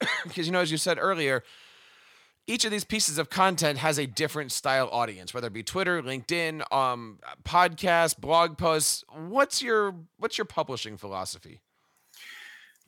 because 0.24 0.46
you 0.46 0.52
know 0.52 0.60
as 0.60 0.72
you 0.72 0.78
said 0.78 0.96
earlier 0.98 1.44
each 2.46 2.64
of 2.64 2.70
these 2.70 2.82
pieces 2.82 3.18
of 3.18 3.28
content 3.28 3.78
has 3.78 3.98
a 3.98 4.06
different 4.06 4.52
style 4.52 4.88
audience 4.90 5.34
whether 5.34 5.48
it 5.48 5.52
be 5.52 5.62
twitter 5.62 6.02
linkedin 6.02 6.62
um, 6.72 7.18
podcast 7.44 8.18
blog 8.18 8.56
posts 8.56 9.04
what's 9.12 9.62
your 9.62 9.94
what's 10.16 10.38
your 10.38 10.46
publishing 10.46 10.96
philosophy 10.96 11.60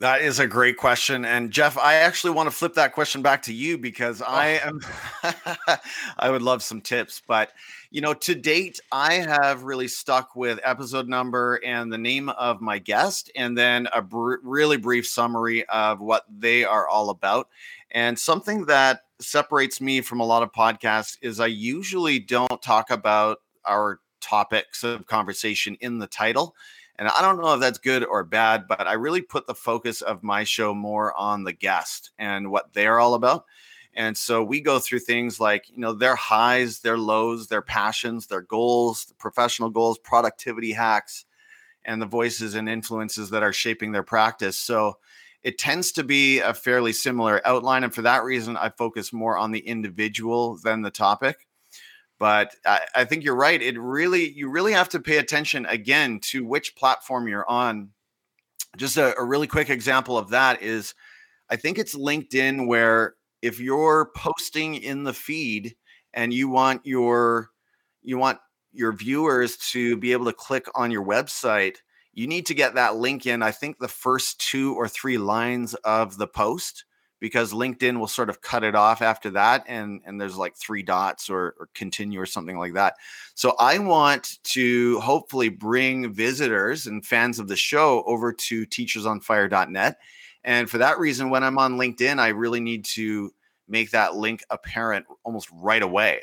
that 0.02 0.20
is 0.22 0.40
a 0.40 0.48
great 0.48 0.78
question. 0.78 1.24
And 1.24 1.52
Jeff, 1.52 1.78
I 1.78 1.94
actually 1.94 2.32
want 2.32 2.48
to 2.48 2.50
flip 2.50 2.74
that 2.74 2.92
question 2.92 3.22
back 3.22 3.40
to 3.42 3.54
you 3.54 3.78
because 3.78 4.20
oh. 4.20 4.24
I 4.26 4.60
oh. 4.64 4.80
am 5.22 5.78
I 6.18 6.28
would 6.28 6.42
love 6.42 6.60
some 6.60 6.80
tips, 6.80 7.22
but 7.24 7.52
you 7.92 8.00
know, 8.00 8.12
to 8.12 8.34
date 8.34 8.80
I 8.90 9.14
have 9.14 9.62
really 9.62 9.86
stuck 9.86 10.34
with 10.34 10.58
episode 10.64 11.08
number 11.08 11.60
and 11.64 11.92
the 11.92 11.98
name 11.98 12.30
of 12.30 12.60
my 12.60 12.80
guest 12.80 13.30
and 13.36 13.56
then 13.56 13.86
a 13.94 14.02
br- 14.02 14.38
really 14.42 14.76
brief 14.76 15.06
summary 15.06 15.64
of 15.68 16.00
what 16.00 16.24
they 16.28 16.64
are 16.64 16.88
all 16.88 17.10
about. 17.10 17.48
And 17.92 18.18
something 18.18 18.66
that 18.66 19.02
separates 19.20 19.80
me 19.80 20.00
from 20.00 20.18
a 20.18 20.26
lot 20.26 20.42
of 20.42 20.50
podcasts 20.50 21.16
is 21.22 21.38
I 21.38 21.46
usually 21.46 22.18
don't 22.18 22.60
talk 22.60 22.90
about 22.90 23.38
our 23.64 24.00
topics 24.20 24.82
of 24.82 25.06
conversation 25.06 25.76
in 25.80 26.00
the 26.00 26.08
title 26.08 26.56
and 27.02 27.08
I 27.08 27.20
don't 27.20 27.42
know 27.42 27.54
if 27.54 27.58
that's 27.58 27.78
good 27.78 28.04
or 28.04 28.22
bad, 28.22 28.68
but 28.68 28.86
I 28.86 28.92
really 28.92 29.22
put 29.22 29.48
the 29.48 29.56
focus 29.56 30.02
of 30.02 30.22
my 30.22 30.44
show 30.44 30.72
more 30.72 31.12
on 31.18 31.42
the 31.42 31.52
guest 31.52 32.12
and 32.16 32.48
what 32.48 32.72
they're 32.74 33.00
all 33.00 33.14
about. 33.14 33.44
And 33.94 34.16
so 34.16 34.44
we 34.44 34.60
go 34.60 34.78
through 34.78 35.00
things 35.00 35.40
like, 35.40 35.68
you 35.68 35.78
know, 35.78 35.94
their 35.94 36.14
highs, 36.14 36.78
their 36.78 36.96
lows, 36.96 37.48
their 37.48 37.60
passions, 37.60 38.28
their 38.28 38.42
goals, 38.42 39.12
professional 39.18 39.68
goals, 39.68 39.98
productivity 39.98 40.70
hacks, 40.70 41.24
and 41.84 42.00
the 42.00 42.06
voices 42.06 42.54
and 42.54 42.68
influences 42.68 43.30
that 43.30 43.42
are 43.42 43.52
shaping 43.52 43.90
their 43.90 44.04
practice. 44.04 44.56
So 44.56 44.98
it 45.42 45.58
tends 45.58 45.90
to 45.92 46.04
be 46.04 46.38
a 46.38 46.54
fairly 46.54 46.92
similar 46.92 47.42
outline. 47.44 47.82
And 47.82 47.92
for 47.92 48.02
that 48.02 48.22
reason, 48.22 48.56
I 48.56 48.68
focus 48.68 49.12
more 49.12 49.36
on 49.36 49.50
the 49.50 49.58
individual 49.58 50.56
than 50.62 50.82
the 50.82 50.90
topic. 50.92 51.48
But 52.22 52.54
I, 52.64 52.82
I 52.94 53.04
think 53.04 53.24
you're 53.24 53.34
right. 53.34 53.60
It 53.60 53.76
really, 53.76 54.30
you 54.30 54.48
really 54.48 54.74
have 54.74 54.88
to 54.90 55.00
pay 55.00 55.16
attention 55.16 55.66
again 55.66 56.20
to 56.26 56.44
which 56.44 56.76
platform 56.76 57.26
you're 57.26 57.50
on. 57.50 57.88
Just 58.76 58.96
a, 58.96 59.18
a 59.18 59.24
really 59.24 59.48
quick 59.48 59.70
example 59.70 60.16
of 60.16 60.30
that 60.30 60.62
is 60.62 60.94
I 61.50 61.56
think 61.56 61.80
it's 61.80 61.96
LinkedIn 61.96 62.68
where 62.68 63.14
if 63.42 63.58
you're 63.58 64.12
posting 64.14 64.76
in 64.76 65.02
the 65.02 65.12
feed 65.12 65.74
and 66.14 66.32
you 66.32 66.48
want 66.48 66.86
your 66.86 67.50
you 68.02 68.18
want 68.18 68.38
your 68.72 68.92
viewers 68.92 69.56
to 69.72 69.96
be 69.96 70.12
able 70.12 70.26
to 70.26 70.32
click 70.32 70.66
on 70.76 70.92
your 70.92 71.04
website 71.04 71.78
you 72.14 72.28
need 72.28 72.46
to 72.46 72.54
get 72.54 72.74
that 72.74 72.96
link 72.96 73.26
in 73.26 73.42
i 73.42 73.50
think 73.50 73.78
the 73.78 73.88
first 73.88 74.38
two 74.40 74.74
or 74.74 74.88
three 74.88 75.18
lines 75.18 75.74
of 75.84 76.16
the 76.18 76.26
post 76.26 76.84
because 77.22 77.52
LinkedIn 77.52 78.00
will 78.00 78.08
sort 78.08 78.28
of 78.28 78.42
cut 78.42 78.64
it 78.64 78.74
off 78.74 79.00
after 79.00 79.30
that 79.30 79.62
and 79.68 80.00
and 80.04 80.20
there's 80.20 80.36
like 80.36 80.56
three 80.56 80.82
dots 80.82 81.30
or, 81.30 81.54
or 81.56 81.68
continue 81.72 82.20
or 82.20 82.26
something 82.26 82.58
like 82.58 82.74
that. 82.74 82.96
So 83.34 83.54
I 83.60 83.78
want 83.78 84.40
to 84.42 84.98
hopefully 84.98 85.48
bring 85.48 86.12
visitors 86.12 86.88
and 86.88 87.06
fans 87.06 87.38
of 87.38 87.46
the 87.46 87.54
show 87.54 88.02
over 88.08 88.32
to 88.32 88.66
teachersonfire.net. 88.66 89.98
And 90.42 90.68
for 90.68 90.78
that 90.78 90.98
reason, 90.98 91.30
when 91.30 91.44
I'm 91.44 91.58
on 91.58 91.78
LinkedIn, 91.78 92.18
I 92.18 92.28
really 92.28 92.58
need 92.58 92.84
to 92.86 93.32
make 93.68 93.92
that 93.92 94.16
link 94.16 94.42
apparent 94.50 95.06
almost 95.22 95.48
right 95.52 95.82
away. 95.82 96.22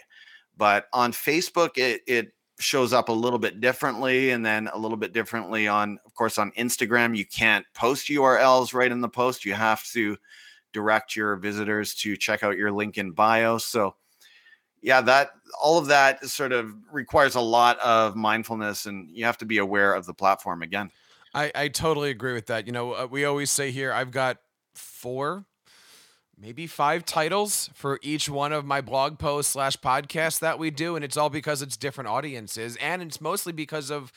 But 0.58 0.88
on 0.92 1.14
Facebook, 1.14 1.78
it, 1.78 2.02
it 2.08 2.34
shows 2.60 2.92
up 2.92 3.08
a 3.08 3.14
little 3.14 3.40
bit 3.40 3.62
differently 3.62 4.32
and 4.32 4.46
then 4.46 4.68
a 4.74 4.78
little 4.78 4.98
bit 4.98 5.14
differently 5.14 5.66
on 5.66 5.98
of 6.06 6.14
course 6.14 6.38
on 6.38 6.52
Instagram 6.58 7.16
you 7.16 7.26
can't 7.26 7.66
post 7.74 8.10
URLs 8.10 8.74
right 8.74 8.92
in 8.92 9.00
the 9.00 9.08
post 9.08 9.46
you 9.46 9.54
have 9.54 9.82
to 9.92 10.18
direct 10.74 11.16
your 11.16 11.36
visitors 11.36 11.94
to 11.96 12.16
check 12.16 12.44
out 12.44 12.58
your 12.58 12.72
link 12.72 12.98
in 12.98 13.12
bio. 13.12 13.58
So, 13.58 13.96
yeah, 14.82 15.02
that 15.02 15.32
all 15.62 15.78
of 15.78 15.88
that 15.88 16.26
sort 16.26 16.52
of 16.52 16.74
requires 16.92 17.36
a 17.36 17.42
lot 17.42 17.80
of 17.80 18.16
mindfulness, 18.16 18.86
and 18.86 19.10
you 19.12 19.26
have 19.26 19.38
to 19.40 19.46
be 19.46 19.58
aware 19.58 19.94
of 19.94 20.06
the 20.06 20.14
platform 20.14 20.62
again. 20.62 20.92
I, 21.34 21.52
I 21.54 21.68
totally 21.68 22.10
agree 22.10 22.34
with 22.34 22.48
that. 22.48 22.66
You 22.66 22.74
know, 22.74 22.94
uh, 22.94 23.08
we 23.10 23.26
always 23.26 23.52
say 23.52 23.72
here, 23.72 23.92
I've 23.92 24.12
got 24.12 24.38
four, 24.74 25.46
maybe 26.38 26.66
five 26.66 27.06
titles 27.06 27.70
for 27.74 28.00
each 28.02 28.30
one 28.30 28.54
of 28.54 28.66
my 28.66 28.82
blog 28.82 29.20
posts 29.20 29.54
slash 29.54 29.78
podcasts 29.78 30.40
that 30.40 30.58
we 30.58 30.72
do, 30.72 30.96
and 30.96 31.04
it's 31.04 31.18
all 31.18 31.30
because 31.30 31.62
it's 31.62 31.78
different 31.78 32.10
audiences, 32.10 32.78
and 32.78 33.02
it's 33.02 33.20
mostly 33.22 33.54
because 33.54 33.92
of 33.92 34.12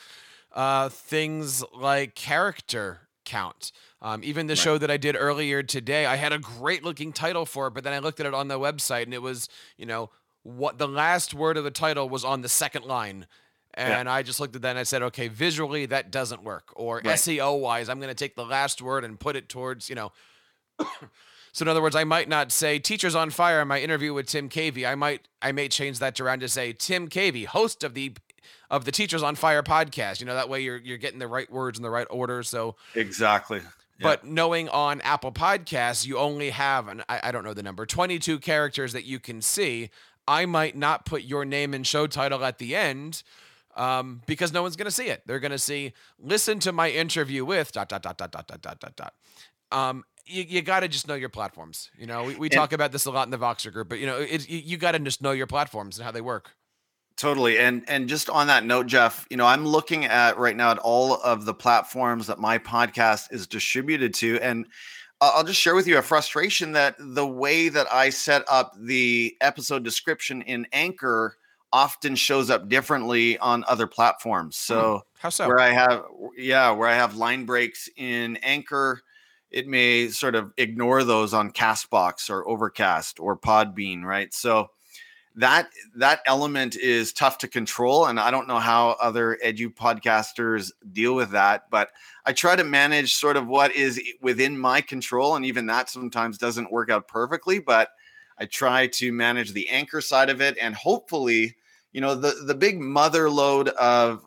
uh, 0.53 0.89
things 0.89 1.63
like 1.73 2.15
character 2.15 3.01
count. 3.25 3.71
Um, 4.01 4.23
even 4.23 4.47
the 4.47 4.51
right. 4.51 4.57
show 4.57 4.77
that 4.77 4.91
I 4.91 4.97
did 4.97 5.15
earlier 5.17 5.63
today, 5.63 6.05
I 6.05 6.15
had 6.15 6.33
a 6.33 6.39
great 6.39 6.83
looking 6.83 7.13
title 7.13 7.45
for 7.45 7.67
it, 7.67 7.73
but 7.73 7.83
then 7.83 7.93
I 7.93 7.99
looked 7.99 8.19
at 8.19 8.25
it 8.25 8.33
on 8.33 8.47
the 8.47 8.59
website 8.59 9.03
and 9.03 9.13
it 9.13 9.21
was, 9.21 9.47
you 9.77 9.85
know, 9.85 10.09
what 10.43 10.77
the 10.77 10.87
last 10.87 11.33
word 11.33 11.57
of 11.57 11.63
the 11.63 11.71
title 11.71 12.09
was 12.09 12.25
on 12.25 12.41
the 12.41 12.49
second 12.49 12.85
line. 12.85 13.25
And 13.73 14.07
yeah. 14.07 14.13
I 14.13 14.21
just 14.21 14.39
looked 14.39 14.55
at 14.55 14.61
that 14.61 14.71
and 14.71 14.79
I 14.79 14.83
said, 14.83 15.01
okay, 15.03 15.29
visually 15.29 15.85
that 15.87 16.11
doesn't 16.11 16.43
work. 16.43 16.71
Or 16.75 16.97
right. 16.97 17.05
SEO 17.05 17.59
wise, 17.59 17.89
I'm 17.89 17.99
going 17.99 18.09
to 18.09 18.15
take 18.15 18.35
the 18.35 18.45
last 18.45 18.81
word 18.81 19.03
and 19.03 19.19
put 19.19 19.35
it 19.35 19.49
towards, 19.49 19.89
you 19.89 19.95
know. 19.95 20.11
so 21.51 21.63
in 21.63 21.67
other 21.67 21.81
words, 21.81 21.95
I 21.95 22.03
might 22.03 22.29
not 22.29 22.51
say 22.51 22.77
teachers 22.77 23.15
on 23.15 23.29
fire 23.29 23.61
in 23.61 23.67
my 23.67 23.79
interview 23.79 24.13
with 24.13 24.27
Tim 24.27 24.47
Cavey. 24.49 24.87
I 24.87 24.95
might 24.95 25.27
I 25.41 25.51
may 25.53 25.69
change 25.69 25.99
that 25.99 26.19
around 26.19 26.41
to 26.41 26.49
say 26.49 26.73
Tim 26.73 27.07
Cavey, 27.07 27.45
host 27.45 27.83
of 27.83 27.93
the 27.95 28.13
of 28.69 28.85
the 28.85 28.91
Teachers 28.91 29.23
on 29.23 29.35
Fire 29.35 29.63
podcast. 29.63 30.19
You 30.19 30.25
know, 30.25 30.35
that 30.35 30.49
way 30.49 30.61
you're 30.61 30.77
you're 30.77 30.97
getting 30.97 31.19
the 31.19 31.27
right 31.27 31.51
words 31.51 31.77
in 31.77 31.83
the 31.83 31.89
right 31.89 32.07
order. 32.09 32.43
So 32.43 32.75
Exactly. 32.95 33.61
But 34.01 34.25
knowing 34.25 34.69
on 34.69 35.01
Apple 35.01 35.31
Podcasts, 35.31 36.05
you 36.05 36.17
only 36.17 36.49
have, 36.49 36.87
and 36.87 37.03
I, 37.07 37.21
I 37.23 37.31
don't 37.31 37.43
know 37.43 37.53
the 37.53 37.63
number, 37.63 37.85
22 37.85 38.39
characters 38.39 38.91
that 38.93 39.05
you 39.05 39.19
can 39.19 39.41
see. 39.41 39.89
I 40.27 40.45
might 40.45 40.75
not 40.75 41.05
put 41.05 41.23
your 41.23 41.45
name 41.45 41.73
and 41.73 41.85
show 41.85 42.07
title 42.07 42.43
at 42.43 42.57
the 42.57 42.75
end 42.75 43.23
um, 43.75 44.21
because 44.25 44.53
no 44.53 44.61
one's 44.61 44.75
going 44.75 44.85
to 44.85 44.91
see 44.91 45.07
it. 45.07 45.23
They're 45.25 45.39
going 45.39 45.51
to 45.51 45.59
see, 45.59 45.93
listen 46.19 46.59
to 46.59 46.71
my 46.71 46.89
interview 46.89 47.45
with 47.45 47.71
dot, 47.71 47.89
dot, 47.89 48.01
dot, 48.01 48.17
dot, 48.17 48.31
dot, 48.31 48.47
dot, 48.47 48.61
dot, 48.61 48.79
dot, 48.79 48.95
dot. 48.95 49.13
Um, 49.71 50.03
you, 50.25 50.43
you 50.43 50.61
got 50.61 50.81
to 50.81 50.87
just 50.87 51.07
know 51.07 51.15
your 51.15 51.29
platforms. 51.29 51.89
You 51.97 52.07
know, 52.07 52.23
we, 52.23 52.35
we 52.35 52.49
talk 52.49 52.71
about 52.73 52.91
this 52.91 53.05
a 53.05 53.11
lot 53.11 53.27
in 53.27 53.31
the 53.31 53.37
Voxer 53.37 53.71
group, 53.71 53.89
but 53.89 53.99
you 53.99 54.05
know, 54.05 54.19
it, 54.19 54.47
you, 54.47 54.59
you 54.59 54.77
got 54.77 54.93
to 54.93 54.99
just 54.99 55.21
know 55.21 55.31
your 55.31 55.47
platforms 55.47 55.97
and 55.97 56.05
how 56.05 56.11
they 56.11 56.21
work. 56.21 56.51
Totally. 57.15 57.59
And 57.59 57.83
and 57.87 58.09
just 58.09 58.29
on 58.29 58.47
that 58.47 58.65
note, 58.65 58.87
Jeff, 58.87 59.27
you 59.29 59.37
know, 59.37 59.45
I'm 59.45 59.65
looking 59.65 60.05
at 60.05 60.37
right 60.37 60.55
now 60.55 60.71
at 60.71 60.79
all 60.79 61.15
of 61.21 61.45
the 61.45 61.53
platforms 61.53 62.27
that 62.27 62.39
my 62.39 62.57
podcast 62.57 63.31
is 63.31 63.45
distributed 63.45 64.13
to. 64.15 64.39
And 64.41 64.67
I'll 65.21 65.43
just 65.43 65.61
share 65.61 65.75
with 65.75 65.87
you 65.87 65.97
a 65.97 66.01
frustration 66.01 66.73
that 66.73 66.95
the 66.99 67.25
way 67.25 67.69
that 67.69 67.87
I 67.91 68.09
set 68.09 68.43
up 68.49 68.73
the 68.77 69.37
episode 69.41 69.83
description 69.83 70.41
in 70.41 70.67
Anchor 70.73 71.37
often 71.71 72.15
shows 72.15 72.49
up 72.49 72.67
differently 72.67 73.37
on 73.37 73.63
other 73.67 73.87
platforms. 73.87 74.57
Hmm. 74.57 74.73
So 74.73 75.01
how 75.19 75.29
so? 75.29 75.47
Where 75.47 75.59
I 75.59 75.69
have 75.69 76.03
yeah, 76.37 76.71
where 76.71 76.89
I 76.89 76.95
have 76.95 77.15
line 77.15 77.45
breaks 77.45 77.89
in 77.95 78.37
Anchor, 78.37 79.01
it 79.49 79.67
may 79.67 80.09
sort 80.09 80.35
of 80.35 80.51
ignore 80.57 81.03
those 81.03 81.33
on 81.33 81.51
Castbox 81.51 82.29
or 82.29 82.47
Overcast 82.47 83.19
or 83.19 83.37
Podbean, 83.37 84.03
right? 84.03 84.33
So 84.33 84.71
that 85.35 85.69
that 85.95 86.21
element 86.25 86.75
is 86.75 87.11
tough 87.11 87.37
to 87.39 87.47
control 87.47 88.05
and 88.05 88.19
i 88.19 88.29
don't 88.29 88.47
know 88.47 88.59
how 88.59 88.95
other 89.01 89.37
edu 89.43 89.73
podcasters 89.73 90.71
deal 90.91 91.15
with 91.15 91.31
that 91.31 91.69
but 91.71 91.89
i 92.25 92.33
try 92.33 92.55
to 92.55 92.63
manage 92.63 93.15
sort 93.15 93.35
of 93.35 93.47
what 93.47 93.73
is 93.75 94.01
within 94.21 94.57
my 94.57 94.79
control 94.79 95.35
and 95.35 95.45
even 95.45 95.65
that 95.65 95.89
sometimes 95.89 96.37
doesn't 96.37 96.71
work 96.71 96.89
out 96.89 97.07
perfectly 97.07 97.57
but 97.59 97.89
i 98.37 98.45
try 98.45 98.85
to 98.85 99.11
manage 99.11 99.53
the 99.53 99.67
anchor 99.69 100.01
side 100.01 100.29
of 100.29 100.39
it 100.39 100.55
and 100.61 100.75
hopefully 100.75 101.55
you 101.93 102.01
know 102.01 102.13
the 102.13 102.43
the 102.45 102.55
big 102.55 102.79
mother 102.79 103.29
load 103.29 103.69
of 103.69 104.23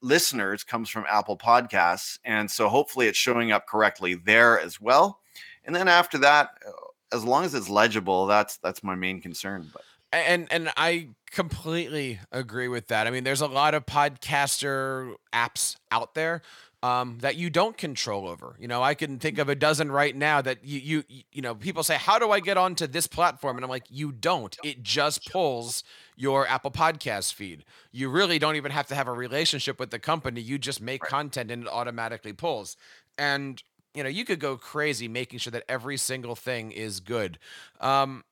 listeners 0.00 0.62
comes 0.62 0.88
from 0.88 1.04
apple 1.10 1.36
podcasts 1.36 2.20
and 2.24 2.48
so 2.48 2.68
hopefully 2.68 3.08
it's 3.08 3.18
showing 3.18 3.50
up 3.50 3.66
correctly 3.66 4.14
there 4.14 4.60
as 4.60 4.80
well 4.80 5.20
and 5.64 5.74
then 5.74 5.88
after 5.88 6.18
that 6.18 6.50
uh, 6.66 6.70
as 7.12 7.24
long 7.24 7.44
as 7.44 7.54
it's 7.54 7.68
legible, 7.68 8.26
that's 8.26 8.56
that's 8.58 8.82
my 8.82 8.94
main 8.94 9.20
concern. 9.20 9.68
But 9.72 9.82
and 10.12 10.46
and 10.50 10.70
I 10.76 11.08
completely 11.30 12.20
agree 12.32 12.68
with 12.68 12.88
that. 12.88 13.06
I 13.06 13.10
mean, 13.10 13.24
there's 13.24 13.40
a 13.40 13.46
lot 13.46 13.74
of 13.74 13.86
podcaster 13.86 15.14
apps 15.32 15.76
out 15.90 16.14
there 16.14 16.42
um, 16.82 17.18
that 17.20 17.36
you 17.36 17.50
don't 17.50 17.76
control 17.76 18.28
over. 18.28 18.56
You 18.58 18.68
know, 18.68 18.82
I 18.82 18.94
can 18.94 19.18
think 19.18 19.38
of 19.38 19.48
a 19.48 19.54
dozen 19.54 19.90
right 19.90 20.14
now 20.14 20.40
that 20.42 20.64
you 20.64 20.78
you 20.78 21.22
you 21.32 21.42
know 21.42 21.54
people 21.54 21.82
say, 21.82 21.96
"How 21.96 22.18
do 22.18 22.30
I 22.30 22.40
get 22.40 22.56
onto 22.56 22.86
this 22.86 23.06
platform?" 23.06 23.56
And 23.56 23.64
I'm 23.64 23.70
like, 23.70 23.86
"You 23.90 24.12
don't. 24.12 24.56
It 24.64 24.82
just 24.82 25.30
pulls 25.30 25.84
your 26.16 26.46
Apple 26.46 26.70
Podcast 26.70 27.34
feed. 27.34 27.64
You 27.92 28.08
really 28.08 28.38
don't 28.38 28.56
even 28.56 28.70
have 28.72 28.86
to 28.88 28.94
have 28.94 29.08
a 29.08 29.12
relationship 29.12 29.78
with 29.78 29.90
the 29.90 29.98
company. 29.98 30.40
You 30.40 30.58
just 30.58 30.80
make 30.80 31.02
content 31.02 31.50
and 31.50 31.64
it 31.64 31.68
automatically 31.68 32.32
pulls." 32.32 32.76
And 33.18 33.62
you 33.94 34.02
know, 34.04 34.08
you 34.08 34.24
could 34.24 34.38
go 34.38 34.56
crazy 34.56 35.08
making 35.08 35.40
sure 35.40 35.50
that 35.50 35.64
every 35.68 35.96
single 35.96 36.36
thing 36.36 36.70
is 36.70 37.00
good. 37.00 37.38
Um, 37.80 38.22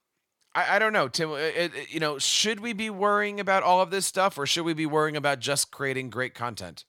I, 0.57 0.77
I 0.77 0.79
don't 0.79 0.95
know, 0.95 1.07
Tim. 1.07 1.31
It, 1.33 1.75
it, 1.75 1.93
you 1.93 2.01
know, 2.01 2.19
should 2.19 2.61
we 2.61 2.73
be 2.73 2.89
worrying 2.89 3.39
about 3.39 3.63
all 3.63 3.83
of 3.83 3.91
this 3.91 4.07
stuff, 4.07 4.39
or 4.39 4.47
should 4.47 4.65
we 4.65 4.73
be 4.73 4.87
worrying 4.87 5.17
about 5.17 5.39
just 5.39 5.71
creating 5.71 6.09
great 6.09 6.35
content? 6.35 6.87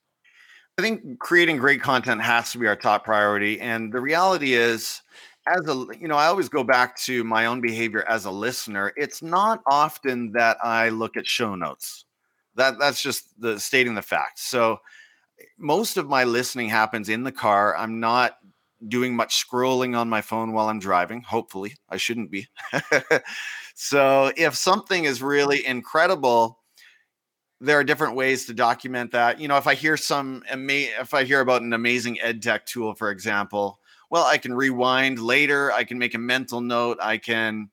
I 0.80 0.82
think 0.82 1.20
creating 1.20 1.58
great 1.58 1.82
content 1.82 2.22
has 2.22 2.52
to 2.54 2.60
be 2.60 2.68
our 2.68 2.76
top 2.76 3.04
priority, 3.04 3.60
and 3.60 3.92
the 3.92 4.00
reality 4.00 4.54
is, 4.54 5.02
as 5.48 5.68
a 5.68 5.86
you 6.00 6.08
know, 6.08 6.16
I 6.16 6.28
always 6.28 6.50
go 6.50 6.64
back 6.64 6.96
to 7.02 7.24
my 7.24 7.48
own 7.48 7.60
behavior 7.62 8.06
as 8.08 8.26
a 8.26 8.32
listener. 8.32 8.94
It's 8.96 9.22
not 9.22 9.62
often 9.68 10.32
that 10.32 10.58
I 10.64 10.90
look 10.90 11.18
at 11.18 11.28
show 11.28 11.56
notes. 11.56 12.06
That 12.56 12.80
that's 12.80 13.02
just 13.02 13.40
the 13.42 13.60
stating 13.60 13.96
the 13.96 14.02
facts. 14.02 14.44
So 14.44 14.80
most 15.58 15.98
of 15.98 16.08
my 16.08 16.24
listening 16.24 16.70
happens 16.70 17.10
in 17.10 17.24
the 17.24 17.32
car. 17.32 17.76
I'm 17.76 18.00
not 18.00 18.38
doing 18.86 19.16
much 19.16 19.48
scrolling 19.48 19.98
on 19.98 20.10
my 20.10 20.22
phone 20.22 20.54
while 20.54 20.70
I'm 20.70 20.80
driving. 20.80 21.22
Hopefully, 21.22 21.76
I 21.90 21.98
shouldn't 21.98 22.32
be. 22.32 22.48
so, 23.76 24.32
if 24.38 24.56
something 24.56 25.06
is 25.06 25.22
really 25.22 25.66
incredible, 25.66 26.60
there 27.60 27.80
are 27.80 27.84
different 27.84 28.16
ways 28.16 28.46
to 28.46 28.54
document 28.54 29.12
that. 29.12 29.40
You 29.40 29.48
know, 29.48 29.58
if 29.58 29.68
I 29.68 29.74
hear 29.74 29.98
some 29.98 30.44
ama- 30.50 30.94
if 31.00 31.14
I 31.14 31.24
hear 31.24 31.42
about 31.42 31.62
an 31.62 31.74
amazing 31.74 32.20
ed 32.22 32.42
tech 32.42 32.66
tool, 32.66 32.94
for 32.94 33.10
example, 33.10 33.80
well, 34.10 34.26
I 34.26 34.38
can 34.38 34.54
rewind 34.54 35.20
later. 35.20 35.72
I 35.72 35.84
can 35.84 35.98
make 35.98 36.14
a 36.14 36.20
mental 36.20 36.62
note. 36.62 36.98
I 37.02 37.18
can 37.18 37.70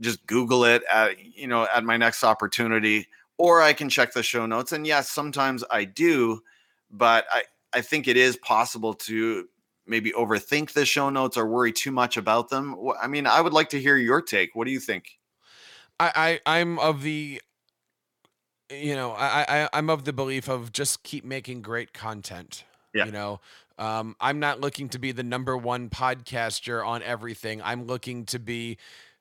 just 0.00 0.24
Google 0.26 0.64
it 0.64 0.82
at 0.92 1.18
you 1.18 1.48
know 1.48 1.66
at 1.74 1.84
my 1.84 1.96
next 1.96 2.22
opportunity, 2.22 3.08
or 3.38 3.62
I 3.62 3.72
can 3.72 3.88
check 3.88 4.12
the 4.12 4.22
show 4.22 4.46
notes. 4.46 4.72
And 4.72 4.86
yes, 4.86 5.10
sometimes 5.10 5.64
I 5.70 5.84
do, 5.84 6.40
but 6.90 7.26
I 7.32 7.42
I 7.72 7.80
think 7.80 8.06
it 8.08 8.16
is 8.16 8.36
possible 8.36 8.94
to 8.94 9.48
maybe 9.86 10.12
overthink 10.12 10.72
the 10.72 10.84
show 10.84 11.10
notes 11.10 11.36
or 11.36 11.46
worry 11.46 11.72
too 11.72 11.92
much 11.92 12.16
about 12.16 12.48
them? 12.48 12.76
I 13.00 13.06
mean, 13.06 13.26
I 13.26 13.40
would 13.40 13.52
like 13.52 13.70
to 13.70 13.80
hear 13.80 13.96
your 13.96 14.20
take. 14.20 14.54
What 14.54 14.66
do 14.66 14.72
you 14.72 14.80
think? 14.80 15.18
I, 15.98 16.40
I 16.46 16.58
I'm 16.58 16.78
of 16.78 17.02
the 17.02 17.40
you 18.70 18.94
know 18.94 19.12
I, 19.12 19.44
I 19.48 19.68
I'm 19.72 19.88
of 19.90 20.04
the 20.04 20.12
belief 20.12 20.48
of 20.48 20.72
just 20.72 21.02
keep 21.02 21.24
making 21.24 21.62
great 21.62 21.92
content. 21.92 22.64
Yeah. 22.94 23.06
You 23.06 23.12
know, 23.12 23.40
um, 23.78 24.16
I'm 24.20 24.40
not 24.40 24.60
looking 24.60 24.88
to 24.90 24.98
be 24.98 25.12
the 25.12 25.22
number 25.22 25.56
one 25.56 25.90
podcaster 25.90 26.86
on 26.86 27.02
everything. 27.02 27.60
I'm 27.62 27.84
looking 27.84 28.24
to 28.26 28.38
be 28.38 28.78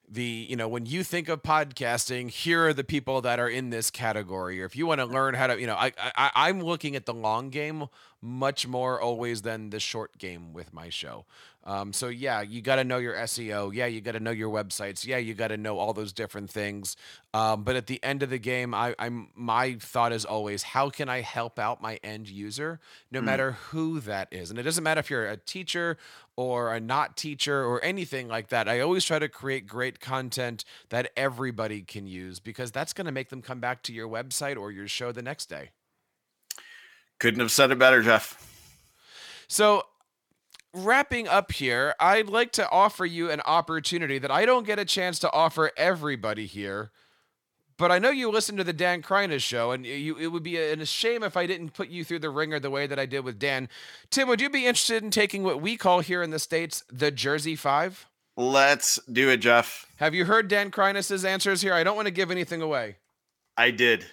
the 0.07 0.45
you 0.49 0.55
know 0.55 0.67
when 0.67 0.85
you 0.85 1.03
think 1.03 1.29
of 1.29 1.41
podcasting 1.41 2.29
here 2.29 2.67
are 2.67 2.73
the 2.73 2.83
people 2.83 3.21
that 3.21 3.39
are 3.39 3.49
in 3.49 3.69
this 3.69 3.89
category 3.89 4.61
or 4.61 4.65
if 4.65 4.75
you 4.75 4.85
want 4.85 4.99
to 4.99 5.05
learn 5.05 5.33
how 5.33 5.47
to 5.47 5.59
you 5.59 5.65
know 5.65 5.75
I, 5.75 5.91
I 5.97 6.31
i'm 6.35 6.61
looking 6.61 6.95
at 6.95 7.05
the 7.05 7.13
long 7.13 7.49
game 7.49 7.87
much 8.25 8.67
more 8.67 8.99
always 8.99 9.43
than 9.43 9.69
the 9.69 9.79
short 9.79 10.17
game 10.17 10.53
with 10.53 10.73
my 10.73 10.89
show 10.89 11.25
um, 11.67 11.93
so 11.93 12.09
yeah, 12.09 12.41
you 12.41 12.61
got 12.61 12.75
to 12.75 12.83
know 12.83 12.97
your 12.99 13.15
SEO. 13.15 13.73
Yeah, 13.73 13.87
you 13.87 13.99
got 13.99 14.11
to 14.11 14.19
know 14.19 14.31
your 14.31 14.51
websites. 14.51 15.05
Yeah, 15.05 15.17
you 15.17 15.33
got 15.33 15.47
to 15.47 15.57
know 15.57 15.79
all 15.79 15.93
those 15.93 16.13
different 16.13 16.51
things. 16.51 16.95
Um, 17.33 17.63
but 17.63 17.75
at 17.75 17.87
the 17.87 18.01
end 18.03 18.21
of 18.21 18.29
the 18.29 18.37
game, 18.37 18.75
I, 18.75 18.93
am 18.99 19.29
my 19.33 19.77
thought 19.79 20.13
is 20.13 20.25
always, 20.25 20.61
how 20.61 20.91
can 20.91 21.09
I 21.09 21.21
help 21.21 21.57
out 21.57 21.81
my 21.81 21.99
end 22.03 22.29
user, 22.29 22.79
no 23.09 23.19
mm. 23.19 23.23
matter 23.23 23.51
who 23.53 23.99
that 24.01 24.27
is, 24.31 24.51
and 24.51 24.59
it 24.59 24.63
doesn't 24.63 24.83
matter 24.83 24.99
if 24.99 25.09
you're 25.09 25.27
a 25.27 25.37
teacher 25.37 25.97
or 26.37 26.73
a 26.73 26.79
not 26.79 27.17
teacher 27.17 27.65
or 27.65 27.83
anything 27.83 28.27
like 28.27 28.49
that. 28.49 28.69
I 28.69 28.79
always 28.81 29.03
try 29.03 29.17
to 29.17 29.27
create 29.29 29.65
great 29.65 29.99
content 29.99 30.65
that 30.89 31.11
everybody 31.17 31.81
can 31.81 32.05
use 32.05 32.39
because 32.39 32.71
that's 32.71 32.93
going 32.93 33.05
to 33.05 33.11
make 33.11 33.29
them 33.29 33.41
come 33.41 33.59
back 33.59 33.81
to 33.83 33.93
your 33.93 34.07
website 34.07 34.55
or 34.55 34.71
your 34.71 34.87
show 34.87 35.11
the 35.11 35.23
next 35.23 35.47
day. 35.47 35.71
Couldn't 37.19 37.39
have 37.39 37.51
said 37.51 37.71
it 37.71 37.79
better, 37.79 38.01
Jeff. 38.01 38.41
So 39.47 39.83
wrapping 40.73 41.27
up 41.27 41.51
here, 41.51 41.95
I'd 41.99 42.27
like 42.27 42.51
to 42.53 42.69
offer 42.69 43.05
you 43.05 43.31
an 43.31 43.41
opportunity 43.41 44.17
that 44.19 44.31
I 44.31 44.45
don't 44.45 44.65
get 44.65 44.79
a 44.79 44.85
chance 44.85 45.19
to 45.19 45.31
offer 45.31 45.71
everybody 45.77 46.45
here. 46.45 46.91
But 47.77 47.91
I 47.91 47.99
know 47.99 48.09
you 48.09 48.31
listen 48.31 48.55
to 48.55 48.63
the 48.63 48.71
Dan 48.71 49.01
Kreiness 49.01 49.41
show, 49.41 49.71
and 49.71 49.85
you, 49.85 50.15
it 50.17 50.27
would 50.27 50.43
be 50.43 50.57
a, 50.57 50.73
a 50.73 50.85
shame 50.85 51.23
if 51.23 51.35
I 51.35 51.45
didn't 51.45 51.73
put 51.73 51.89
you 51.89 52.05
through 52.05 52.19
the 52.19 52.29
ringer 52.29 52.57
the 52.57 52.69
way 52.69 52.87
that 52.87 52.99
I 52.99 53.05
did 53.05 53.25
with 53.25 53.37
Dan. 53.37 53.67
Tim, 54.09 54.29
would 54.29 54.39
you 54.39 54.49
be 54.49 54.65
interested 54.65 55.03
in 55.03 55.11
taking 55.11 55.43
what 55.43 55.61
we 55.61 55.75
call 55.75 55.99
here 55.99 56.23
in 56.23 56.29
the 56.29 56.39
States 56.39 56.83
the 56.89 57.11
Jersey 57.11 57.55
Five? 57.55 58.07
Let's 58.37 58.97
do 59.11 59.29
it, 59.29 59.37
Jeff. 59.37 59.87
Have 59.97 60.13
you 60.13 60.25
heard 60.25 60.47
Dan 60.47 60.71
Kreiness's 60.71 61.25
answers 61.25 61.61
here? 61.61 61.73
I 61.73 61.83
don't 61.83 61.95
want 61.97 62.07
to 62.07 62.13
give 62.13 62.31
anything 62.31 62.61
away. 62.61 62.97
I 63.57 63.71
did. 63.71 64.05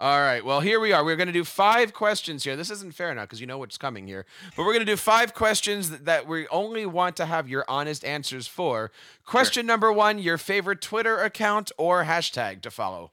All 0.00 0.22
right. 0.22 0.42
Well, 0.42 0.60
here 0.60 0.80
we 0.80 0.94
are. 0.94 1.04
We're 1.04 1.16
going 1.16 1.26
to 1.26 1.32
do 1.32 1.44
five 1.44 1.92
questions 1.92 2.42
here. 2.42 2.56
This 2.56 2.70
isn't 2.70 2.94
fair 2.94 3.14
now 3.14 3.24
because 3.24 3.38
you 3.38 3.46
know 3.46 3.58
what's 3.58 3.76
coming 3.76 4.06
here. 4.06 4.24
But 4.56 4.62
we're 4.62 4.72
going 4.72 4.86
to 4.86 4.90
do 4.90 4.96
five 4.96 5.34
questions 5.34 5.90
that, 5.90 6.06
that, 6.06 6.26
we 6.26 6.48
only 6.48 6.86
want 6.86 7.16
to 7.16 7.26
have 7.26 7.50
your 7.50 7.66
honest 7.68 8.02
answers 8.02 8.46
for. 8.46 8.92
Question 9.26 9.64
sure. 9.64 9.68
number 9.68 9.92
one 9.92 10.18
your 10.18 10.38
favorite 10.38 10.80
Twitter 10.80 11.18
account 11.18 11.70
or 11.76 12.04
hashtag 12.04 12.62
to 12.62 12.70
follow? 12.70 13.12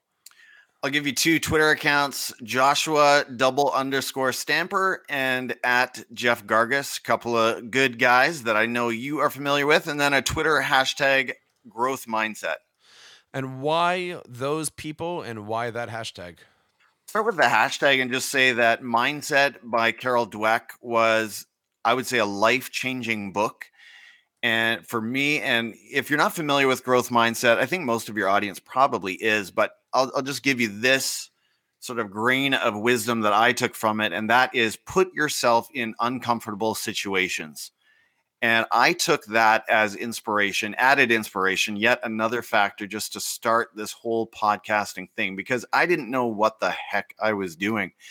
I'll 0.82 0.90
give 0.90 1.06
you 1.06 1.12
two 1.12 1.40
Twitter 1.40 1.72
accounts 1.72 2.32
Joshua 2.42 3.26
double 3.36 3.70
underscore 3.72 4.32
stamper 4.32 5.04
and 5.10 5.56
at 5.66 6.06
Jeff 6.14 6.46
Gargas, 6.46 7.00
a 7.00 7.02
couple 7.02 7.38
of 7.38 7.70
good 7.70 8.00
guys 8.00 8.44
that 8.44 8.56
I 8.56 8.66
know 8.66 8.88
you 8.88 9.20
are 9.20 9.30
familiar 9.30 9.66
with, 9.66 9.88
and 9.88 10.00
then 10.00 10.14
a 10.14 10.22
Twitter 10.22 10.62
hashtag 10.64 11.34
growth 11.68 12.06
mindset. 12.06 12.58
And 13.34 13.60
why 13.62 14.22
those 14.26 14.70
people 14.70 15.22
and 15.22 15.48
why 15.48 15.70
that 15.70 15.90
hashtag? 15.90 16.38
Start 17.08 17.26
with 17.26 17.38
the 17.38 17.44
hashtag 17.44 18.02
and 18.02 18.12
just 18.12 18.30
say 18.30 18.52
that 18.54 18.82
Mindset 18.82 19.56
by 19.64 19.92
Carol 19.94 20.28
Dweck 20.28 20.72
was, 20.82 21.46
I 21.86 21.94
would 21.94 22.06
say, 22.06 22.18
a 22.18 22.26
life 22.26 22.70
changing 22.70 23.32
book. 23.32 23.66
And 24.44 24.86
for 24.86 25.02
me, 25.02 25.40
and 25.40 25.74
if 25.92 26.10
you're 26.10 26.18
not 26.18 26.36
familiar 26.36 26.68
with 26.68 26.84
growth 26.84 27.10
mindset, 27.10 27.58
I 27.58 27.66
think 27.66 27.86
most 27.86 28.08
of 28.08 28.18
your 28.18 28.30
audience 28.30 28.60
probably 28.60 29.14
is, 29.14 29.52
but 29.52 29.72
I'll, 29.94 30.12
I'll 30.16 30.22
just 30.22 30.44
give 30.44 30.62
you 30.62 30.68
this 30.68 31.32
sort 31.80 32.00
of 32.00 32.12
grain 32.12 32.54
of 32.54 32.78
wisdom 32.78 33.22
that 33.22 33.34
I 33.34 33.54
took 33.54 33.74
from 33.74 34.02
it. 34.02 34.12
And 34.14 34.30
that 34.30 34.54
is 34.54 34.76
put 34.76 35.14
yourself 35.14 35.68
in 35.74 35.96
uncomfortable 36.00 36.76
situations. 36.76 37.72
And 38.42 38.68
I 38.72 38.94
took 38.94 39.26
that 39.26 39.64
as 39.68 39.96
inspiration, 39.96 40.76
added 40.76 41.12
inspiration, 41.12 41.76
yet 41.76 42.00
another 42.04 42.44
factor 42.44 42.86
just 42.86 43.14
to 43.14 43.20
start 43.20 43.70
this 43.74 43.92
whole 43.92 44.28
podcasting 44.28 45.10
thing 45.16 45.36
because 45.36 45.66
I 45.74 45.88
didn't 45.88 46.12
know 46.12 46.28
what 46.28 46.60
the 46.60 46.70
heck 46.70 47.16
I 47.20 47.34
was 47.34 47.56
doing. 47.56 47.92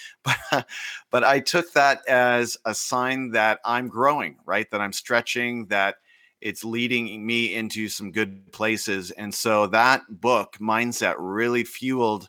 But 0.50 0.66
but 1.10 1.22
I 1.22 1.38
took 1.38 1.72
that 1.74 2.06
as 2.08 2.56
a 2.64 2.74
sign 2.74 3.30
that 3.30 3.60
I'm 3.64 3.88
growing, 3.88 4.36
right? 4.44 4.68
That 4.72 4.80
I'm 4.80 4.92
stretching, 4.92 5.66
that 5.66 5.96
it's 6.40 6.64
leading 6.64 7.24
me 7.24 7.54
into 7.54 7.88
some 7.88 8.10
good 8.10 8.50
places. 8.52 9.12
And 9.12 9.32
so 9.32 9.68
that 9.68 10.02
book, 10.08 10.56
Mindset, 10.60 11.14
really 11.18 11.62
fueled 11.64 12.28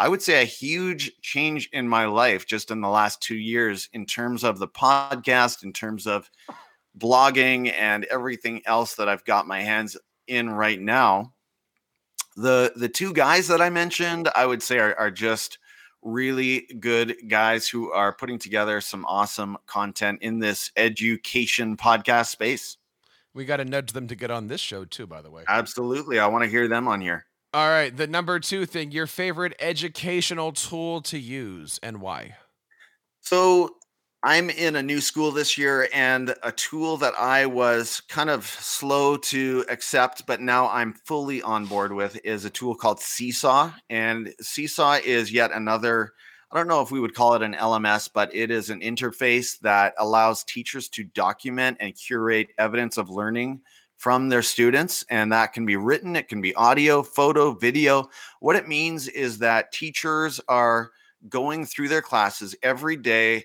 I 0.00 0.08
would 0.08 0.22
say 0.22 0.40
a 0.40 0.44
huge 0.44 1.10
change 1.22 1.68
in 1.72 1.88
my 1.88 2.06
life 2.06 2.46
just 2.46 2.70
in 2.70 2.80
the 2.80 2.88
last 2.88 3.20
2 3.20 3.34
years 3.34 3.88
in 3.92 4.06
terms 4.06 4.44
of 4.44 4.60
the 4.60 4.68
podcast, 4.68 5.64
in 5.64 5.72
terms 5.72 6.06
of 6.06 6.30
blogging 6.98 7.72
and 7.72 8.04
everything 8.04 8.62
else 8.66 8.94
that 8.96 9.08
I've 9.08 9.24
got 9.24 9.46
my 9.46 9.62
hands 9.62 9.96
in 10.26 10.50
right 10.50 10.80
now. 10.80 11.32
The 12.36 12.72
the 12.76 12.88
two 12.88 13.12
guys 13.12 13.48
that 13.48 13.60
I 13.60 13.70
mentioned, 13.70 14.28
I 14.34 14.46
would 14.46 14.62
say 14.62 14.78
are, 14.78 14.94
are 14.96 15.10
just 15.10 15.58
really 16.02 16.68
good 16.78 17.16
guys 17.28 17.68
who 17.68 17.90
are 17.90 18.12
putting 18.12 18.38
together 18.38 18.80
some 18.80 19.04
awesome 19.06 19.58
content 19.66 20.22
in 20.22 20.38
this 20.38 20.70
education 20.76 21.76
podcast 21.76 22.28
space. 22.28 22.76
We 23.34 23.44
got 23.44 23.58
to 23.58 23.64
nudge 23.64 23.92
them 23.92 24.06
to 24.08 24.14
get 24.14 24.30
on 24.30 24.48
this 24.48 24.60
show 24.60 24.84
too, 24.84 25.06
by 25.06 25.22
the 25.22 25.30
way. 25.30 25.44
Absolutely. 25.48 26.18
I 26.18 26.26
want 26.26 26.44
to 26.44 26.50
hear 26.50 26.68
them 26.68 26.88
on 26.88 27.00
here. 27.00 27.26
All 27.54 27.68
right. 27.68 27.96
The 27.96 28.06
number 28.06 28.40
two 28.40 28.66
thing, 28.66 28.90
your 28.90 29.06
favorite 29.06 29.54
educational 29.58 30.52
tool 30.52 31.00
to 31.02 31.18
use 31.18 31.78
and 31.82 32.00
why? 32.00 32.36
So 33.20 33.76
I'm 34.24 34.50
in 34.50 34.74
a 34.74 34.82
new 34.82 35.00
school 35.00 35.30
this 35.30 35.56
year, 35.56 35.88
and 35.94 36.34
a 36.42 36.50
tool 36.50 36.96
that 36.96 37.14
I 37.16 37.46
was 37.46 38.00
kind 38.08 38.30
of 38.30 38.44
slow 38.44 39.16
to 39.16 39.64
accept, 39.68 40.26
but 40.26 40.40
now 40.40 40.68
I'm 40.68 40.92
fully 40.92 41.40
on 41.40 41.66
board 41.66 41.92
with 41.92 42.18
is 42.24 42.44
a 42.44 42.50
tool 42.50 42.74
called 42.74 42.98
Seesaw. 42.98 43.70
And 43.88 44.34
Seesaw 44.40 44.98
is 45.04 45.30
yet 45.30 45.52
another, 45.52 46.14
I 46.50 46.56
don't 46.56 46.66
know 46.66 46.82
if 46.82 46.90
we 46.90 46.98
would 46.98 47.14
call 47.14 47.34
it 47.34 47.42
an 47.42 47.54
LMS, 47.54 48.10
but 48.12 48.34
it 48.34 48.50
is 48.50 48.70
an 48.70 48.80
interface 48.80 49.56
that 49.60 49.94
allows 49.98 50.42
teachers 50.42 50.88
to 50.90 51.04
document 51.04 51.76
and 51.78 51.94
curate 51.94 52.48
evidence 52.58 52.96
of 52.96 53.10
learning 53.10 53.60
from 53.98 54.30
their 54.30 54.42
students. 54.42 55.04
And 55.10 55.30
that 55.30 55.52
can 55.52 55.64
be 55.64 55.76
written, 55.76 56.16
it 56.16 56.26
can 56.26 56.40
be 56.40 56.56
audio, 56.56 57.04
photo, 57.04 57.52
video. 57.52 58.10
What 58.40 58.56
it 58.56 58.66
means 58.66 59.06
is 59.06 59.38
that 59.38 59.70
teachers 59.70 60.40
are 60.48 60.90
going 61.28 61.66
through 61.66 61.88
their 61.88 62.02
classes 62.02 62.56
every 62.64 62.96
day 62.96 63.44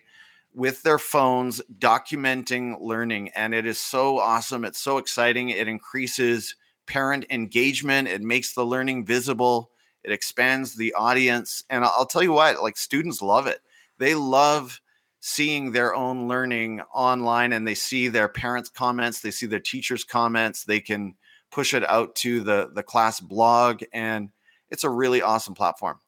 with 0.54 0.84
their 0.84 1.00
phones 1.00 1.62
documenting 1.80 2.80
learning 2.80 3.30
and 3.36 3.54
it 3.54 3.66
is 3.66 3.78
so 3.78 4.20
awesome 4.20 4.64
it's 4.66 4.80
so 4.80 4.98
exciting 4.98 5.50
it 5.50 5.68
increases 5.68 6.56
parent 6.86 7.26
engagement 7.30 8.08
it 8.08 8.22
makes 8.22 8.54
the 8.54 8.66
learning 8.66 9.06
visible 9.06 9.72
it 10.04 10.12
expands 10.12 10.76
the 10.76 10.94
audience 10.94 11.64
and 11.70 11.84
i'll 11.84 12.06
tell 12.06 12.24
you 12.24 12.34
what 12.34 12.62
like 12.62 12.78
students 12.78 13.22
love 13.22 13.48
it. 13.48 13.60
They 14.00 14.16
love 14.16 14.82
seeing 15.20 15.72
their 15.72 15.96
own 15.96 16.28
learning 16.28 16.82
online 16.94 17.54
and 17.54 17.66
they 17.66 17.76
see 17.76 18.10
their 18.10 18.28
parents 18.28 18.70
comments 18.70 19.22
they 19.22 19.32
see 19.32 19.46
their 19.46 19.60
teachers 19.60 20.04
comments 20.04 20.66
they 20.66 20.82
can 20.82 21.16
push 21.50 21.74
it 21.74 21.88
out 21.90 22.16
to 22.16 22.42
the 22.42 22.70
the 22.74 22.84
class 22.84 23.20
blog 23.20 23.84
and 23.94 24.30
it's 24.70 24.84
a 24.84 24.90
really 24.90 25.22
awesome 25.22 25.54
platform. 25.54 26.00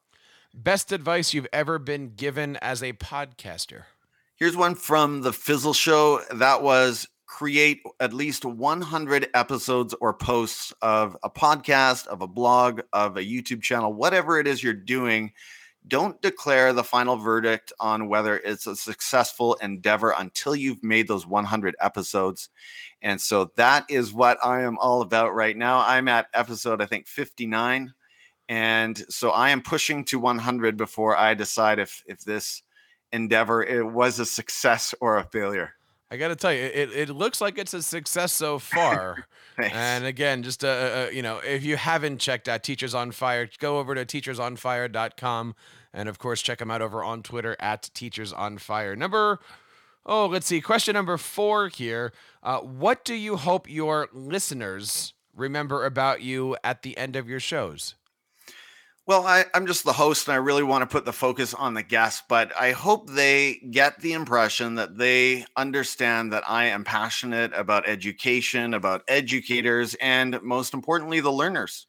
Best 0.52 0.90
advice 0.90 1.32
you've 1.32 1.46
ever 1.52 1.78
been 1.78 2.14
given 2.16 2.56
as 2.56 2.82
a 2.82 2.94
podcaster 2.94 3.84
Here's 4.38 4.54
one 4.54 4.74
from 4.74 5.22
the 5.22 5.32
Fizzle 5.32 5.72
Show. 5.72 6.20
That 6.30 6.62
was 6.62 7.08
create 7.24 7.80
at 8.00 8.12
least 8.12 8.44
100 8.44 9.28
episodes 9.32 9.94
or 9.98 10.12
posts 10.12 10.74
of 10.82 11.16
a 11.22 11.30
podcast, 11.30 12.06
of 12.08 12.20
a 12.20 12.26
blog, 12.26 12.82
of 12.92 13.16
a 13.16 13.22
YouTube 13.22 13.62
channel, 13.62 13.94
whatever 13.94 14.38
it 14.38 14.46
is 14.46 14.62
you're 14.62 14.74
doing. 14.74 15.32
Don't 15.88 16.20
declare 16.20 16.74
the 16.74 16.84
final 16.84 17.16
verdict 17.16 17.72
on 17.80 18.10
whether 18.10 18.36
it's 18.36 18.66
a 18.66 18.76
successful 18.76 19.54
endeavor 19.62 20.12
until 20.18 20.54
you've 20.54 20.84
made 20.84 21.08
those 21.08 21.26
100 21.26 21.74
episodes. 21.80 22.50
And 23.00 23.18
so 23.18 23.52
that 23.56 23.86
is 23.88 24.12
what 24.12 24.36
I 24.44 24.60
am 24.60 24.76
all 24.76 25.00
about 25.00 25.34
right 25.34 25.56
now. 25.56 25.78
I'm 25.78 26.08
at 26.08 26.26
episode, 26.34 26.82
I 26.82 26.86
think, 26.86 27.06
59. 27.06 27.94
And 28.50 29.02
so 29.08 29.30
I 29.30 29.48
am 29.48 29.62
pushing 29.62 30.04
to 30.04 30.18
100 30.18 30.76
before 30.76 31.16
I 31.16 31.32
decide 31.32 31.78
if 31.78 32.02
if 32.06 32.20
this 32.20 32.62
endeavor 33.12 33.62
it 33.62 33.86
was 33.86 34.18
a 34.18 34.26
success 34.26 34.94
or 35.00 35.16
a 35.16 35.24
failure. 35.24 35.72
I 36.10 36.16
gotta 36.16 36.36
tell 36.36 36.52
you 36.52 36.62
it, 36.62 36.90
it 36.92 37.10
looks 37.10 37.40
like 37.40 37.58
it's 37.58 37.74
a 37.74 37.82
success 37.82 38.32
so 38.32 38.58
far. 38.58 39.26
And 39.58 40.04
again 40.04 40.42
just 40.42 40.62
uh, 40.62 40.68
uh, 40.68 41.10
you 41.10 41.22
know 41.22 41.38
if 41.38 41.64
you 41.64 41.78
haven't 41.78 42.18
checked 42.18 42.46
out 42.46 42.62
teachers 42.62 42.94
on 42.94 43.10
fire 43.10 43.48
go 43.58 43.78
over 43.78 43.94
to 43.94 44.04
teachersonfire.com 44.04 45.54
and 45.94 46.08
of 46.10 46.18
course 46.18 46.42
check 46.42 46.58
them 46.58 46.70
out 46.70 46.82
over 46.82 47.02
on 47.02 47.22
twitter 47.22 47.56
at 47.58 47.88
teachers 47.94 48.34
on 48.34 48.58
fire. 48.58 48.94
Number 48.94 49.40
oh 50.04 50.26
let's 50.26 50.46
see 50.46 50.60
question 50.60 50.92
number 50.92 51.16
four 51.16 51.68
here. 51.68 52.12
Uh, 52.42 52.58
what 52.58 53.02
do 53.02 53.14
you 53.14 53.36
hope 53.36 53.66
your 53.66 54.10
listeners 54.12 55.14
remember 55.34 55.86
about 55.86 56.20
you 56.20 56.54
at 56.62 56.82
the 56.82 56.94
end 56.98 57.16
of 57.16 57.26
your 57.26 57.40
shows 57.40 57.94
well, 59.06 59.24
I, 59.24 59.44
am 59.54 59.68
just 59.68 59.84
the 59.84 59.92
host 59.92 60.26
and 60.26 60.34
I 60.34 60.38
really 60.38 60.64
want 60.64 60.82
to 60.82 60.86
put 60.86 61.04
the 61.04 61.12
focus 61.12 61.54
on 61.54 61.74
the 61.74 61.82
guests, 61.84 62.24
but 62.28 62.52
I 62.58 62.72
hope 62.72 63.08
they 63.08 63.60
get 63.70 64.00
the 64.00 64.14
impression 64.14 64.74
that 64.74 64.98
they 64.98 65.46
understand 65.56 66.32
that 66.32 66.42
I 66.48 66.66
am 66.66 66.82
passionate 66.82 67.52
about 67.54 67.88
education, 67.88 68.74
about 68.74 69.02
educators, 69.06 69.94
and 70.00 70.42
most 70.42 70.74
importantly, 70.74 71.20
the 71.20 71.30
learners. 71.30 71.86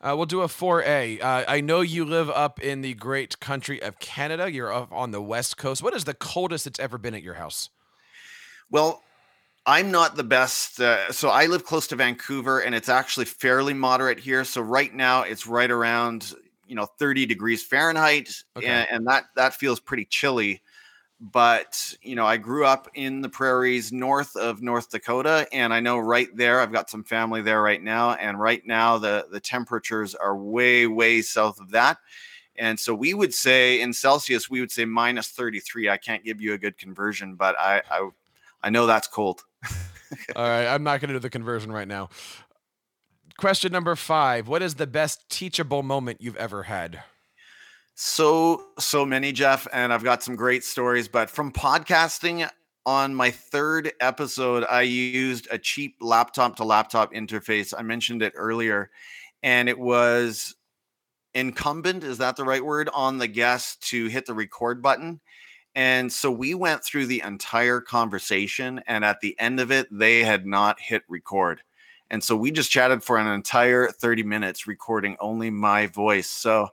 Uh, 0.00 0.14
we'll 0.16 0.26
do 0.26 0.42
a 0.42 0.46
4A. 0.46 1.20
Uh, 1.20 1.44
I 1.46 1.60
know 1.60 1.80
you 1.80 2.04
live 2.04 2.30
up 2.30 2.60
in 2.60 2.82
the 2.82 2.94
great 2.94 3.40
country 3.40 3.82
of 3.82 3.98
Canada. 3.98 4.50
You're 4.50 4.72
up 4.72 4.92
on 4.92 5.10
the 5.10 5.20
west 5.20 5.56
coast. 5.56 5.82
What 5.82 5.94
is 5.94 6.04
the 6.04 6.14
coldest 6.14 6.68
it's 6.68 6.78
ever 6.78 6.98
been 6.98 7.14
at 7.14 7.22
your 7.22 7.34
house? 7.34 7.68
Well, 8.70 9.02
I'm 9.66 9.90
not 9.90 10.16
the 10.16 10.24
best. 10.24 10.80
Uh, 10.80 11.12
so 11.12 11.28
I 11.28 11.46
live 11.46 11.64
close 11.64 11.86
to 11.88 11.96
Vancouver, 11.96 12.60
and 12.60 12.74
it's 12.74 12.88
actually 12.88 13.26
fairly 13.26 13.74
moderate 13.74 14.18
here. 14.18 14.44
So 14.44 14.60
right 14.60 14.92
now, 14.92 15.22
it's 15.22 15.46
right 15.46 15.70
around 15.70 16.34
you 16.66 16.76
know 16.76 16.86
30 16.86 17.26
degrees 17.26 17.62
Fahrenheit, 17.62 18.42
okay. 18.56 18.66
and, 18.66 18.88
and, 18.90 19.06
that 19.06 19.24
that 19.36 19.54
feels 19.54 19.80
pretty 19.80 20.06
chilly. 20.06 20.62
But 21.20 21.94
you 22.02 22.16
know, 22.16 22.24
I 22.24 22.38
grew 22.38 22.64
up 22.64 22.88
in 22.94 23.20
the 23.20 23.28
prairies 23.28 23.92
north 23.92 24.34
of 24.36 24.62
North 24.62 24.90
Dakota, 24.90 25.46
and 25.52 25.74
I 25.74 25.80
know 25.80 25.98
right 25.98 26.28
there, 26.34 26.60
I've 26.60 26.72
got 26.72 26.88
some 26.88 27.04
family 27.04 27.42
there 27.42 27.60
right 27.60 27.82
now, 27.82 28.14
and 28.14 28.40
right 28.40 28.66
now 28.66 28.96
the 28.96 29.26
the 29.30 29.40
temperatures 29.40 30.14
are 30.14 30.36
way 30.36 30.86
way 30.86 31.20
south 31.20 31.60
of 31.60 31.70
that. 31.72 31.98
And 32.56 32.78
so 32.78 32.94
we 32.94 33.14
would 33.14 33.32
say 33.32 33.80
in 33.80 33.92
Celsius, 33.92 34.50
we 34.50 34.60
would 34.60 34.70
say 34.70 34.84
minus 34.84 35.28
33. 35.28 35.88
I 35.88 35.96
can't 35.96 36.24
give 36.24 36.40
you 36.40 36.52
a 36.52 36.58
good 36.58 36.76
conversion, 36.76 37.34
but 37.34 37.58
I, 37.58 37.82
I 37.90 38.08
I 38.62 38.70
know 38.70 38.86
that's 38.86 39.08
cold. 39.08 39.42
All 40.36 40.42
right, 40.42 40.66
I'm 40.66 40.82
not 40.82 41.00
going 41.00 41.08
to 41.08 41.14
do 41.14 41.20
the 41.20 41.30
conversion 41.30 41.72
right 41.72 41.88
now. 41.88 42.08
Question 43.38 43.72
number 43.72 43.96
five 43.96 44.48
What 44.48 44.62
is 44.62 44.74
the 44.74 44.86
best 44.86 45.28
teachable 45.30 45.82
moment 45.82 46.20
you've 46.20 46.36
ever 46.36 46.64
had? 46.64 47.02
So, 47.94 48.68
so 48.78 49.04
many, 49.04 49.30
Jeff, 49.32 49.66
and 49.72 49.92
I've 49.92 50.04
got 50.04 50.22
some 50.22 50.34
great 50.34 50.64
stories. 50.64 51.06
But 51.06 51.28
from 51.28 51.52
podcasting, 51.52 52.48
on 52.86 53.14
my 53.14 53.30
third 53.30 53.92
episode, 54.00 54.64
I 54.68 54.82
used 54.82 55.48
a 55.50 55.58
cheap 55.58 55.96
laptop 56.00 56.56
to 56.56 56.64
laptop 56.64 57.12
interface. 57.12 57.74
I 57.76 57.82
mentioned 57.82 58.22
it 58.22 58.32
earlier, 58.36 58.90
and 59.42 59.68
it 59.68 59.78
was 59.78 60.54
incumbent 61.34 62.02
is 62.02 62.18
that 62.18 62.36
the 62.36 62.44
right 62.44 62.64
word 62.64 62.88
on 62.92 63.18
the 63.18 63.28
guest 63.28 63.86
to 63.88 64.06
hit 64.06 64.26
the 64.26 64.34
record 64.34 64.82
button 64.82 65.20
and 65.74 66.12
so 66.12 66.30
we 66.30 66.54
went 66.54 66.84
through 66.84 67.06
the 67.06 67.22
entire 67.24 67.80
conversation, 67.80 68.82
and 68.86 69.04
at 69.04 69.20
the 69.20 69.38
end 69.38 69.60
of 69.60 69.70
it, 69.70 69.86
they 69.90 70.24
had 70.24 70.46
not 70.46 70.80
hit 70.80 71.02
record. 71.08 71.62
And 72.10 72.22
so 72.22 72.36
we 72.36 72.50
just 72.50 72.70
chatted 72.70 73.04
for 73.04 73.18
an 73.18 73.28
entire 73.28 73.88
30 73.88 74.24
minutes, 74.24 74.66
recording 74.66 75.16
only 75.20 75.50
my 75.50 75.86
voice. 75.86 76.28
So 76.28 76.68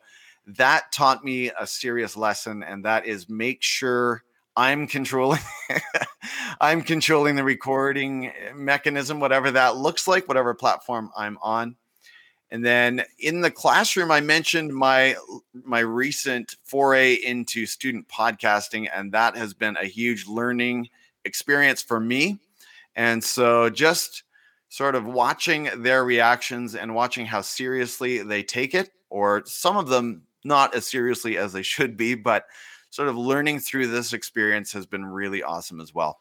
that 0.48 0.92
taught 0.92 1.24
me 1.24 1.52
a 1.60 1.68
serious 1.68 2.18
lesson, 2.18 2.64
and 2.64 2.86
that 2.86 3.06
is 3.06 3.30
make 3.30 3.62
sure 3.62 4.24
I'm 4.56 4.88
controlling 4.88 5.42
I'm 6.62 6.82
controlling 6.82 7.36
the 7.36 7.44
recording 7.44 8.28
eh, 8.28 8.54
mechanism, 8.56 9.20
whatever 9.20 9.52
that 9.52 9.78
looks 9.78 10.08
like, 10.08 10.28
whatever 10.28 10.56
platform 10.56 11.12
I'm 11.16 11.38
on. 11.44 11.76
And 12.50 12.66
then 12.66 13.04
in 13.20 13.42
the 13.42 13.52
classroom, 13.52 14.10
I 14.10 14.22
mentioned 14.22 14.74
my 14.74 15.16
my 15.54 15.80
recent 15.80 16.56
foray 16.64 17.16
into 17.16 17.66
student 17.66 18.08
podcasting, 18.08 18.88
and 18.94 19.12
that 19.12 19.36
has 19.36 19.54
been 19.54 19.76
a 19.78 19.86
huge 19.86 20.28
learning 20.28 20.90
experience 21.26 21.82
for 21.82 22.00
me. 22.00 22.40
And 22.96 23.22
so 23.24 23.70
just 23.70 24.24
sort 24.70 24.96
of 24.96 25.06
watching 25.06 25.70
their 25.78 26.06
reactions 26.06 26.76
and 26.76 26.96
watching 26.96 27.26
how 27.26 27.42
seriously 27.42 28.24
they 28.24 28.44
take 28.44 28.74
it, 28.74 28.92
or 29.10 29.44
some 29.46 29.78
of 29.78 29.88
them 29.90 30.24
not 30.44 30.74
as 30.74 30.88
seriously 30.88 31.38
as 31.38 31.52
they 31.52 31.64
should 31.64 31.98
be, 31.98 32.16
but 32.16 32.46
sort 32.90 33.10
of 33.10 33.18
learning 33.18 33.60
through 33.60 33.88
this 33.88 34.14
experience 34.14 34.72
has 34.72 34.86
been 34.86 35.06
really 35.06 35.44
awesome 35.44 35.82
as 35.82 35.94
well 35.94 36.20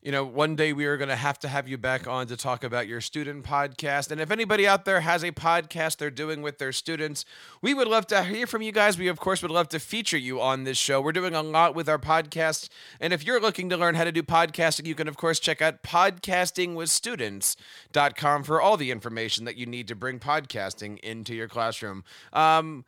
you 0.00 0.12
know, 0.12 0.24
one 0.24 0.54
day 0.54 0.72
we 0.72 0.86
are 0.86 0.96
going 0.96 1.08
to 1.08 1.16
have 1.16 1.40
to 1.40 1.48
have 1.48 1.66
you 1.66 1.76
back 1.76 2.06
on 2.06 2.28
to 2.28 2.36
talk 2.36 2.62
about 2.62 2.86
your 2.86 3.00
student 3.00 3.44
podcast. 3.44 4.12
And 4.12 4.20
if 4.20 4.30
anybody 4.30 4.64
out 4.66 4.84
there 4.84 5.00
has 5.00 5.24
a 5.24 5.32
podcast 5.32 5.96
they're 5.96 6.10
doing 6.10 6.40
with 6.40 6.58
their 6.58 6.70
students, 6.70 7.24
we 7.60 7.74
would 7.74 7.88
love 7.88 8.06
to 8.08 8.22
hear 8.22 8.46
from 8.46 8.62
you 8.62 8.70
guys. 8.70 8.96
We, 8.96 9.08
of 9.08 9.18
course, 9.18 9.42
would 9.42 9.50
love 9.50 9.68
to 9.70 9.80
feature 9.80 10.16
you 10.16 10.40
on 10.40 10.62
this 10.62 10.78
show. 10.78 11.00
We're 11.00 11.10
doing 11.10 11.34
a 11.34 11.42
lot 11.42 11.74
with 11.74 11.88
our 11.88 11.98
podcasts. 11.98 12.68
And 13.00 13.12
if 13.12 13.24
you're 13.24 13.40
looking 13.40 13.68
to 13.70 13.76
learn 13.76 13.96
how 13.96 14.04
to 14.04 14.12
do 14.12 14.22
podcasting, 14.22 14.86
you 14.86 14.94
can, 14.94 15.08
of 15.08 15.16
course, 15.16 15.40
check 15.40 15.60
out 15.60 15.82
podcastingwithstudents.com 15.82 18.44
for 18.44 18.60
all 18.60 18.76
the 18.76 18.92
information 18.92 19.44
that 19.46 19.56
you 19.56 19.66
need 19.66 19.88
to 19.88 19.96
bring 19.96 20.20
podcasting 20.20 21.00
into 21.00 21.34
your 21.34 21.48
classroom. 21.48 22.04
Um, 22.32 22.84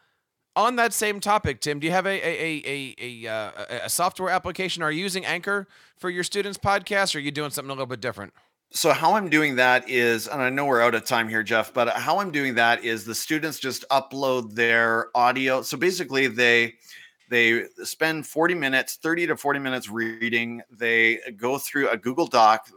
on 0.57 0.76
that 0.76 0.92
same 0.92 1.20
topic, 1.20 1.61
Tim, 1.61 1.78
do 1.78 1.86
you 1.86 1.92
have 1.92 2.07
a 2.07 2.11
a, 2.11 2.62
a, 2.66 2.94
a, 2.98 3.26
a, 3.26 3.32
uh, 3.32 3.80
a 3.84 3.90
software 3.90 4.30
application? 4.30 4.82
Are 4.82 4.90
you 4.90 5.03
using 5.03 5.24
Anchor 5.24 5.68
for 5.96 6.11
your 6.11 6.24
students' 6.24 6.59
podcast, 6.59 7.14
or 7.14 7.18
are 7.18 7.22
you 7.22 7.30
doing 7.30 7.51
something 7.51 7.70
a 7.70 7.74
little 7.74 7.86
bit 7.86 8.01
different? 8.01 8.32
So 8.72 8.92
how 8.92 9.14
I'm 9.14 9.28
doing 9.28 9.57
that 9.57 9.88
is, 9.90 10.28
and 10.28 10.40
I 10.40 10.48
know 10.48 10.64
we're 10.64 10.80
out 10.80 10.94
of 10.94 11.05
time 11.05 11.28
here, 11.28 11.42
Jeff, 11.42 11.74
but 11.74 11.88
how 11.88 12.20
I'm 12.20 12.30
doing 12.30 12.55
that 12.55 12.84
is 12.84 13.05
the 13.05 13.16
students 13.16 13.59
just 13.59 13.84
upload 13.88 14.55
their 14.55 15.09
audio. 15.16 15.62
So 15.62 15.76
basically, 15.76 16.28
they 16.28 16.74
they 17.30 17.64
spend 17.84 18.26
40 18.26 18.55
minutes, 18.55 18.96
30 18.96 19.28
to 19.28 19.36
40 19.36 19.59
minutes 19.61 19.88
reading. 19.88 20.62
They 20.70 21.20
go 21.36 21.59
through 21.59 21.88
a 21.90 21.96
Google 21.96 22.26
Doc, 22.26 22.68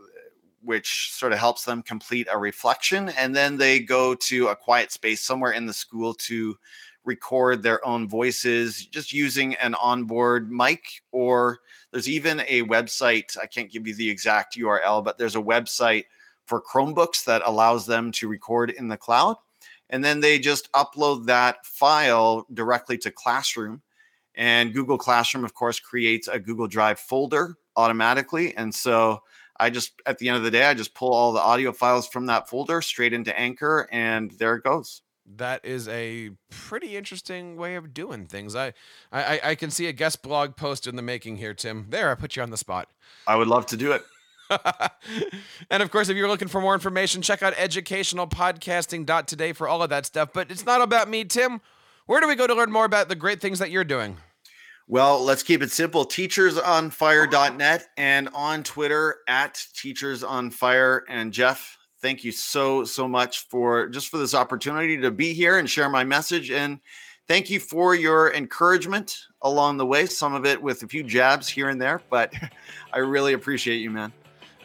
which 0.62 1.12
sort 1.12 1.32
of 1.32 1.40
helps 1.40 1.66
them 1.66 1.84
complete 1.84 2.28
a 2.32 2.38
reflection, 2.38 3.10
and 3.10 3.36
then 3.36 3.58
they 3.58 3.80
go 3.80 4.16
to 4.16 4.48
a 4.48 4.56
quiet 4.56 4.92
space 4.92 5.22
somewhere 5.22 5.52
in 5.52 5.66
the 5.66 5.74
school 5.74 6.14
to 6.14 6.56
record 7.06 7.64
their 7.64 7.86
own 7.86 8.08
voices 8.08 8.86
just 8.86 9.12
using 9.12 9.56
an 9.56 9.76
onboard 9.76 10.52
mic 10.52 10.84
or 11.12 11.60
there's 11.92 12.10
even 12.10 12.42
a 12.48 12.64
website 12.64 13.38
i 13.42 13.46
can't 13.46 13.72
give 13.72 13.88
you 13.88 13.94
the 13.94 14.10
exact 14.10 14.58
url 14.58 15.04
but 15.04 15.18
there's 15.18 15.36
a 15.36 15.42
website 15.42 16.06
for 16.46 16.62
chromebooks 16.62 17.26
that 17.26 17.42
allows 17.46 17.86
them 17.86 18.12
to 18.12 18.28
record 18.28 18.70
in 18.70 18.88
the 18.88 18.98
cloud 18.98 19.36
and 19.90 20.04
then 20.04 20.22
they 20.22 20.40
just 20.40 20.72
upload 20.72 21.26
that 21.26 21.66
file 21.66 22.48
directly 22.54 22.98
to 22.98 23.12
classroom 23.12 23.82
and 24.36 24.74
google 24.74 24.98
classroom 24.98 25.44
of 25.44 25.54
course 25.54 25.80
creates 25.80 26.28
a 26.28 26.40
google 26.40 26.68
drive 26.68 27.00
folder 27.00 27.56
automatically 27.76 28.56
and 28.56 28.74
so 28.74 29.22
i 29.60 29.70
just 29.70 29.94
at 30.06 30.18
the 30.20 30.30
end 30.30 30.38
of 30.38 30.44
the 30.44 30.52
day 30.52 30.66
i 30.66 30.74
just 30.74 30.96
pull 30.96 31.14
all 31.14 31.34
the 31.34 31.40
audio 31.40 31.72
files 31.72 32.08
from 32.08 32.26
that 32.26 32.50
folder 32.50 32.82
straight 32.82 33.14
into 33.14 33.38
anchor 33.38 33.88
and 33.92 34.32
there 34.32 34.56
it 34.56 34.64
goes 34.64 35.03
that 35.26 35.66
is 35.66 35.88
a 35.88 36.32
pretty 36.50 36.98
interesting 36.98 37.56
way 37.56 37.76
of 37.76 37.94
doing 37.94 38.26
things. 38.26 38.56
I, 38.56 38.74
I, 39.12 39.40
I 39.44 39.56
can 39.56 39.72
see 39.72 39.88
a 39.88 39.94
guest 39.94 40.22
blog 40.22 40.56
post 40.56 40.88
in 40.88 40.96
the 40.96 41.02
making 41.02 41.38
here, 41.38 41.54
Tim. 41.54 41.88
There, 41.90 42.12
I 42.12 42.16
put 42.16 42.36
you 42.36 42.44
on 42.44 42.50
the 42.50 42.58
spot. 42.58 42.90
I 43.28 43.36
would 43.36 43.48
love 43.48 43.66
to 43.68 43.78
do 43.78 43.94
it. 43.94 44.04
and 45.70 45.82
of 45.82 45.92
course, 45.92 46.10
if 46.10 46.18
you're 46.18 46.28
looking 46.28 46.48
for 46.48 46.62
more 46.62 46.74
information, 46.74 47.22
check 47.22 47.42
out 47.42 47.54
educationalpodcasting.today 47.54 49.54
for 49.54 49.68
all 49.68 49.82
of 49.82 49.90
that 49.90 50.06
stuff. 50.06 50.30
But 50.34 50.52
it's 50.52 50.66
not 50.66 50.82
about 50.82 51.10
me, 51.10 51.26
Tim. 51.26 51.62
Where 52.06 52.20
do 52.20 52.28
we 52.28 52.36
go 52.36 52.48
to 52.48 52.54
learn 52.54 52.72
more 52.72 52.86
about 52.86 53.08
the 53.08 53.16
great 53.16 53.42
things 53.42 53.60
that 53.60 53.72
you're 53.72 53.86
doing? 53.86 54.18
Well, 54.88 55.24
let's 55.24 55.44
keep 55.44 55.62
it 55.62 55.72
simple. 55.72 56.06
Teachersonfire.net 56.06 57.88
and 57.98 58.30
on 58.34 58.64
Twitter 58.64 59.18
at 59.28 59.56
teachersonfire. 59.56 61.02
And 61.08 61.32
Jeff, 61.32 61.78
thank 62.04 62.24
you 62.24 62.32
so 62.32 62.84
so 62.84 63.08
much 63.08 63.48
for 63.48 63.88
just 63.88 64.10
for 64.10 64.18
this 64.20 64.36
opportunity 64.36 64.98
to 64.98 65.10
be 65.10 65.34
here 65.34 65.58
and 65.58 65.70
share 65.70 65.90
my 65.90 66.04
message 66.04 66.52
and 66.52 66.80
thank 67.28 67.50
you 67.50 67.60
for 67.60 67.96
your 67.96 68.34
encouragement 68.34 69.18
along 69.42 69.78
the 69.78 69.86
way 69.86 70.06
some 70.06 70.36
of 70.36 70.46
it 70.46 70.62
with 70.62 70.84
a 70.84 70.88
few 70.88 71.02
jabs 71.02 71.48
here 71.48 71.70
and 71.70 71.82
there 71.82 72.02
but 72.12 72.32
i 72.94 73.00
really 73.00 73.34
appreciate 73.34 73.78
you 73.78 73.90
man 73.90 74.12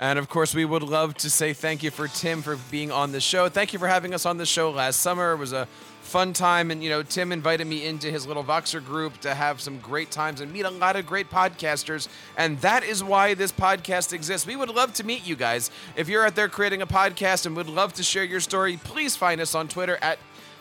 and 0.00 0.16
of 0.18 0.28
course, 0.28 0.54
we 0.54 0.64
would 0.64 0.84
love 0.84 1.14
to 1.14 1.30
say 1.30 1.52
thank 1.52 1.82
you 1.82 1.90
for 1.90 2.06
Tim 2.06 2.40
for 2.40 2.56
being 2.70 2.92
on 2.92 3.10
the 3.10 3.20
show. 3.20 3.48
Thank 3.48 3.72
you 3.72 3.80
for 3.80 3.88
having 3.88 4.14
us 4.14 4.26
on 4.26 4.36
the 4.36 4.46
show 4.46 4.70
last 4.70 5.00
summer. 5.00 5.32
It 5.32 5.38
was 5.38 5.52
a 5.52 5.66
fun 6.08 6.32
time. 6.32 6.70
And, 6.70 6.82
you 6.82 6.90
know, 6.90 7.02
Tim 7.02 7.30
invited 7.30 7.66
me 7.66 7.86
into 7.86 8.10
his 8.10 8.26
little 8.26 8.42
Voxer 8.42 8.84
group 8.84 9.18
to 9.20 9.34
have 9.34 9.60
some 9.60 9.78
great 9.78 10.10
times 10.10 10.40
and 10.40 10.52
meet 10.52 10.62
a 10.64 10.70
lot 10.70 10.96
of 10.96 11.06
great 11.06 11.30
podcasters. 11.30 12.08
And 12.36 12.60
that 12.62 12.82
is 12.82 13.04
why 13.04 13.34
this 13.34 13.52
podcast 13.52 14.12
exists. 14.12 14.46
We 14.46 14.56
would 14.56 14.70
love 14.70 14.92
to 14.94 15.04
meet 15.04 15.26
you 15.26 15.36
guys. 15.36 15.70
If 15.96 16.08
you're 16.08 16.26
out 16.26 16.34
there 16.34 16.48
creating 16.48 16.82
a 16.82 16.86
podcast 16.86 17.46
and 17.46 17.54
would 17.56 17.68
love 17.68 17.92
to 17.94 18.02
share 18.02 18.24
your 18.24 18.40
story, 18.40 18.76
please 18.76 19.14
find 19.14 19.40
us 19.40 19.54
on 19.54 19.68
Twitter 19.68 19.98
at 20.02 20.18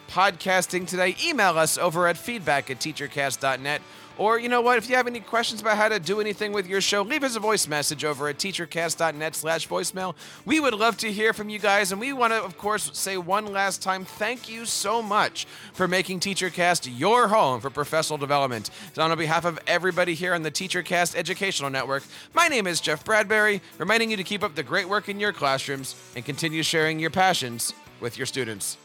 podcasting 0.10 0.88
today. 0.88 1.16
Email 1.24 1.58
us 1.58 1.78
over 1.78 2.08
at 2.08 2.18
feedback 2.18 2.70
at 2.70 2.80
teachercast.net 2.80 3.82
or, 4.18 4.40
you 4.40 4.50
know 4.50 4.62
what, 4.62 4.78
if 4.78 4.90
you 4.90 4.96
have 4.96 5.08
any 5.08 5.20
questions 5.20 5.62
about 5.62 5.78
how 5.78 5.90
to 5.90 6.00
do 6.00 6.20
anything 6.20 6.52
with 6.52 6.68
your 6.68 6.82
show, 6.82 7.02
leave 7.02 7.24
us 7.24 7.36
a 7.36 7.40
voice 7.40 7.68
message 7.68 8.04
over 8.04 8.28
at 8.28 8.38
teachercast.net 8.38 9.36
slash 9.36 9.68
voicemail. 9.68 10.16
We 10.46 10.60
would 10.60 10.74
love 10.74 10.98
to 10.98 11.12
hear 11.12 11.34
from 11.34 11.50
you 11.50 11.60
guys. 11.60 11.92
And 11.92 12.02
we 12.02 12.14
want 12.14 12.34
to, 12.34 12.44
of 12.44 12.58
course, 12.58 12.90
say 12.94 13.18
one 13.18 13.46
last 13.46 13.82
time 13.82 14.06
thank 14.06 14.50
you 14.50 14.66
so 14.66 15.02
much 15.02 15.46
for 15.74 15.88
making 15.88 16.20
TeacherCast 16.20 16.92
your 16.98 17.28
home 17.28 17.62
for 17.62 17.70
professional 17.70 18.18
development. 18.18 18.70
So 18.94 19.02
on 19.02 19.18
behalf 19.18 19.46
of 19.46 19.60
everybody 19.68 20.14
here 20.14 20.34
on 20.34 20.44
the 20.44 20.52
TeacherCast 20.52 21.16
Educational 21.16 21.70
Network, 21.70 22.04
my 22.34 22.48
name 22.48 22.68
is 22.68 22.82
Jeff 22.82 23.04
Bradbury, 23.04 23.62
reminding 23.78 24.12
you 24.12 24.18
to 24.18 24.24
keep 24.24 24.44
up 24.44 24.56
the 24.56 24.64
great 24.64 24.90
work 24.90 25.10
in 25.10 25.20
your 25.20 25.34
classrooms 25.34 25.96
and 26.16 26.26
continue 26.26 26.64
sharing 26.64 27.00
your 27.00 27.10
passions 27.10 27.74
with 28.00 28.18
your 28.18 28.26
students. 28.26 28.78